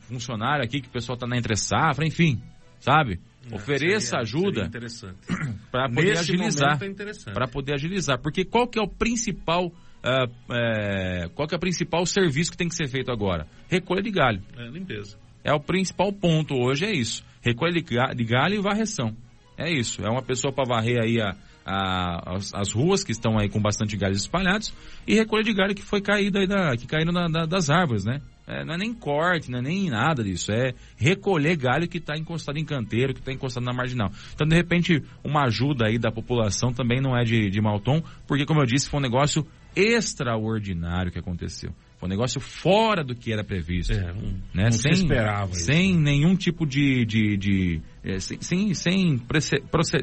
funcionário 0.00 0.64
aqui 0.64 0.80
que 0.80 0.88
o 0.88 0.90
pessoal 0.92 1.14
está 1.14 1.26
na 1.26 1.36
entre 1.36 1.56
safra, 1.56 2.06
enfim, 2.06 2.40
sabe? 2.80 3.20
É, 3.50 3.54
Ofereça 3.54 4.06
seria, 4.06 4.20
ajuda 4.20 4.70
para 5.70 5.88
poder 5.88 6.10
Nesse 6.10 6.32
agilizar, 6.32 6.78
é 6.82 7.32
para 7.32 7.48
poder 7.48 7.74
agilizar, 7.74 8.18
porque 8.20 8.44
qual 8.44 8.68
que 8.68 8.78
é 8.78 8.82
o 8.82 8.88
principal 8.88 9.66
uh, 10.02 11.30
qual 11.34 11.48
que 11.48 11.54
é 11.54 11.56
o 11.56 11.60
principal 11.60 12.04
serviço 12.06 12.50
que 12.50 12.56
tem 12.56 12.68
que 12.68 12.74
ser 12.74 12.88
feito 12.88 13.10
agora? 13.10 13.46
Recolha 13.68 14.02
de 14.02 14.10
galho. 14.10 14.42
É, 14.56 14.68
limpeza. 14.68 15.16
É 15.44 15.52
o 15.52 15.60
principal 15.60 16.12
ponto 16.12 16.54
hoje, 16.54 16.84
é 16.84 16.92
isso. 16.92 17.24
Recolha 17.40 17.72
de 17.72 18.24
galho 18.24 18.54
e 18.54 18.60
varreção. 18.60 19.16
É 19.56 19.70
isso. 19.70 20.04
É 20.04 20.10
uma 20.10 20.22
pessoa 20.22 20.52
para 20.52 20.64
varrer 20.64 21.00
aí 21.02 21.20
a, 21.20 21.34
a, 21.64 22.36
as, 22.36 22.54
as, 22.54 22.72
ruas 22.72 23.04
que 23.04 23.12
estão 23.12 23.38
aí 23.38 23.48
com 23.48 23.60
bastante 23.60 23.96
galhos 23.96 24.18
espalhados 24.18 24.74
e 25.06 25.14
recolha 25.14 25.42
de 25.42 25.52
galho 25.52 25.74
que 25.74 25.82
foi 25.82 26.00
caído 26.00 26.38
aí 26.38 26.46
da, 26.46 26.76
que 26.76 26.86
caíram 26.86 27.12
na, 27.12 27.28
da, 27.28 27.46
das 27.46 27.70
árvores, 27.70 28.04
né? 28.04 28.20
É, 28.46 28.64
não 28.64 28.74
é 28.74 28.78
nem 28.78 28.92
corte, 28.92 29.50
não 29.50 29.60
é 29.60 29.62
nem 29.62 29.88
nada 29.88 30.24
disso. 30.24 30.50
É 30.52 30.74
recolher 30.96 31.56
galho 31.56 31.88
que 31.88 31.98
está 31.98 32.16
encostado 32.16 32.58
em 32.58 32.64
canteiro, 32.64 33.14
que 33.14 33.20
está 33.20 33.32
encostado 33.32 33.64
na 33.64 33.72
marginal. 33.72 34.10
Então, 34.34 34.46
de 34.46 34.56
repente, 34.56 35.02
uma 35.22 35.44
ajuda 35.44 35.86
aí 35.86 35.98
da 35.98 36.10
população 36.10 36.72
também 36.72 37.00
não 37.00 37.16
é 37.16 37.22
de, 37.22 37.48
de 37.48 37.60
mau 37.60 37.78
tom, 37.78 38.02
porque, 38.26 38.44
como 38.44 38.60
eu 38.60 38.66
disse, 38.66 38.90
foi 38.90 38.98
um 38.98 39.02
negócio 39.02 39.46
extraordinário 39.76 41.12
que 41.12 41.18
aconteceu. 41.18 41.72
Foi 42.02 42.08
um 42.08 42.10
negócio 42.10 42.40
fora 42.40 43.04
do 43.04 43.14
que 43.14 43.32
era 43.32 43.44
previsto. 43.44 43.92
É, 43.92 44.12
né? 44.52 44.64
Não 44.64 44.72
sem, 44.72 44.92
se 44.92 45.02
esperava 45.02 45.54
Sem 45.54 45.90
isso. 45.92 46.00
nenhum 46.00 46.34
tipo 46.34 46.66
de... 46.66 47.04
de, 47.04 47.36
de 47.36 47.80
é, 48.02 48.18
sem, 48.18 48.42
sem, 48.42 48.74
sem 48.74 49.20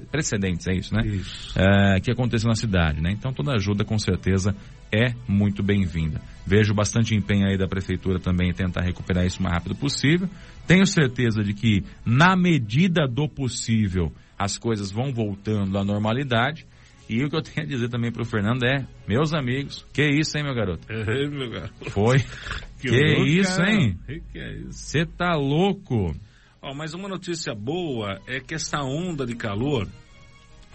precedentes, 0.09 0.65
é 0.69 0.77
isso, 0.77 0.95
né? 0.95 1.05
Isso. 1.05 1.59
É, 1.59 1.99
que 1.99 2.09
aconteceu 2.09 2.47
na 2.47 2.55
cidade, 2.55 3.01
né? 3.01 3.11
Então 3.11 3.33
toda 3.33 3.51
ajuda 3.51 3.83
com 3.83 3.99
certeza 3.99 4.55
é 4.89 5.13
muito 5.27 5.61
bem-vinda. 5.61 6.21
Vejo 6.47 6.73
bastante 6.73 7.13
empenho 7.13 7.45
aí 7.45 7.57
da 7.57 7.67
prefeitura 7.67 8.17
também 8.17 8.51
em 8.51 8.53
tentar 8.53 8.85
recuperar 8.85 9.25
isso 9.25 9.41
o 9.41 9.43
mais 9.43 9.55
rápido 9.55 9.75
possível. 9.75 10.29
Tenho 10.65 10.85
certeza 10.85 11.43
de 11.43 11.53
que, 11.53 11.83
na 12.05 12.33
medida 12.33 13.09
do 13.09 13.27
possível, 13.27 14.09
as 14.37 14.57
coisas 14.57 14.89
vão 14.89 15.11
voltando 15.11 15.77
à 15.77 15.83
normalidade. 15.83 16.65
E 17.09 17.23
o 17.23 17.29
que 17.29 17.35
eu 17.35 17.41
tenho 17.41 17.65
a 17.65 17.69
dizer 17.69 17.89
também 17.89 18.11
pro 18.11 18.23
Fernando 18.23 18.63
é, 18.63 18.85
meus 19.07 19.33
amigos, 19.33 19.83
que 19.91 20.07
isso, 20.07 20.37
hein, 20.37 20.43
meu 20.43 20.53
garoto? 20.53 20.85
É, 20.93 21.27
meu 21.27 21.49
garoto. 21.49 21.89
Foi. 21.89 22.19
que, 22.79 22.87
que 22.87 23.23
isso, 23.23 23.57
cara. 23.57 23.71
hein? 23.71 23.99
Que 24.31 24.39
é 24.39 24.53
isso? 24.57 24.73
Você 24.73 25.05
tá 25.05 25.33
louco. 25.33 26.15
Ó, 26.61 26.73
mas 26.75 26.93
uma 26.93 27.09
notícia 27.09 27.55
boa 27.55 28.19
é 28.27 28.39
que 28.39 28.53
essa 28.53 28.79
onda 28.83 29.25
de 29.25 29.35
calor 29.35 29.87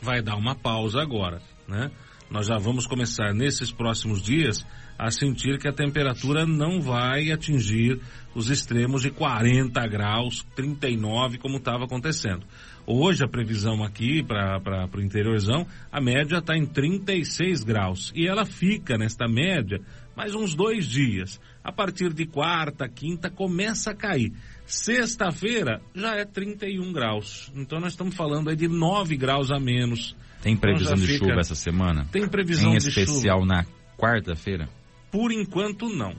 vai 0.02 0.20
dar 0.20 0.34
uma 0.36 0.56
pausa 0.56 1.00
agora, 1.00 1.40
né? 1.68 1.90
Nós 2.28 2.46
já 2.46 2.56
vamos 2.58 2.86
começar 2.86 3.32
nesses 3.32 3.70
próximos 3.70 4.20
dias 4.20 4.66
a 4.98 5.10
sentir 5.10 5.58
que 5.58 5.68
a 5.68 5.72
temperatura 5.72 6.46
não 6.46 6.80
vai 6.80 7.30
atingir 7.30 8.00
os 8.34 8.50
extremos 8.50 9.02
de 9.02 9.10
40 9.10 9.86
graus, 9.86 10.46
39, 10.54 11.38
como 11.38 11.58
estava 11.58 11.84
acontecendo. 11.84 12.44
Hoje 12.86 13.24
a 13.24 13.28
previsão 13.28 13.82
aqui 13.82 14.22
para 14.22 14.88
o 14.94 15.00
interiorzão, 15.00 15.66
a 15.90 16.00
média 16.00 16.38
está 16.38 16.56
em 16.56 16.66
36 16.66 17.64
graus. 17.64 18.12
E 18.14 18.26
ela 18.26 18.44
fica 18.44 18.98
nesta 18.98 19.26
média 19.26 19.80
mais 20.16 20.34
uns 20.34 20.54
dois 20.54 20.86
dias. 20.86 21.40
A 21.62 21.72
partir 21.72 22.12
de 22.12 22.26
quarta, 22.26 22.88
quinta, 22.88 23.30
começa 23.30 23.92
a 23.92 23.94
cair. 23.94 24.32
Sexta-feira 24.66 25.80
já 25.94 26.14
é 26.14 26.24
31 26.24 26.92
graus. 26.92 27.50
Então 27.54 27.80
nós 27.80 27.92
estamos 27.92 28.14
falando 28.14 28.50
aí 28.50 28.56
de 28.56 28.68
9 28.68 29.16
graus 29.16 29.50
a 29.50 29.58
menos. 29.58 30.14
Tem 30.42 30.56
previsão 30.56 30.94
então 30.94 31.06
de 31.06 31.12
fica... 31.12 31.26
chuva 31.26 31.40
essa 31.40 31.54
semana? 31.54 32.06
Tem 32.12 32.28
previsão 32.28 32.74
em 32.74 32.78
de 32.78 32.88
especial 32.88 33.40
chuva. 33.40 33.54
na 33.54 33.66
quarta-feira? 33.96 34.68
Por 35.14 35.30
enquanto 35.30 35.88
não. 35.88 36.12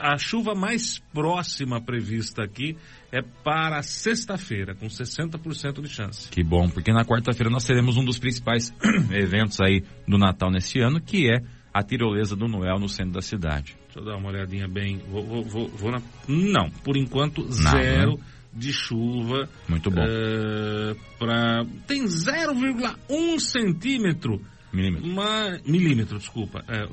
A 0.00 0.16
chuva 0.16 0.54
mais 0.54 0.98
próxima 1.12 1.82
prevista 1.82 2.42
aqui 2.42 2.78
é 3.12 3.20
para 3.20 3.82
sexta-feira, 3.82 4.74
com 4.74 4.86
60% 4.86 5.82
de 5.82 5.88
chance. 5.88 6.30
Que 6.30 6.42
bom, 6.42 6.70
porque 6.70 6.92
na 6.92 7.04
quarta-feira 7.04 7.50
nós 7.50 7.66
teremos 7.66 7.98
um 7.98 8.04
dos 8.04 8.18
principais 8.18 8.72
eventos 9.12 9.60
aí 9.60 9.82
do 10.08 10.16
Natal 10.16 10.50
neste 10.50 10.80
ano, 10.80 10.98
que 10.98 11.30
é 11.30 11.40
a 11.74 11.82
tirolesa 11.82 12.34
do 12.34 12.48
Noel 12.48 12.78
no 12.78 12.88
centro 12.88 13.12
da 13.12 13.20
cidade. 13.20 13.76
Deixa 13.84 14.00
eu 14.00 14.04
dar 14.04 14.16
uma 14.16 14.30
olhadinha 14.30 14.66
bem. 14.66 14.96
Vou, 15.10 15.22
vou, 15.22 15.42
vou, 15.44 15.68
vou 15.68 15.90
na... 15.90 16.00
Não, 16.26 16.70
por 16.82 16.96
enquanto, 16.96 17.42
Nada, 17.42 17.82
zero 17.82 18.16
né? 18.16 18.24
de 18.54 18.72
chuva. 18.72 19.46
Muito 19.68 19.90
bom. 19.90 20.02
Uh, 20.02 20.96
pra... 21.18 21.66
Tem 21.86 22.04
0,1 22.04 23.38
centímetro. 23.38 24.40
Milímetro. 24.72 25.08
Uma... 25.08 25.58
Milímetro, 25.66 26.18
desculpa. 26.18 26.64
É, 26.68 26.86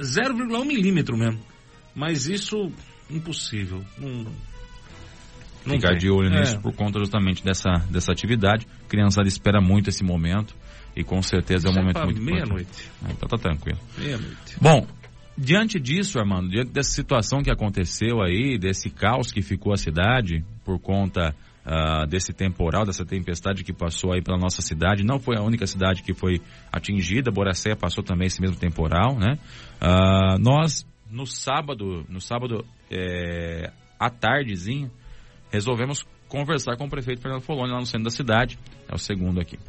0,1 0.00 0.64
milímetro 0.64 1.16
mesmo. 1.16 1.40
Mas 1.94 2.26
isso, 2.26 2.70
impossível. 3.10 3.84
Não, 3.98 4.24
não 5.66 5.74
Ficar 5.74 5.90
tem. 5.90 5.98
de 5.98 6.10
olho 6.10 6.30
nisso 6.30 6.56
é. 6.56 6.60
por 6.60 6.72
conta 6.72 6.98
justamente 6.98 7.44
dessa, 7.44 7.70
dessa 7.90 8.12
atividade. 8.12 8.66
A 8.84 8.88
criançada 8.88 9.28
espera 9.28 9.60
muito 9.60 9.90
esse 9.90 10.04
momento. 10.04 10.54
E 10.96 11.04
com 11.04 11.22
certeza 11.22 11.68
é 11.68 11.70
um 11.70 11.74
momento 11.74 12.00
muito 12.04 12.20
meia 12.20 12.38
importante. 12.38 12.64
Meia-noite. 12.64 12.90
Ah, 13.04 13.08
então 13.10 13.28
tá 13.28 13.36
tranquilo. 13.36 13.78
Meia-noite. 13.96 14.56
Bom, 14.60 14.86
diante 15.36 15.78
disso, 15.78 16.18
Armando, 16.18 16.48
diante 16.48 16.70
dessa 16.72 16.90
situação 16.90 17.42
que 17.42 17.50
aconteceu 17.50 18.20
aí, 18.22 18.58
desse 18.58 18.90
caos 18.90 19.30
que 19.30 19.42
ficou 19.42 19.72
a 19.72 19.76
cidade 19.76 20.44
por 20.64 20.78
conta 20.80 21.34
uh, 21.66 22.06
desse 22.06 22.32
temporal, 22.32 22.84
dessa 22.84 23.04
tempestade 23.04 23.64
que 23.64 23.72
passou 23.72 24.12
aí 24.12 24.22
pela 24.22 24.38
nossa 24.38 24.62
cidade, 24.62 25.04
não 25.04 25.18
foi 25.18 25.36
a 25.36 25.42
única 25.42 25.66
cidade 25.66 26.02
que 26.02 26.14
foi 26.14 26.40
atingida, 26.72 27.30
Boracéia 27.30 27.76
passou 27.76 28.02
também 28.02 28.26
esse 28.26 28.40
mesmo 28.40 28.56
temporal, 28.56 29.18
né? 29.18 29.38
Uh, 29.80 30.38
nós 30.38 30.86
no 31.10 31.26
sábado, 31.26 32.04
no 32.08 32.20
sábado 32.20 32.64
é, 32.90 33.72
à 33.98 34.08
tardezinha, 34.08 34.90
resolvemos 35.50 36.06
conversar 36.28 36.76
com 36.76 36.84
o 36.84 36.88
prefeito 36.88 37.20
Fernando 37.20 37.42
Foloni 37.42 37.72
lá 37.72 37.80
no 37.80 37.86
centro 37.86 38.04
da 38.04 38.10
cidade, 38.10 38.56
é 38.88 38.94
o 38.94 38.98
segundo 38.98 39.40
aqui, 39.40 39.56
uh, 39.56 39.60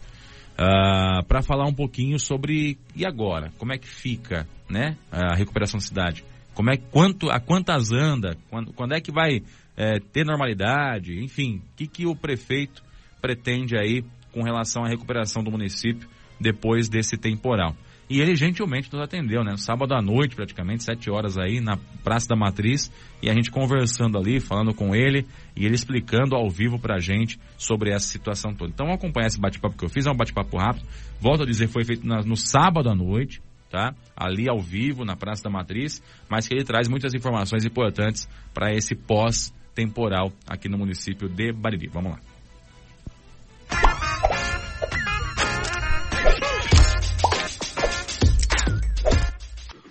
ah, 0.60 1.24
para 1.28 1.42
falar 1.42 1.66
um 1.66 1.74
pouquinho 1.74 2.20
sobre 2.20 2.78
e 2.96 3.04
agora, 3.04 3.52
como 3.58 3.74
é 3.74 3.80
que 3.80 3.88
fica, 3.88 4.48
né, 4.70 4.96
a 5.12 5.36
recuperação 5.36 5.80
da 5.80 5.86
cidade, 5.86 6.24
como 6.62 6.70
é 6.70 6.78
quanto 6.78 7.32
a 7.32 7.40
quantas 7.40 7.92
anda, 7.92 8.38
quando, 8.48 8.72
quando 8.72 8.94
é 8.94 9.02
que 9.02 9.12
vai 9.12 9.42
é, 9.76 10.00
ter 10.00 10.24
normalidade, 10.24 11.20
enfim, 11.20 11.56
o 11.56 11.76
que 11.76 11.88
que 11.88 12.06
o 12.06 12.16
prefeito 12.16 12.84
pretende 13.20 13.76
aí 13.76 14.04
com 14.32 14.44
relação 14.44 14.84
à 14.86 14.88
recuperação 14.88 15.44
do 15.44 15.50
município 15.50 16.08
depois 16.40 16.88
desse 16.88 17.18
temporal. 17.18 17.76
E 18.08 18.22
ele 18.22 18.36
gentilmente 18.36 18.94
nos 18.94 19.02
atendeu, 19.02 19.44
né? 19.44 19.58
Sábado 19.58 19.96
à 19.96 20.02
noite, 20.04 20.36
praticamente, 20.36 20.84
sete 20.84 21.10
horas 21.10 21.36
aí, 21.36 21.60
na 21.60 21.78
Praça 22.04 22.28
da 22.28 22.36
Matriz, 22.36 22.92
e 23.24 23.30
a 23.30 23.34
gente 23.34 23.50
conversando 23.50 24.20
ali, 24.20 24.40
falando 24.40 24.72
com 24.72 24.94
ele, 24.94 25.26
e 25.56 25.66
ele 25.66 25.74
explicando 25.74 26.36
ao 26.36 26.48
vivo 26.48 26.78
pra 26.78 27.00
gente 27.00 27.40
sobre 27.58 27.90
essa 27.90 28.06
situação 28.06 28.54
toda. 28.54 28.70
Então, 28.70 28.92
acompanhar 28.92 29.28
esse 29.28 29.40
bate-papo 29.40 29.76
que 29.76 29.86
eu 29.86 29.90
fiz, 29.90 30.06
é 30.06 30.12
um 30.12 30.16
bate-papo 30.16 30.58
rápido. 30.58 30.86
Volto 31.20 31.42
a 31.42 31.46
dizer, 31.46 31.70
foi 31.70 31.84
feito 31.84 32.06
na, 32.06 32.22
no 32.22 32.36
sábado 32.36 32.88
à 32.88 32.94
noite, 32.94 33.42
tá? 33.72 33.96
Ali 34.16 34.50
ao 34.50 34.60
vivo, 34.60 35.06
na 35.06 35.16
Praça 35.16 35.42
da 35.44 35.50
Matriz, 35.50 36.04
mas 36.30 36.48
que 36.48 36.54
ele 36.54 36.64
traz 36.64 36.88
muitas 36.88 37.14
informações 37.14 37.66
importantes 37.66 38.28
para 38.54 38.74
esse 38.74 38.94
pós-temporal 38.94 40.32
aqui 40.46 40.68
no 40.68 40.78
município 40.78 41.30
de 41.30 41.52
Bariri. 41.54 41.88
Vamos 41.88 42.12
lá. 42.12 42.20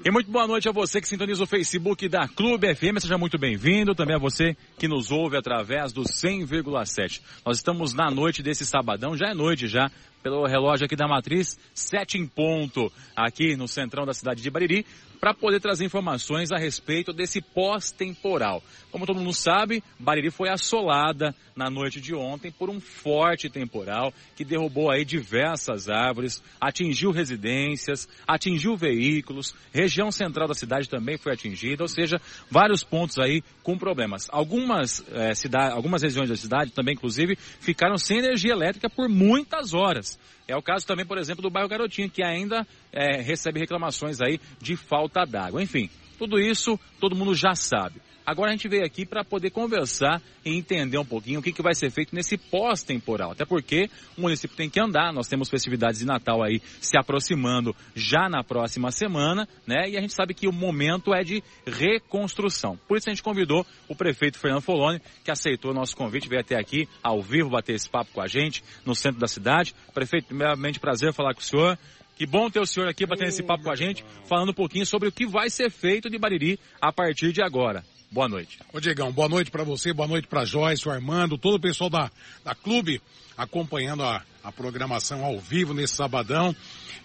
E 0.03 0.11
muito 0.11 0.31
boa 0.31 0.47
noite 0.47 0.67
a 0.67 0.73
você 0.73 0.99
que 0.99 1.07
sintoniza 1.07 1.45
o 1.45 1.47
Facebook 1.47 2.09
da 2.09 2.27
Clube 2.27 2.75
FM, 2.75 2.99
seja 2.99 3.19
muito 3.19 3.37
bem-vindo. 3.37 3.95
Também 3.95 4.17
a 4.17 4.19
você 4.19 4.57
que 4.79 4.89
nos 4.89 5.11
ouve 5.11 5.37
através 5.37 5.93
do 5.93 6.03
100,7. 6.05 7.21
Nós 7.45 7.59
estamos 7.59 7.93
na 7.93 8.11
noite 8.11 8.43
desse 8.43 8.65
sabadão, 8.65 9.15
já 9.15 9.29
é 9.29 9.35
noite 9.35 9.69
já, 9.69 9.91
pelo 10.23 10.47
relógio 10.47 10.87
aqui 10.87 10.97
da 10.97 11.09
Matriz, 11.09 11.59
sete 11.75 12.19
em 12.19 12.27
ponto, 12.27 12.93
aqui 13.17 13.57
no 13.57 13.67
centrão 13.67 14.05
da 14.05 14.15
cidade 14.15 14.43
de 14.43 14.51
Bariri, 14.51 14.87
para 15.21 15.35
poder 15.35 15.61
trazer 15.61 15.85
informações 15.85 16.51
a 16.51 16.57
respeito 16.57 17.13
desse 17.13 17.43
pós-temporal. 17.43 18.63
Como 18.91 19.07
todo 19.07 19.19
mundo 19.19 19.35
sabe, 19.35 19.85
Bariri 19.99 20.31
foi 20.31 20.49
assolada 20.49 21.35
na 21.55 21.69
noite 21.69 22.01
de 22.01 22.15
ontem 22.15 22.51
por 22.51 22.71
um 22.71 22.81
forte 22.81 23.51
temporal 23.51 24.15
que 24.35 24.45
derrubou 24.45 24.91
aí 24.91 25.05
diversas 25.05 25.89
árvores, 25.91 26.43
atingiu 26.59 27.11
residências, 27.11 28.09
atingiu 28.27 28.77
veículos, 28.77 29.55
região 29.73 30.11
central 30.11 30.49
da 30.49 30.55
cidade 30.55 30.89
também 30.89 31.19
foi 31.19 31.33
atingida, 31.33 31.85
ou 31.85 31.89
seja, 31.89 32.21
vários 32.51 32.83
pontos 32.83 33.19
aí 33.19 33.43
com 33.63 33.77
problemas. 33.77 34.27
Algumas, 34.31 35.05
é, 35.13 35.35
cidade, 35.35 35.75
algumas 35.75 36.03
regiões 36.03 36.31
da 36.31 36.37
cidade 36.37 36.73
também, 36.73 36.95
inclusive, 36.95 37.37
ficaram 37.37 37.99
sem 37.99 38.19
energia 38.19 38.53
elétrica 38.53 38.89
por 38.89 39.09
muitas 39.09 39.75
horas. 39.75 40.19
É 40.51 40.57
o 40.57 40.63
caso 40.63 40.87
também, 40.87 41.07
por 41.07 41.19
exemplo, 41.19 41.43
do 41.43 41.51
bairro 41.51 41.69
Garotinho, 41.69 42.11
que 42.11 42.23
ainda 42.23 42.67
é, 42.93 43.21
recebe 43.21 43.61
reclamações 43.61 44.21
aí 44.21 44.41
de 44.61 44.77
falta 44.77 45.25
d'água. 45.25 45.63
Enfim, 45.63 45.89
tudo 46.19 46.39
isso 46.39 46.79
todo 46.99 47.17
mundo 47.17 47.35
já 47.35 47.55
sabe. 47.55 48.01
Agora 48.31 48.51
a 48.51 48.53
gente 48.53 48.69
veio 48.69 48.85
aqui 48.85 49.05
para 49.05 49.25
poder 49.25 49.51
conversar 49.51 50.23
e 50.45 50.57
entender 50.57 50.97
um 50.97 51.05
pouquinho 51.05 51.41
o 51.41 51.43
que, 51.43 51.53
que 51.53 51.61
vai 51.61 51.75
ser 51.75 51.91
feito 51.91 52.15
nesse 52.15 52.39
pós-temporal. 52.39 53.33
Até 53.33 53.45
porque 53.45 53.91
o 54.17 54.21
município 54.21 54.57
tem 54.57 54.71
que 54.71 54.81
andar, 54.81 55.13
nós 55.13 55.27
temos 55.27 55.49
festividades 55.49 55.99
de 55.99 56.07
Natal 56.07 56.41
aí 56.41 56.63
se 56.81 56.97
aproximando 56.97 57.75
já 57.93 58.29
na 58.29 58.45
próxima 58.45 58.93
semana, 58.93 59.49
né? 59.67 59.91
E 59.91 59.97
a 59.97 60.01
gente 60.01 60.15
sabe 60.15 60.33
que 60.33 60.47
o 60.47 60.53
momento 60.53 61.13
é 61.13 61.25
de 61.25 61.43
reconstrução. 61.67 62.79
Por 62.87 62.97
isso 62.97 63.11
a 63.11 63.13
gente 63.13 63.21
convidou 63.21 63.67
o 63.89 63.97
prefeito 63.97 64.39
Fernando 64.39 64.63
Foloni, 64.63 65.03
que 65.25 65.31
aceitou 65.33 65.73
o 65.73 65.75
nosso 65.75 65.97
convite, 65.97 66.29
veio 66.29 66.41
até 66.41 66.57
aqui 66.57 66.89
ao 67.03 67.21
vivo 67.21 67.51
bater 67.51 67.75
esse 67.75 67.91
papo 67.91 68.13
com 68.13 68.21
a 68.21 68.29
gente 68.29 68.63
no 68.87 68.95
centro 68.95 69.19
da 69.19 69.27
cidade. 69.27 69.75
Prefeito, 69.93 70.29
primeiramente 70.29 70.79
prazer 70.79 71.13
falar 71.13 71.35
com 71.35 71.41
o 71.41 71.43
senhor. 71.43 71.77
Que 72.15 72.27
bom 72.27 72.49
ter 72.49 72.61
o 72.61 72.67
senhor 72.67 72.89
aqui 72.89 73.05
batendo 73.07 73.31
esse 73.31 73.43
papo 73.43 73.65
com 73.65 73.73
a 73.73 73.75
gente, 73.75 74.05
falando 74.27 74.51
um 74.51 74.55
pouquinho 74.55 74.87
sobre 74.87 75.09
o 75.09 75.13
que 75.13 75.27
vai 75.27 75.51
ser 75.51 75.69
feito 75.69 76.09
de 76.09 76.17
Bariri 76.17 76.61
a 76.81 76.93
partir 76.93 77.33
de 77.33 77.43
agora. 77.43 77.83
Boa 78.13 78.29
noite. 78.29 78.59
Ô 78.73 78.81
Diegão, 78.81 79.13
boa 79.13 79.29
noite 79.29 79.53
para 79.53 79.63
você, 79.63 79.93
boa 79.93 80.09
noite 80.09 80.27
para 80.27 80.45
Joyce, 80.45 80.89
o 80.89 80.91
Armando, 80.91 81.39
todo 81.39 81.55
o 81.55 81.61
pessoal 81.61 81.89
da, 81.89 82.11
da 82.45 82.57
clube 82.57 83.01
acompanhando 83.37 84.03
a, 84.03 84.21
a 84.43 84.51
programação 84.51 85.25
ao 85.25 85.39
vivo 85.39 85.73
nesse 85.73 85.95
sabadão. 85.95 86.55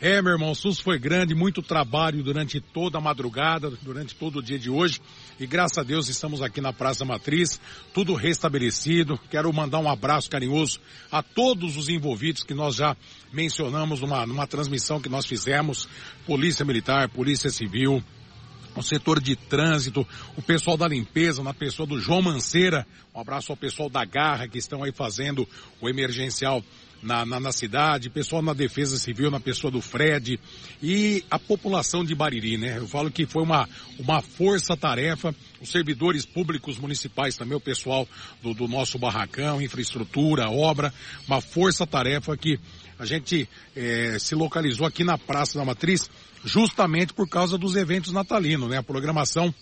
É, 0.02 0.20
meu 0.20 0.34
irmão, 0.34 0.50
o 0.50 0.56
SUS 0.56 0.80
foi 0.80 0.98
grande, 0.98 1.36
muito 1.36 1.62
trabalho 1.62 2.24
durante 2.24 2.60
toda 2.60 2.98
a 2.98 3.02
madrugada, 3.02 3.70
durante 3.84 4.16
todo 4.16 4.40
o 4.40 4.42
dia 4.42 4.58
de 4.58 4.68
hoje. 4.68 5.00
E 5.40 5.46
graças 5.46 5.78
a 5.78 5.84
Deus 5.84 6.10
estamos 6.10 6.42
aqui 6.42 6.60
na 6.60 6.74
Praça 6.74 7.06
Matriz, 7.06 7.62
tudo 7.94 8.16
restabelecido. 8.16 9.16
Quero 9.30 9.54
mandar 9.54 9.78
um 9.78 9.90
abraço 9.90 10.28
carinhoso 10.28 10.80
a 11.12 11.22
todos 11.22 11.78
os 11.78 11.88
envolvidos 11.88 12.44
que 12.44 12.56
nós 12.56 12.74
já 12.74 12.98
mencionamos 13.32 14.02
numa, 14.02 14.26
numa 14.26 14.48
transmissão 14.48 15.00
que 15.00 15.08
nós 15.08 15.28
fizemos. 15.28 15.88
Polícia 16.26 16.66
Militar, 16.66 17.10
Polícia 17.10 17.52
Civil, 17.52 18.04
o 18.76 18.84
setor 18.84 19.22
de 19.22 19.36
trânsito, 19.36 20.08
o 20.36 20.42
pessoal 20.42 20.78
da 20.78 20.88
limpeza, 20.88 21.42
na 21.42 21.54
pessoa 21.54 21.88
do 21.88 22.00
João 22.00 22.22
Manceira, 22.22 22.86
um 23.14 23.20
abraço 23.20 23.52
ao 23.52 23.58
pessoal 23.58 23.90
da 23.90 24.04
Garra 24.04 24.48
que 24.48 24.58
estão 24.58 24.84
aí 24.84 24.92
fazendo 24.92 25.48
o 25.82 25.90
emergencial 25.90 26.64
na, 27.02 27.26
na, 27.26 27.40
na, 27.40 27.52
cidade, 27.52 28.10
pessoal 28.10 28.42
na 28.42 28.54
defesa 28.54 28.98
civil, 28.98 29.30
na 29.30 29.40
pessoa 29.40 29.70
do 29.70 29.80
Fred 29.80 30.40
e 30.82 31.24
a 31.30 31.38
população 31.38 32.04
de 32.04 32.16
Bariri, 32.16 32.58
né? 32.58 32.78
Eu 32.78 32.88
falo 32.88 33.12
que 33.12 33.26
foi 33.26 33.44
uma, 33.44 33.70
uma 34.00 34.22
força-tarefa, 34.22 35.34
os 35.62 35.70
servidores 35.70 36.26
públicos 36.26 36.80
municipais 36.80 37.38
também, 37.38 37.56
o 37.56 37.62
pessoal 37.62 38.08
do, 38.42 38.54
do 38.54 38.68
nosso 38.68 38.98
barracão, 38.98 39.62
infraestrutura, 39.62 40.50
obra, 40.50 40.92
uma 41.28 41.42
força-tarefa 41.42 42.36
que 42.36 42.60
a 42.98 43.06
gente 43.06 43.48
é, 43.76 44.18
se 44.20 44.36
localizou 44.36 44.86
aqui 44.86 45.04
na 45.04 45.18
Praça 45.18 45.58
da 45.58 45.66
Matriz 45.66 46.10
justamente 46.44 47.14
por 47.14 47.28
causa 47.28 47.58
dos 47.58 47.76
eventos 47.76 48.12
natalinos, 48.12 48.70
né? 48.70 48.78
A 48.78 48.84
programação 48.84 49.54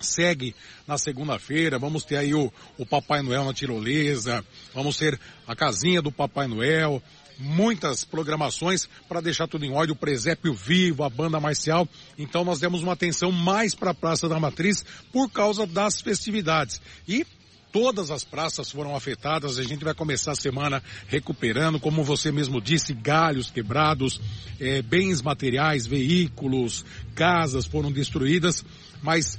segue 0.00 0.54
na 0.86 0.96
segunda-feira, 0.96 1.78
vamos 1.78 2.04
ter 2.04 2.16
aí 2.16 2.34
o, 2.34 2.52
o 2.76 2.86
Papai 2.86 3.22
Noel 3.22 3.44
na 3.44 3.52
tirolesa, 3.52 4.44
vamos 4.74 4.96
ter 4.96 5.18
a 5.46 5.56
casinha 5.56 6.00
do 6.00 6.12
Papai 6.12 6.46
Noel, 6.46 7.02
muitas 7.38 8.04
programações 8.04 8.88
para 9.08 9.20
deixar 9.20 9.46
tudo 9.46 9.64
em 9.64 9.72
ordem, 9.72 9.94
o 9.94 9.98
presépio 9.98 10.52
vivo, 10.52 11.04
a 11.04 11.10
banda 11.10 11.40
marcial. 11.40 11.88
Então 12.16 12.44
nós 12.44 12.60
demos 12.60 12.82
uma 12.82 12.92
atenção 12.92 13.30
mais 13.30 13.74
para 13.74 13.90
a 13.90 13.94
Praça 13.94 14.28
da 14.28 14.40
Matriz 14.40 14.84
por 15.12 15.30
causa 15.30 15.66
das 15.66 16.00
festividades. 16.00 16.80
E 17.06 17.26
todas 17.72 18.10
as 18.10 18.24
praças 18.24 18.70
foram 18.70 18.94
afetadas. 18.94 19.58
A 19.58 19.62
gente 19.62 19.84
vai 19.84 19.94
começar 19.94 20.32
a 20.32 20.36
semana 20.36 20.82
recuperando, 21.06 21.80
como 21.80 22.04
você 22.04 22.30
mesmo 22.32 22.60
disse, 22.60 22.92
galhos 22.92 23.50
quebrados, 23.50 24.20
é, 24.60 24.82
bens 24.82 25.22
materiais, 25.22 25.86
veículos, 25.86 26.84
casas 27.14 27.66
foram 27.66 27.92
destruídas. 27.92 28.64
Mas, 29.02 29.38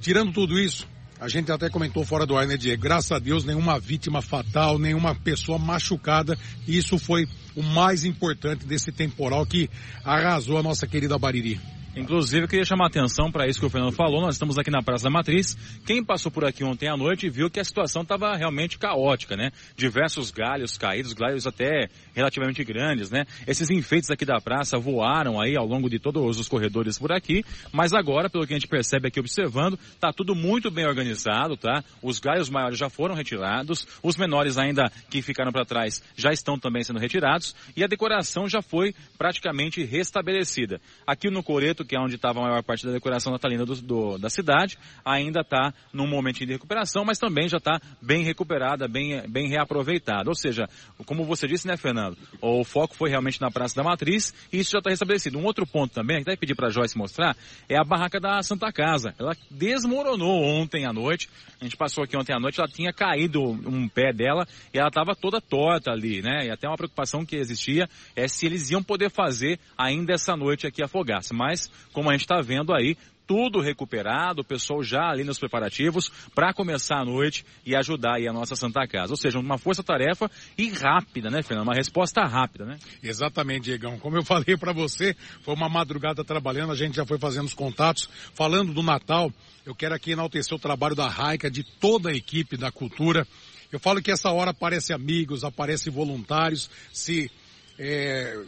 tirando 0.00 0.32
tudo 0.32 0.58
isso, 0.58 0.86
a 1.18 1.28
gente 1.28 1.50
até 1.50 1.70
comentou 1.70 2.04
fora 2.04 2.26
do 2.26 2.36
ar, 2.36 2.46
né, 2.46 2.56
Diego? 2.56 2.82
Graças 2.82 3.12
a 3.12 3.18
Deus, 3.18 3.44
nenhuma 3.44 3.78
vítima 3.80 4.20
fatal, 4.20 4.78
nenhuma 4.78 5.14
pessoa 5.14 5.58
machucada. 5.58 6.38
E 6.66 6.76
isso 6.76 6.98
foi 6.98 7.26
o 7.54 7.62
mais 7.62 8.04
importante 8.04 8.66
desse 8.66 8.92
temporal 8.92 9.46
que 9.46 9.70
arrasou 10.04 10.58
a 10.58 10.62
nossa 10.62 10.86
querida 10.86 11.18
Bariri. 11.18 11.58
Inclusive, 11.96 12.44
eu 12.44 12.48
queria 12.48 12.64
chamar 12.64 12.84
a 12.84 12.88
atenção 12.88 13.32
para 13.32 13.48
isso 13.48 13.58
que 13.58 13.64
o 13.64 13.70
Fernando 13.70 13.94
falou. 13.94 14.20
Nós 14.20 14.34
estamos 14.34 14.58
aqui 14.58 14.70
na 14.70 14.82
Praça 14.82 15.04
da 15.04 15.10
Matriz. 15.10 15.56
Quem 15.86 16.04
passou 16.04 16.30
por 16.30 16.44
aqui 16.44 16.62
ontem 16.62 16.90
à 16.90 16.94
noite 16.94 17.30
viu 17.30 17.48
que 17.48 17.58
a 17.58 17.64
situação 17.64 18.02
estava 18.02 18.36
realmente 18.36 18.78
caótica, 18.78 19.34
né? 19.34 19.50
Diversos 19.74 20.30
galhos 20.30 20.76
caídos, 20.76 21.14
galhos 21.14 21.46
até 21.46 21.88
relativamente 22.14 22.62
grandes, 22.64 23.10
né? 23.10 23.24
Esses 23.46 23.70
enfeites 23.70 24.10
aqui 24.10 24.26
da 24.26 24.38
praça 24.38 24.78
voaram 24.78 25.40
aí 25.40 25.56
ao 25.56 25.66
longo 25.66 25.88
de 25.88 25.98
todos 25.98 26.38
os 26.38 26.48
corredores 26.48 26.98
por 26.98 27.10
aqui, 27.10 27.42
mas 27.72 27.94
agora, 27.94 28.28
pelo 28.28 28.46
que 28.46 28.52
a 28.52 28.56
gente 28.56 28.68
percebe 28.68 29.08
aqui 29.08 29.18
observando, 29.18 29.78
tá 29.98 30.12
tudo 30.12 30.34
muito 30.34 30.70
bem 30.70 30.84
organizado, 30.86 31.56
tá? 31.56 31.82
Os 32.02 32.18
galhos 32.18 32.50
maiores 32.50 32.78
já 32.78 32.90
foram 32.90 33.14
retirados, 33.14 33.86
os 34.02 34.18
menores 34.18 34.58
ainda 34.58 34.92
que 35.08 35.22
ficaram 35.22 35.50
para 35.50 35.64
trás 35.64 36.02
já 36.14 36.30
estão 36.30 36.58
também 36.58 36.84
sendo 36.84 36.98
retirados 36.98 37.56
e 37.74 37.82
a 37.82 37.86
decoração 37.86 38.46
já 38.46 38.60
foi 38.60 38.94
praticamente 39.16 39.82
restabelecida. 39.82 40.78
Aqui 41.06 41.30
no 41.30 41.42
Coreto, 41.42 41.85
que 41.86 41.96
é 41.96 42.00
onde 42.00 42.16
estava 42.16 42.40
a 42.40 42.42
maior 42.42 42.62
parte 42.62 42.84
da 42.86 42.92
decoração 42.92 43.32
natalina 43.32 43.64
do, 43.64 43.74
do, 43.76 44.18
da 44.18 44.28
cidade, 44.28 44.78
ainda 45.04 45.40
está 45.40 45.72
num 45.92 46.06
momento 46.06 46.38
de 46.38 46.52
recuperação, 46.52 47.04
mas 47.04 47.18
também 47.18 47.48
já 47.48 47.58
está 47.58 47.80
bem 48.00 48.24
recuperada, 48.24 48.88
bem, 48.88 49.22
bem 49.28 49.48
reaproveitada. 49.48 50.28
Ou 50.28 50.34
seja, 50.34 50.68
como 51.04 51.24
você 51.24 51.46
disse, 51.46 51.66
né, 51.66 51.76
Fernando? 51.76 52.16
O 52.40 52.64
foco 52.64 52.94
foi 52.94 53.10
realmente 53.10 53.40
na 53.40 53.50
Praça 53.50 53.74
da 53.76 53.82
Matriz 53.82 54.34
e 54.52 54.58
isso 54.58 54.72
já 54.72 54.78
está 54.78 54.90
restabelecido. 54.90 55.38
Um 55.38 55.44
outro 55.44 55.66
ponto 55.66 55.94
também, 55.94 56.20
até 56.20 56.36
pedir 56.36 56.54
para 56.54 56.68
a 56.68 56.70
Joyce 56.70 56.96
mostrar, 56.96 57.36
é 57.68 57.78
a 57.78 57.84
barraca 57.84 58.20
da 58.20 58.42
Santa 58.42 58.72
Casa. 58.72 59.14
Ela 59.18 59.36
desmoronou 59.50 60.42
ontem 60.42 60.86
à 60.86 60.92
noite. 60.92 61.28
A 61.60 61.64
gente 61.64 61.76
passou 61.76 62.04
aqui 62.04 62.16
ontem 62.16 62.34
à 62.34 62.40
noite, 62.40 62.60
ela 62.60 62.68
tinha 62.68 62.92
caído 62.92 63.42
um 63.42 63.88
pé 63.88 64.12
dela 64.12 64.46
e 64.72 64.78
ela 64.78 64.88
estava 64.88 65.14
toda 65.14 65.40
torta 65.40 65.90
ali, 65.90 66.22
né? 66.22 66.46
E 66.46 66.50
até 66.50 66.68
uma 66.68 66.76
preocupação 66.76 67.24
que 67.24 67.36
existia 67.36 67.88
é 68.14 68.28
se 68.28 68.46
eles 68.46 68.70
iam 68.70 68.82
poder 68.82 69.10
fazer 69.10 69.58
ainda 69.76 70.12
essa 70.12 70.36
noite 70.36 70.66
aqui 70.66 70.82
afogar-se. 70.82 71.34
Mas 71.34 71.70
como 71.92 72.10
a 72.10 72.12
gente 72.12 72.22
está 72.22 72.40
vendo 72.40 72.74
aí, 72.74 72.96
tudo 73.26 73.60
recuperado, 73.60 74.42
o 74.42 74.44
pessoal 74.44 74.82
já 74.82 75.10
ali 75.10 75.24
nos 75.24 75.38
preparativos 75.38 76.10
para 76.34 76.54
começar 76.54 77.00
a 77.00 77.04
noite 77.04 77.44
e 77.64 77.74
ajudar 77.74 78.16
aí 78.16 78.28
a 78.28 78.32
nossa 78.32 78.54
Santa 78.54 78.86
Casa. 78.86 79.12
Ou 79.12 79.16
seja, 79.16 79.38
uma 79.38 79.58
força-tarefa 79.58 80.30
e 80.56 80.70
rápida, 80.70 81.28
né, 81.28 81.42
Fernando? 81.42 81.66
Uma 81.66 81.74
resposta 81.74 82.24
rápida, 82.24 82.64
né? 82.64 82.78
Exatamente, 83.02 83.64
Diegão. 83.64 83.98
Como 83.98 84.16
eu 84.16 84.22
falei 84.24 84.56
para 84.56 84.72
você, 84.72 85.14
foi 85.42 85.54
uma 85.54 85.68
madrugada 85.68 86.24
trabalhando, 86.24 86.72
a 86.72 86.76
gente 86.76 86.94
já 86.94 87.04
foi 87.04 87.18
fazendo 87.18 87.46
os 87.46 87.54
contatos. 87.54 88.08
Falando 88.34 88.72
do 88.72 88.82
Natal, 88.82 89.32
eu 89.64 89.74
quero 89.74 89.94
aqui 89.94 90.12
enaltecer 90.12 90.54
o 90.54 90.60
trabalho 90.60 90.94
da 90.94 91.08
Raica, 91.08 91.50
de 91.50 91.64
toda 91.64 92.10
a 92.10 92.14
equipe 92.14 92.56
da 92.56 92.70
cultura. 92.70 93.26
Eu 93.72 93.80
falo 93.80 94.00
que 94.00 94.12
essa 94.12 94.30
hora 94.30 94.52
aparece 94.52 94.92
amigos, 94.92 95.42
aparece 95.42 95.90
voluntários, 95.90 96.70
se 96.92 97.30
é, 97.78 98.38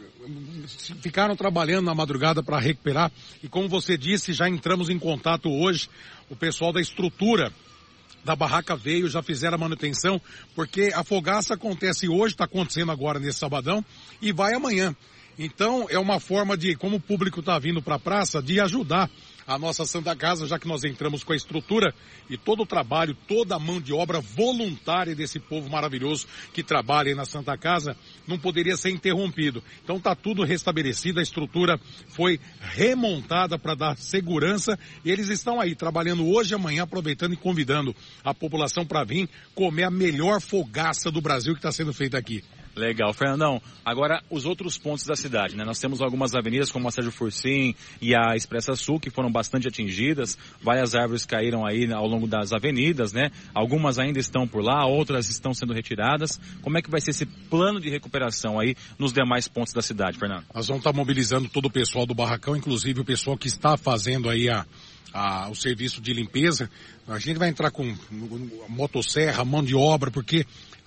ficaram 1.01 1.35
trabalhando 1.35 1.85
na 1.85 1.95
madrugada 1.95 2.41
para 2.41 2.59
recuperar. 2.59 3.11
E 3.43 3.47
como 3.47 3.67
você 3.67 3.97
disse, 3.97 4.33
já 4.33 4.49
entramos 4.49 4.89
em 4.89 4.99
contato 4.99 5.49
hoje, 5.49 5.89
o 6.29 6.35
pessoal 6.35 6.73
da 6.73 6.81
estrutura 6.81 7.51
da 8.23 8.35
barraca 8.35 8.75
veio, 8.75 9.07
já 9.07 9.23
fizeram 9.23 9.55
a 9.55 9.59
manutenção, 9.59 10.21
porque 10.55 10.91
a 10.93 11.03
fogaça 11.03 11.53
acontece 11.53 12.09
hoje, 12.09 12.33
está 12.33 12.45
acontecendo 12.45 12.91
agora 12.91 13.19
nesse 13.19 13.39
sabadão, 13.39 13.83
e 14.21 14.31
vai 14.31 14.53
amanhã. 14.53 14.95
Então 15.37 15.87
é 15.89 15.97
uma 15.97 16.19
forma 16.19 16.57
de, 16.57 16.75
como 16.75 16.97
o 16.97 16.99
público 16.99 17.39
está 17.39 17.57
vindo 17.57 17.81
para 17.81 17.95
a 17.95 17.99
praça, 17.99 18.41
de 18.41 18.59
ajudar 18.59 19.09
a 19.49 19.57
nossa 19.57 19.83
Santa 19.83 20.15
Casa, 20.15 20.45
já 20.45 20.59
que 20.59 20.67
nós 20.67 20.83
entramos 20.83 21.23
com 21.23 21.33
a 21.33 21.35
estrutura 21.35 21.91
e 22.29 22.37
todo 22.37 22.61
o 22.61 22.65
trabalho, 22.67 23.17
toda 23.27 23.55
a 23.55 23.59
mão 23.59 23.81
de 23.81 23.91
obra 23.91 24.21
voluntária 24.21 25.15
desse 25.15 25.39
povo 25.39 25.67
maravilhoso 25.67 26.27
que 26.53 26.61
trabalha 26.61 27.09
aí 27.09 27.15
na 27.15 27.25
Santa 27.25 27.57
Casa, 27.57 27.97
não 28.27 28.37
poderia 28.37 28.77
ser 28.77 28.91
interrompido. 28.91 29.63
Então 29.83 29.97
está 29.97 30.13
tudo 30.13 30.43
restabelecido, 30.43 31.19
a 31.19 31.23
estrutura 31.23 31.79
foi 32.09 32.39
remontada 32.59 33.57
para 33.57 33.73
dar 33.73 33.97
segurança 33.97 34.77
e 35.03 35.09
eles 35.09 35.29
estão 35.29 35.59
aí 35.59 35.73
trabalhando 35.73 36.27
hoje 36.29 36.53
e 36.53 36.55
amanhã, 36.55 36.83
aproveitando 36.83 37.33
e 37.33 37.37
convidando 37.37 37.95
a 38.23 38.35
população 38.35 38.85
para 38.85 39.03
vir 39.03 39.27
comer 39.55 39.85
a 39.85 39.91
melhor 39.91 40.39
fogaça 40.39 41.09
do 41.09 41.21
Brasil 41.21 41.53
que 41.53 41.59
está 41.59 41.71
sendo 41.71 41.91
feita 41.91 42.19
aqui. 42.19 42.43
Legal, 42.79 43.13
Fernandão. 43.13 43.61
Agora, 43.83 44.23
os 44.29 44.45
outros 44.45 44.77
pontos 44.77 45.05
da 45.05 45.15
cidade, 45.15 45.55
né? 45.55 45.65
Nós 45.65 45.79
temos 45.79 46.01
algumas 46.01 46.33
avenidas 46.33 46.71
como 46.71 46.87
a 46.87 46.91
Sérgio 46.91 47.11
Fursim 47.11 47.75
e 48.01 48.15
a 48.15 48.35
Expressa 48.35 48.73
Sul 48.73 48.99
que 48.99 49.09
foram 49.09 49.29
bastante 49.29 49.67
atingidas. 49.67 50.37
Várias 50.61 50.95
árvores 50.95 51.25
caíram 51.25 51.65
aí 51.65 51.91
ao 51.91 52.07
longo 52.07 52.25
das 52.25 52.53
avenidas, 52.53 53.11
né? 53.11 53.31
Algumas 53.53 53.99
ainda 53.99 54.17
estão 54.17 54.47
por 54.47 54.63
lá, 54.63 54.85
outras 54.85 55.29
estão 55.29 55.53
sendo 55.53 55.73
retiradas. 55.73 56.39
Como 56.61 56.77
é 56.77 56.81
que 56.81 56.89
vai 56.89 57.01
ser 57.01 57.11
esse 57.11 57.25
plano 57.25 57.81
de 57.81 57.89
recuperação 57.89 58.57
aí 58.57 58.75
nos 58.97 59.11
demais 59.11 59.47
pontos 59.47 59.73
da 59.73 59.81
cidade, 59.81 60.17
Fernando? 60.17 60.45
Nós 60.53 60.67
vamos 60.67 60.79
estar 60.79 60.93
mobilizando 60.93 61.49
todo 61.49 61.65
o 61.65 61.71
pessoal 61.71 62.05
do 62.05 62.15
barracão, 62.15 62.55
inclusive 62.55 63.01
o 63.01 63.05
pessoal 63.05 63.37
que 63.37 63.47
está 63.47 63.75
fazendo 63.75 64.29
aí 64.29 64.49
a, 64.49 64.65
a, 65.13 65.49
o 65.49 65.55
serviço 65.55 66.01
de 66.01 66.13
limpeza. 66.13 66.69
A 67.07 67.19
gente 67.19 67.37
vai 67.37 67.49
entrar 67.49 67.71
com 67.71 67.95
motosserra, 68.67 69.43
mão 69.43 69.63
de 69.63 69.75
obra, 69.75 70.11
porque 70.11 70.45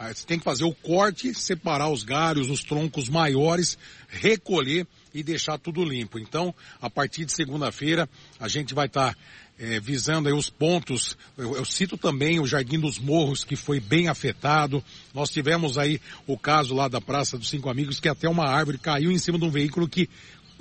você 0.09 0.27
tem 0.27 0.39
que 0.39 0.45
fazer 0.45 0.65
o 0.65 0.75
corte, 0.75 1.35
separar 1.35 1.89
os 1.89 2.03
galhos, 2.03 2.51
os 2.51 2.65
troncos 2.65 3.09
maiores, 3.09 3.79
recolher 4.09 4.87
e 5.15 5.23
deixar 5.23 5.59
tudo 5.59 5.85
limpo. 5.85 6.19
Então, 6.19 6.55
a 6.81 6.89
partir 6.89 7.25
de 7.25 7.33
segunda-feira, 7.33 8.09
a 8.41 8.49
gente 8.49 8.75
vai 8.75 8.87
estar 8.87 9.15
tá, 9.15 9.19
é, 9.59 9.79
visando 9.79 10.29
aí 10.29 10.35
os 10.35 10.51
pontos. 10.51 11.17
Eu, 11.37 11.57
eu, 11.57 11.65
cito 11.65 11.97
também 11.97 12.41
o 12.41 12.47
Jardim 12.47 12.81
dos 12.81 12.99
Morros, 12.99 13.45
que 13.45 13.55
foi 13.55 13.79
bem 13.79 14.09
afetado. 14.09 14.83
Nós 15.15 15.31
tivemos 15.31 15.79
aí 15.79 16.01
o 16.27 16.39
caso 16.39 16.75
lá 16.75 16.89
da 16.89 17.01
Praça 17.01 17.39
dos 17.39 17.49
Cinco 17.49 17.69
Amigos, 17.69 18.01
que 18.01 18.09
até 18.09 18.29
uma 18.29 18.47
árvore 18.47 18.79
caiu 18.79 19.13
em 19.13 19.19
cima 19.19 19.39
de 19.39 19.45
um 19.45 19.51
veículo 19.51 19.89
que 19.89 20.09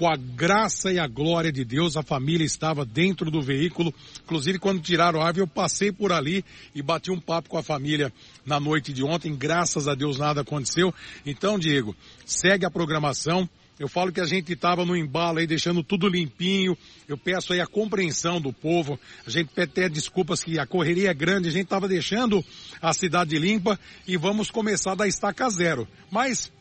com 0.01 0.09
a 0.09 0.15
graça 0.15 0.91
e 0.91 0.97
a 0.97 1.05
glória 1.05 1.51
de 1.51 1.63
Deus, 1.63 1.95
a 1.95 2.01
família 2.01 2.43
estava 2.43 2.83
dentro 2.83 3.29
do 3.29 3.39
veículo. 3.39 3.93
Inclusive, 4.23 4.57
quando 4.57 4.81
tiraram 4.81 5.21
a 5.21 5.27
árvore, 5.27 5.43
eu 5.43 5.47
passei 5.47 5.91
por 5.91 6.11
ali 6.11 6.43
e 6.73 6.81
bati 6.81 7.11
um 7.11 7.19
papo 7.19 7.49
com 7.49 7.57
a 7.59 7.61
família 7.61 8.11
na 8.43 8.59
noite 8.59 8.91
de 8.91 9.03
ontem. 9.03 9.35
Graças 9.35 9.87
a 9.87 9.93
Deus 9.93 10.17
nada 10.17 10.41
aconteceu. 10.41 10.91
Então, 11.23 11.59
Diego, 11.59 11.95
segue 12.25 12.65
a 12.65 12.71
programação. 12.71 13.47
Eu 13.79 13.87
falo 13.87 14.11
que 14.11 14.19
a 14.19 14.25
gente 14.25 14.53
estava 14.53 14.83
no 14.83 14.97
embalo 14.97 15.37
aí, 15.37 15.45
deixando 15.45 15.83
tudo 15.83 16.09
limpinho. 16.09 16.75
Eu 17.07 17.15
peço 17.15 17.53
aí 17.53 17.61
a 17.61 17.67
compreensão 17.67 18.41
do 18.41 18.51
povo. 18.51 18.99
A 19.27 19.29
gente 19.29 19.49
pede 19.53 19.69
até 19.69 19.87
desculpas 19.87 20.43
que 20.43 20.57
a 20.57 20.65
correria 20.65 21.11
é 21.11 21.13
grande, 21.13 21.47
a 21.47 21.51
gente 21.51 21.65
estava 21.65 21.87
deixando 21.87 22.43
a 22.81 22.91
cidade 22.91 23.37
limpa 23.37 23.79
e 24.07 24.17
vamos 24.17 24.49
começar 24.49 24.95
da 24.95 25.07
estaca 25.07 25.47
zero. 25.51 25.87
Mas 26.09 26.51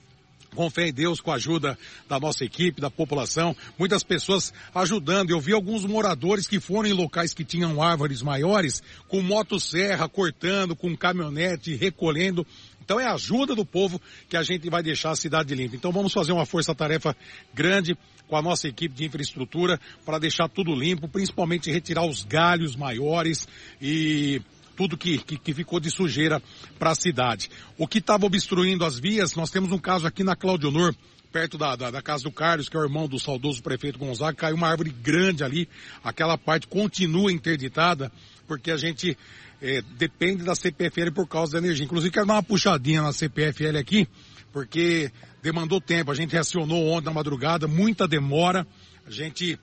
com 0.54 0.70
fé 0.70 0.88
em 0.88 0.92
Deus, 0.92 1.20
com 1.20 1.30
a 1.30 1.36
ajuda 1.36 1.78
da 2.08 2.18
nossa 2.18 2.44
equipe, 2.44 2.80
da 2.80 2.90
população, 2.90 3.56
muitas 3.78 4.02
pessoas 4.02 4.52
ajudando. 4.74 5.30
Eu 5.30 5.40
vi 5.40 5.52
alguns 5.52 5.84
moradores 5.84 6.46
que 6.46 6.60
foram 6.60 6.88
em 6.88 6.92
locais 6.92 7.32
que 7.34 7.44
tinham 7.44 7.82
árvores 7.82 8.22
maiores, 8.22 8.82
com 9.08 9.22
motosserra 9.22 10.08
cortando, 10.08 10.74
com 10.74 10.96
caminhonete 10.96 11.74
recolhendo. 11.74 12.46
Então 12.82 12.98
é 12.98 13.04
a 13.04 13.14
ajuda 13.14 13.54
do 13.54 13.64
povo 13.64 14.00
que 14.28 14.36
a 14.36 14.42
gente 14.42 14.68
vai 14.68 14.82
deixar 14.82 15.12
a 15.12 15.16
cidade 15.16 15.54
limpa. 15.54 15.76
Então 15.76 15.92
vamos 15.92 16.12
fazer 16.12 16.32
uma 16.32 16.46
força-tarefa 16.46 17.16
grande 17.54 17.96
com 18.26 18.36
a 18.36 18.42
nossa 18.42 18.68
equipe 18.68 18.94
de 18.94 19.04
infraestrutura 19.04 19.78
para 20.04 20.18
deixar 20.18 20.48
tudo 20.48 20.74
limpo, 20.74 21.08
principalmente 21.08 21.70
retirar 21.70 22.04
os 22.04 22.24
galhos 22.24 22.76
maiores 22.76 23.46
e 23.80 24.40
tudo 24.80 24.96
que, 24.96 25.18
que, 25.18 25.36
que 25.36 25.52
ficou 25.52 25.78
de 25.78 25.90
sujeira 25.90 26.42
para 26.78 26.92
a 26.92 26.94
cidade. 26.94 27.50
O 27.76 27.86
que 27.86 27.98
estava 27.98 28.24
obstruindo 28.24 28.82
as 28.82 28.98
vias, 28.98 29.36
nós 29.36 29.50
temos 29.50 29.72
um 29.72 29.78
caso 29.78 30.06
aqui 30.06 30.24
na 30.24 30.34
Claudio 30.34 30.70
Honor, 30.70 30.94
perto 31.30 31.58
da, 31.58 31.76
da, 31.76 31.90
da, 31.90 32.00
casa 32.00 32.24
do 32.24 32.32
Carlos, 32.32 32.66
que 32.66 32.78
é 32.78 32.80
o 32.80 32.84
irmão 32.84 33.06
do 33.06 33.18
saudoso 33.18 33.62
prefeito 33.62 33.98
Gonzaga, 33.98 34.34
caiu 34.34 34.56
uma 34.56 34.68
árvore 34.68 34.88
grande 34.88 35.44
ali, 35.44 35.68
aquela 36.02 36.38
parte 36.38 36.66
continua 36.66 37.30
interditada, 37.30 38.10
porque 38.48 38.70
a 38.70 38.78
gente 38.78 39.18
é, 39.60 39.82
depende 39.98 40.44
da 40.44 40.54
CPFL 40.54 41.12
por 41.14 41.28
causa 41.28 41.52
da 41.52 41.58
energia. 41.58 41.84
Inclusive 41.84 42.10
quero 42.10 42.24
dar 42.24 42.36
uma 42.36 42.42
puxadinha 42.42 43.02
na 43.02 43.12
CPFL 43.12 43.76
aqui, 43.78 44.08
porque 44.50 45.12
demandou 45.42 45.78
tempo, 45.78 46.10
a 46.10 46.14
gente 46.14 46.32
reacionou 46.32 46.88
ontem 46.88 47.04
na 47.04 47.12
madrugada, 47.12 47.68
muita 47.68 48.08
demora, 48.08 48.66
a 49.06 49.10
gente 49.10 49.58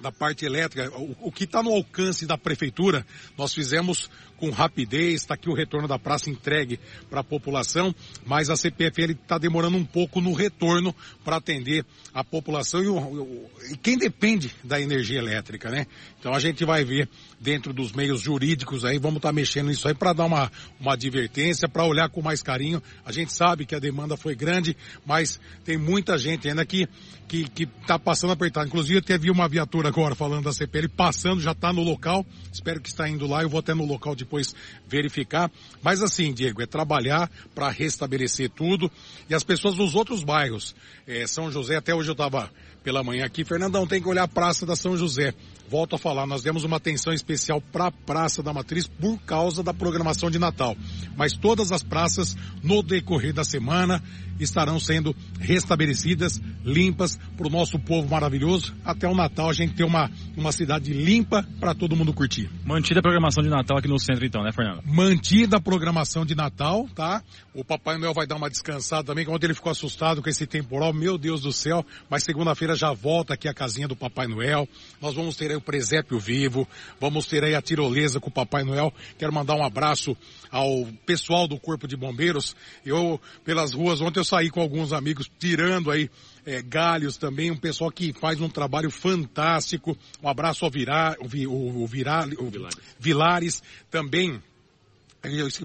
da 0.00 0.10
parte 0.10 0.44
elétrica, 0.44 0.90
o, 0.96 1.28
o 1.28 1.32
que 1.32 1.44
está 1.44 1.62
no 1.62 1.70
alcance 1.70 2.26
da 2.26 2.38
prefeitura, 2.38 3.06
nós 3.36 3.52
fizemos 3.52 4.08
com 4.40 4.48
rapidez, 4.48 5.20
está 5.20 5.34
aqui 5.34 5.50
o 5.50 5.54
retorno 5.54 5.86
da 5.86 5.98
praça 5.98 6.30
entregue 6.30 6.80
para 7.10 7.20
a 7.20 7.24
população, 7.24 7.94
mas 8.24 8.48
a 8.48 8.56
CPFL 8.56 9.12
está 9.12 9.36
demorando 9.36 9.76
um 9.76 9.84
pouco 9.84 10.18
no 10.20 10.32
retorno 10.32 10.94
para 11.22 11.36
atender 11.36 11.84
a 12.14 12.24
população 12.24 12.82
e, 12.82 12.88
o, 12.88 13.50
e, 13.70 13.76
quem 13.76 13.98
depende 13.98 14.50
da 14.64 14.80
energia 14.80 15.18
elétrica, 15.18 15.68
né? 15.68 15.86
Então 16.18 16.32
a 16.32 16.40
gente 16.40 16.64
vai 16.64 16.82
ver 16.84 17.06
dentro 17.38 17.74
dos 17.74 17.92
meios 17.92 18.22
jurídicos 18.22 18.84
aí, 18.84 18.98
vamos 18.98 19.18
estar 19.18 19.28
tá 19.28 19.32
mexendo 19.32 19.68
nisso 19.68 19.86
aí 19.86 19.94
para 19.94 20.14
dar 20.14 20.24
uma, 20.24 20.50
uma 20.80 20.94
advertência, 20.94 21.68
para 21.68 21.84
olhar 21.84 22.08
com 22.08 22.22
mais 22.22 22.42
carinho. 22.42 22.82
A 23.04 23.12
gente 23.12 23.32
sabe 23.34 23.66
que 23.66 23.74
a 23.74 23.78
demanda 23.78 24.16
foi 24.16 24.34
grande, 24.34 24.74
mas 25.04 25.38
tem 25.64 25.76
muita 25.76 26.16
gente 26.16 26.48
ainda 26.48 26.64
que 26.64 26.88
que, 27.30 27.48
que 27.48 27.66
tá 27.86 27.96
passando 27.96 28.32
apertado. 28.32 28.66
Inclusive 28.66 29.00
vi 29.16 29.30
uma 29.30 29.48
viatura 29.48 29.89
agora 29.90 30.14
falando 30.14 30.44
da 30.44 30.52
CPL 30.52 30.88
passando, 30.88 31.40
já 31.40 31.52
está 31.52 31.72
no 31.72 31.82
local. 31.82 32.24
Espero 32.52 32.80
que 32.80 32.88
está 32.88 33.08
indo 33.08 33.26
lá. 33.26 33.42
Eu 33.42 33.48
vou 33.48 33.60
até 33.60 33.74
no 33.74 33.84
local 33.84 34.14
depois 34.14 34.54
verificar. 34.86 35.50
Mas 35.82 36.02
assim, 36.02 36.32
Diego, 36.32 36.62
é 36.62 36.66
trabalhar 36.66 37.30
para 37.54 37.68
restabelecer 37.70 38.50
tudo. 38.50 38.90
E 39.28 39.34
as 39.34 39.44
pessoas 39.44 39.76
dos 39.76 39.94
outros 39.94 40.22
bairros, 40.24 40.74
é, 41.06 41.26
São 41.26 41.50
José, 41.50 41.76
até 41.76 41.94
hoje 41.94 42.08
eu 42.08 42.12
estava 42.12 42.50
pela 42.82 43.02
manhã 43.02 43.24
aqui. 43.24 43.44
Fernandão, 43.44 43.86
tem 43.86 44.00
que 44.00 44.08
olhar 44.08 44.24
a 44.24 44.28
Praça 44.28 44.64
da 44.64 44.74
São 44.74 44.96
José. 44.96 45.34
Volto 45.68 45.94
a 45.94 45.98
falar, 45.98 46.26
nós 46.26 46.42
demos 46.42 46.64
uma 46.64 46.78
atenção 46.78 47.12
especial 47.12 47.60
para 47.60 47.86
a 47.86 47.92
Praça 47.92 48.42
da 48.42 48.52
Matriz 48.52 48.88
por 48.88 49.18
causa 49.20 49.62
da 49.62 49.72
programação 49.72 50.30
de 50.30 50.38
Natal. 50.38 50.76
Mas 51.16 51.32
todas 51.32 51.70
as 51.70 51.82
praças, 51.82 52.36
no 52.62 52.82
decorrer 52.82 53.32
da 53.32 53.44
semana, 53.44 54.02
estarão 54.44 54.78
sendo 54.78 55.14
restabelecidas, 55.38 56.40
limpas 56.64 57.18
para 57.36 57.46
o 57.46 57.50
nosso 57.50 57.78
povo 57.78 58.08
maravilhoso. 58.08 58.74
Até 58.84 59.08
o 59.08 59.14
Natal 59.14 59.50
a 59.50 59.52
gente 59.52 59.74
ter 59.74 59.84
uma, 59.84 60.10
uma 60.36 60.52
cidade 60.52 60.92
limpa 60.92 61.46
para 61.58 61.74
todo 61.74 61.96
mundo 61.96 62.12
curtir. 62.12 62.50
Mantida 62.64 63.00
a 63.00 63.02
programação 63.02 63.42
de 63.42 63.48
Natal 63.50 63.78
aqui 63.78 63.88
no 63.88 63.98
centro 63.98 64.24
então, 64.24 64.42
né, 64.42 64.52
Fernando? 64.52 64.82
Mantida 64.84 65.56
a 65.56 65.60
programação 65.60 66.24
de 66.24 66.34
Natal, 66.34 66.88
tá? 66.94 67.22
O 67.54 67.64
Papai 67.64 67.98
Noel 67.98 68.14
vai 68.14 68.26
dar 68.26 68.36
uma 68.36 68.48
descansada 68.48 69.04
também, 69.04 69.24
que 69.24 69.30
ontem 69.30 69.46
ele 69.46 69.54
ficou 69.54 69.72
assustado 69.72 70.22
com 70.22 70.28
esse 70.28 70.46
temporal, 70.46 70.92
meu 70.92 71.18
Deus 71.18 71.40
do 71.40 71.52
céu. 71.52 71.84
Mas 72.08 72.24
segunda-feira 72.24 72.74
já 72.74 72.92
volta 72.92 73.34
aqui 73.34 73.48
a 73.48 73.54
casinha 73.54 73.88
do 73.88 73.96
Papai 73.96 74.26
Noel. 74.26 74.68
Nós 75.00 75.14
vamos 75.14 75.36
ter 75.36 75.50
aí 75.50 75.56
o 75.56 75.60
presépio 75.60 76.18
vivo, 76.18 76.66
vamos 77.00 77.26
ter 77.26 77.42
aí 77.44 77.54
a 77.54 77.62
tirolesa 77.62 78.20
com 78.20 78.28
o 78.28 78.32
Papai 78.32 78.64
Noel. 78.64 78.92
Quero 79.18 79.32
mandar 79.32 79.54
um 79.54 79.64
abraço 79.64 80.16
ao 80.50 80.86
pessoal 81.06 81.46
do 81.46 81.58
Corpo 81.58 81.86
de 81.86 81.96
Bombeiros. 81.96 82.56
Eu, 82.84 83.20
pelas 83.44 83.72
ruas, 83.72 84.00
ontem 84.00 84.20
eu 84.20 84.24
saí 84.24 84.50
com 84.50 84.60
alguns 84.60 84.92
amigos 84.92 85.30
tirando 85.38 85.90
aí 85.90 86.10
é, 86.44 86.62
galhos 86.62 87.16
também, 87.16 87.50
um 87.50 87.56
pessoal 87.56 87.90
que 87.90 88.12
faz 88.12 88.40
um 88.40 88.48
trabalho 88.48 88.90
fantástico. 88.90 89.96
Um 90.22 90.28
abraço 90.28 90.64
ao 90.64 90.70
Virar, 90.70 91.16
o, 91.20 91.48
o, 91.48 91.82
o, 91.82 91.86
Virar, 91.86 92.28
o 92.38 92.50
Vilares. 92.50 92.78
Vilares 92.98 93.62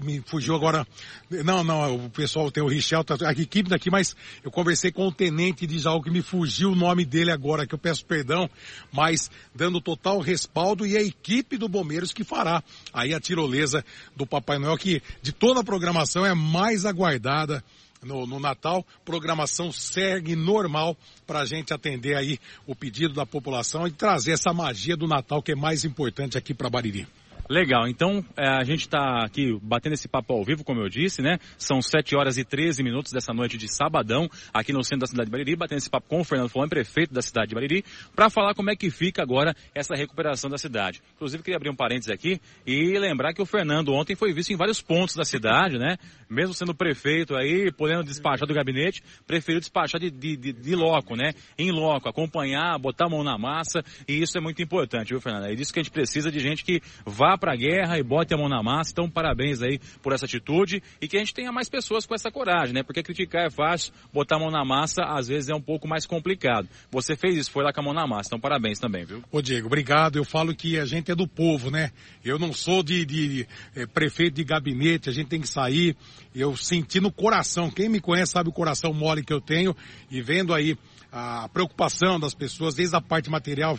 me 0.02 0.20
fugiu 0.26 0.54
agora. 0.54 0.86
Não, 1.30 1.64
não, 1.64 2.06
o 2.06 2.10
pessoal 2.10 2.50
tem 2.50 2.62
o 2.62 2.66
Richel, 2.66 3.02
tá, 3.02 3.16
a 3.26 3.32
equipe 3.32 3.70
daqui, 3.70 3.90
mas 3.90 4.14
eu 4.44 4.50
conversei 4.50 4.92
com 4.92 5.06
o 5.06 5.12
tenente 5.12 5.66
de 5.66 5.78
Jaú 5.78 6.02
que 6.02 6.10
me 6.10 6.20
fugiu 6.20 6.72
o 6.72 6.76
nome 6.76 7.04
dele 7.04 7.32
agora, 7.32 7.66
que 7.66 7.74
eu 7.74 7.78
peço 7.78 8.04
perdão, 8.04 8.50
mas 8.92 9.30
dando 9.54 9.80
total 9.80 10.20
respaldo 10.20 10.86
e 10.86 10.96
a 10.96 11.02
equipe 11.02 11.56
do 11.56 11.68
Bombeiros 11.68 12.12
que 12.12 12.22
fará 12.22 12.62
aí 12.92 13.14
a 13.14 13.20
tirolesa 13.20 13.84
do 14.14 14.26
Papai 14.26 14.58
Noel, 14.58 14.76
que 14.76 15.02
de 15.22 15.32
toda 15.32 15.60
a 15.60 15.64
programação 15.64 16.24
é 16.24 16.34
mais 16.34 16.84
aguardada. 16.84 17.64
No, 18.02 18.26
no, 18.26 18.38
Natal, 18.38 18.86
programação 19.04 19.72
segue 19.72 20.36
normal 20.36 20.96
para 21.26 21.40
a 21.40 21.44
gente 21.44 21.72
atender 21.72 22.14
aí 22.14 22.38
o 22.66 22.76
pedido 22.76 23.14
da 23.14 23.24
população 23.24 23.86
e 23.86 23.90
trazer 23.90 24.32
essa 24.32 24.52
magia 24.52 24.96
do 24.96 25.08
Natal 25.08 25.42
que 25.42 25.52
é 25.52 25.56
mais 25.56 25.84
importante 25.84 26.36
aqui 26.36 26.52
para 26.52 26.70
Bariri. 26.70 27.08
Legal, 27.48 27.86
então 27.86 28.24
é, 28.36 28.48
a 28.48 28.64
gente 28.64 28.80
está 28.80 29.24
aqui 29.24 29.56
batendo 29.62 29.92
esse 29.92 30.08
papo 30.08 30.32
ao 30.32 30.42
vivo, 30.42 30.64
como 30.64 30.80
eu 30.80 30.88
disse, 30.88 31.22
né? 31.22 31.38
São 31.56 31.80
7 31.80 32.16
horas 32.16 32.36
e 32.38 32.44
13 32.44 32.82
minutos 32.82 33.12
dessa 33.12 33.32
noite 33.32 33.56
de 33.56 33.72
sabadão, 33.72 34.28
aqui 34.52 34.72
no 34.72 34.82
centro 34.82 35.00
da 35.00 35.06
cidade 35.06 35.26
de 35.26 35.30
Bariri, 35.30 35.54
batendo 35.54 35.78
esse 35.78 35.88
papo 35.88 36.08
com 36.08 36.20
o 36.20 36.24
Fernando 36.24 36.48
Flamengo, 36.48 36.70
prefeito 36.70 37.14
da 37.14 37.22
cidade 37.22 37.50
de 37.50 37.54
Bariri, 37.54 37.84
para 38.16 38.28
falar 38.28 38.52
como 38.52 38.70
é 38.70 38.74
que 38.74 38.90
fica 38.90 39.22
agora 39.22 39.54
essa 39.72 39.94
recuperação 39.94 40.50
da 40.50 40.58
cidade. 40.58 41.00
Inclusive, 41.14 41.42
queria 41.44 41.56
abrir 41.56 41.70
um 41.70 41.76
parênteses 41.76 42.10
aqui 42.10 42.40
e 42.66 42.98
lembrar 42.98 43.32
que 43.32 43.40
o 43.40 43.46
Fernando 43.46 43.94
ontem 43.94 44.16
foi 44.16 44.32
visto 44.32 44.52
em 44.52 44.56
vários 44.56 44.82
pontos 44.82 45.14
da 45.14 45.24
cidade, 45.24 45.78
né? 45.78 45.98
Mesmo 46.28 46.52
sendo 46.52 46.74
prefeito 46.74 47.36
aí, 47.36 47.70
podendo 47.70 48.02
despachar 48.02 48.48
do 48.48 48.54
gabinete, 48.54 49.04
preferiu 49.24 49.60
despachar 49.60 50.00
de, 50.00 50.10
de, 50.10 50.36
de, 50.36 50.52
de 50.52 50.74
loco, 50.74 51.14
né? 51.14 51.32
Em 51.56 51.70
loco, 51.70 52.08
acompanhar, 52.08 52.76
botar 52.80 53.06
a 53.06 53.08
mão 53.08 53.22
na 53.22 53.38
massa, 53.38 53.84
e 54.08 54.20
isso 54.20 54.36
é 54.36 54.40
muito 54.40 54.60
importante, 54.60 55.10
viu, 55.10 55.20
Fernando? 55.20 55.46
É 55.46 55.54
disso 55.54 55.72
que 55.72 55.78
a 55.78 55.82
gente 55.82 55.92
precisa 55.92 56.28
de 56.32 56.40
gente 56.40 56.64
que 56.64 56.80
vá 57.04 57.35
para 57.38 57.52
a 57.52 57.56
guerra 57.56 57.98
e 57.98 58.02
bote 58.02 58.34
a 58.34 58.36
mão 58.36 58.48
na 58.48 58.62
massa. 58.62 58.92
Então, 58.92 59.08
parabéns 59.08 59.62
aí 59.62 59.78
por 60.02 60.12
essa 60.12 60.24
atitude 60.24 60.82
e 61.00 61.08
que 61.08 61.16
a 61.16 61.20
gente 61.20 61.34
tenha 61.34 61.52
mais 61.52 61.68
pessoas 61.68 62.06
com 62.06 62.14
essa 62.14 62.30
coragem, 62.30 62.74
né? 62.74 62.82
Porque 62.82 63.02
criticar 63.02 63.46
é 63.46 63.50
fácil, 63.50 63.92
botar 64.12 64.36
a 64.36 64.38
mão 64.38 64.50
na 64.50 64.64
massa 64.64 65.02
às 65.04 65.28
vezes 65.28 65.48
é 65.48 65.54
um 65.54 65.60
pouco 65.60 65.86
mais 65.88 66.06
complicado. 66.06 66.68
Você 66.90 67.16
fez 67.16 67.36
isso, 67.36 67.50
foi 67.50 67.64
lá 67.64 67.72
com 67.72 67.80
a 67.80 67.84
mão 67.84 67.94
na 67.94 68.06
massa. 68.06 68.28
Então, 68.28 68.40
parabéns 68.40 68.78
também, 68.78 69.04
viu? 69.04 69.22
Ô, 69.30 69.40
Diego, 69.40 69.66
obrigado. 69.66 70.16
Eu 70.16 70.24
falo 70.24 70.54
que 70.54 70.78
a 70.78 70.84
gente 70.84 71.10
é 71.10 71.14
do 71.14 71.26
povo, 71.26 71.70
né? 71.70 71.90
Eu 72.24 72.38
não 72.38 72.52
sou 72.52 72.82
de, 72.82 73.04
de, 73.04 73.28
de 73.28 73.48
é, 73.74 73.86
prefeito 73.86 74.34
de 74.34 74.44
gabinete, 74.44 75.08
a 75.08 75.12
gente 75.12 75.28
tem 75.28 75.40
que 75.40 75.48
sair. 75.48 75.96
Eu 76.34 76.56
senti 76.56 77.00
no 77.00 77.10
coração, 77.10 77.70
quem 77.70 77.88
me 77.88 78.00
conhece 78.00 78.32
sabe 78.32 78.48
o 78.48 78.52
coração 78.52 78.92
mole 78.92 79.24
que 79.24 79.32
eu 79.32 79.40
tenho 79.40 79.74
e 80.10 80.20
vendo 80.20 80.52
aí 80.52 80.76
a 81.10 81.48
preocupação 81.48 82.20
das 82.20 82.34
pessoas, 82.34 82.74
desde 82.74 82.94
a 82.94 83.00
parte 83.00 83.30
material, 83.30 83.78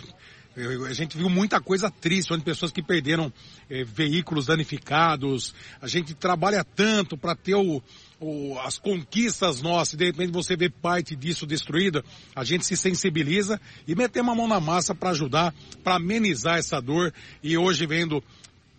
a 0.87 0.93
gente 0.93 1.15
viu 1.15 1.29
muita 1.29 1.61
coisa 1.61 1.91
triste, 1.91 2.33
onde 2.33 2.43
pessoas 2.43 2.71
que 2.71 2.81
perderam 2.81 3.31
eh, 3.69 3.83
veículos 3.83 4.47
danificados. 4.47 5.53
A 5.79 5.87
gente 5.87 6.15
trabalha 6.15 6.63
tanto 6.63 7.15
para 7.15 7.35
ter 7.35 7.53
o, 7.53 7.81
o, 8.19 8.57
as 8.59 8.79
conquistas 8.79 9.61
nossas, 9.61 9.93
e 9.93 9.97
de 9.97 10.05
repente 10.05 10.31
você 10.31 10.55
vê 10.55 10.67
parte 10.67 11.15
disso 11.15 11.45
destruída, 11.45 12.03
a 12.35 12.43
gente 12.43 12.65
se 12.65 12.75
sensibiliza 12.75 13.61
e 13.87 13.93
meter 13.93 14.21
uma 14.21 14.33
mão 14.33 14.47
na 14.47 14.59
massa 14.59 14.95
para 14.95 15.11
ajudar, 15.11 15.53
para 15.83 15.95
amenizar 15.95 16.57
essa 16.57 16.81
dor. 16.81 17.13
E 17.43 17.55
hoje 17.55 17.85
vendo 17.85 18.23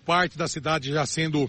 parte 0.05 0.37
da 0.37 0.49
cidade 0.49 0.91
já 0.91 1.07
sendo 1.07 1.49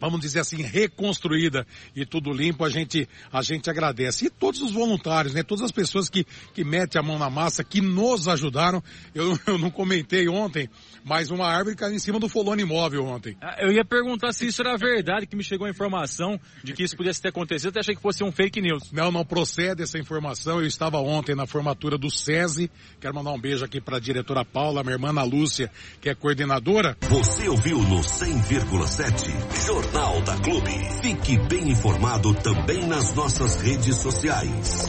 vamos 0.00 0.20
dizer 0.20 0.40
assim, 0.40 0.62
reconstruída 0.62 1.66
e 1.94 2.06
tudo 2.06 2.32
limpo, 2.32 2.64
a 2.64 2.70
gente, 2.70 3.06
a 3.30 3.42
gente 3.42 3.68
agradece. 3.68 4.26
E 4.26 4.30
todos 4.30 4.62
os 4.62 4.72
voluntários, 4.72 5.34
né? 5.34 5.42
Todas 5.42 5.64
as 5.64 5.70
pessoas 5.70 6.08
que, 6.08 6.26
que 6.54 6.64
metem 6.64 6.98
a 6.98 7.02
mão 7.02 7.18
na 7.18 7.28
massa, 7.28 7.62
que 7.62 7.80
nos 7.80 8.26
ajudaram. 8.26 8.82
Eu, 9.14 9.38
eu 9.46 9.58
não 9.58 9.70
comentei 9.70 10.26
ontem, 10.28 10.68
mas 11.04 11.30
uma 11.30 11.46
árvore 11.46 11.76
caiu 11.76 11.94
em 11.94 11.98
cima 11.98 12.18
do 12.18 12.28
Folone 12.28 12.62
Imóvel 12.62 13.04
ontem. 13.04 13.36
Ah, 13.42 13.58
eu 13.60 13.70
ia 13.70 13.84
perguntar 13.84 14.32
se 14.32 14.46
isso 14.46 14.62
era 14.62 14.76
verdade, 14.76 15.26
que 15.26 15.36
me 15.36 15.44
chegou 15.44 15.66
a 15.66 15.70
informação 15.70 16.40
de 16.64 16.72
que 16.72 16.82
isso 16.82 16.96
pudesse 16.96 17.20
ter 17.20 17.28
acontecido, 17.28 17.68
até 17.68 17.80
achei 17.80 17.94
que 17.94 18.02
fosse 18.02 18.24
um 18.24 18.32
fake 18.32 18.62
news. 18.62 18.90
Não, 18.92 19.12
não 19.12 19.24
procede 19.24 19.82
essa 19.82 19.98
informação. 19.98 20.60
Eu 20.60 20.66
estava 20.66 20.98
ontem 20.98 21.34
na 21.34 21.46
formatura 21.46 21.98
do 21.98 22.10
SESI. 22.10 22.70
Quero 23.00 23.14
mandar 23.14 23.32
um 23.32 23.40
beijo 23.40 23.64
aqui 23.64 23.80
para 23.80 23.98
a 23.98 24.00
diretora 24.00 24.44
Paula, 24.44 24.82
minha 24.82 24.94
irmã 24.94 25.10
Ana 25.10 25.24
Lúcia, 25.24 25.70
que 26.00 26.08
é 26.08 26.14
coordenadora. 26.14 26.96
Você 27.02 27.48
ouviu 27.48 27.78
no 27.82 28.00
100,7 28.00 29.66
Jornal 29.66 29.89
Jornal 29.90 30.20
da 30.22 30.36
Clube. 30.36 30.70
Fique 31.02 31.36
bem 31.48 31.70
informado 31.70 32.32
também 32.34 32.86
nas 32.86 33.12
nossas 33.14 33.60
redes 33.60 33.96
sociais. 33.96 34.84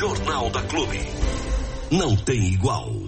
Jornal 0.00 0.50
da 0.50 0.62
Clube. 0.62 0.98
Não 1.90 2.16
tem 2.16 2.52
igual. 2.52 2.99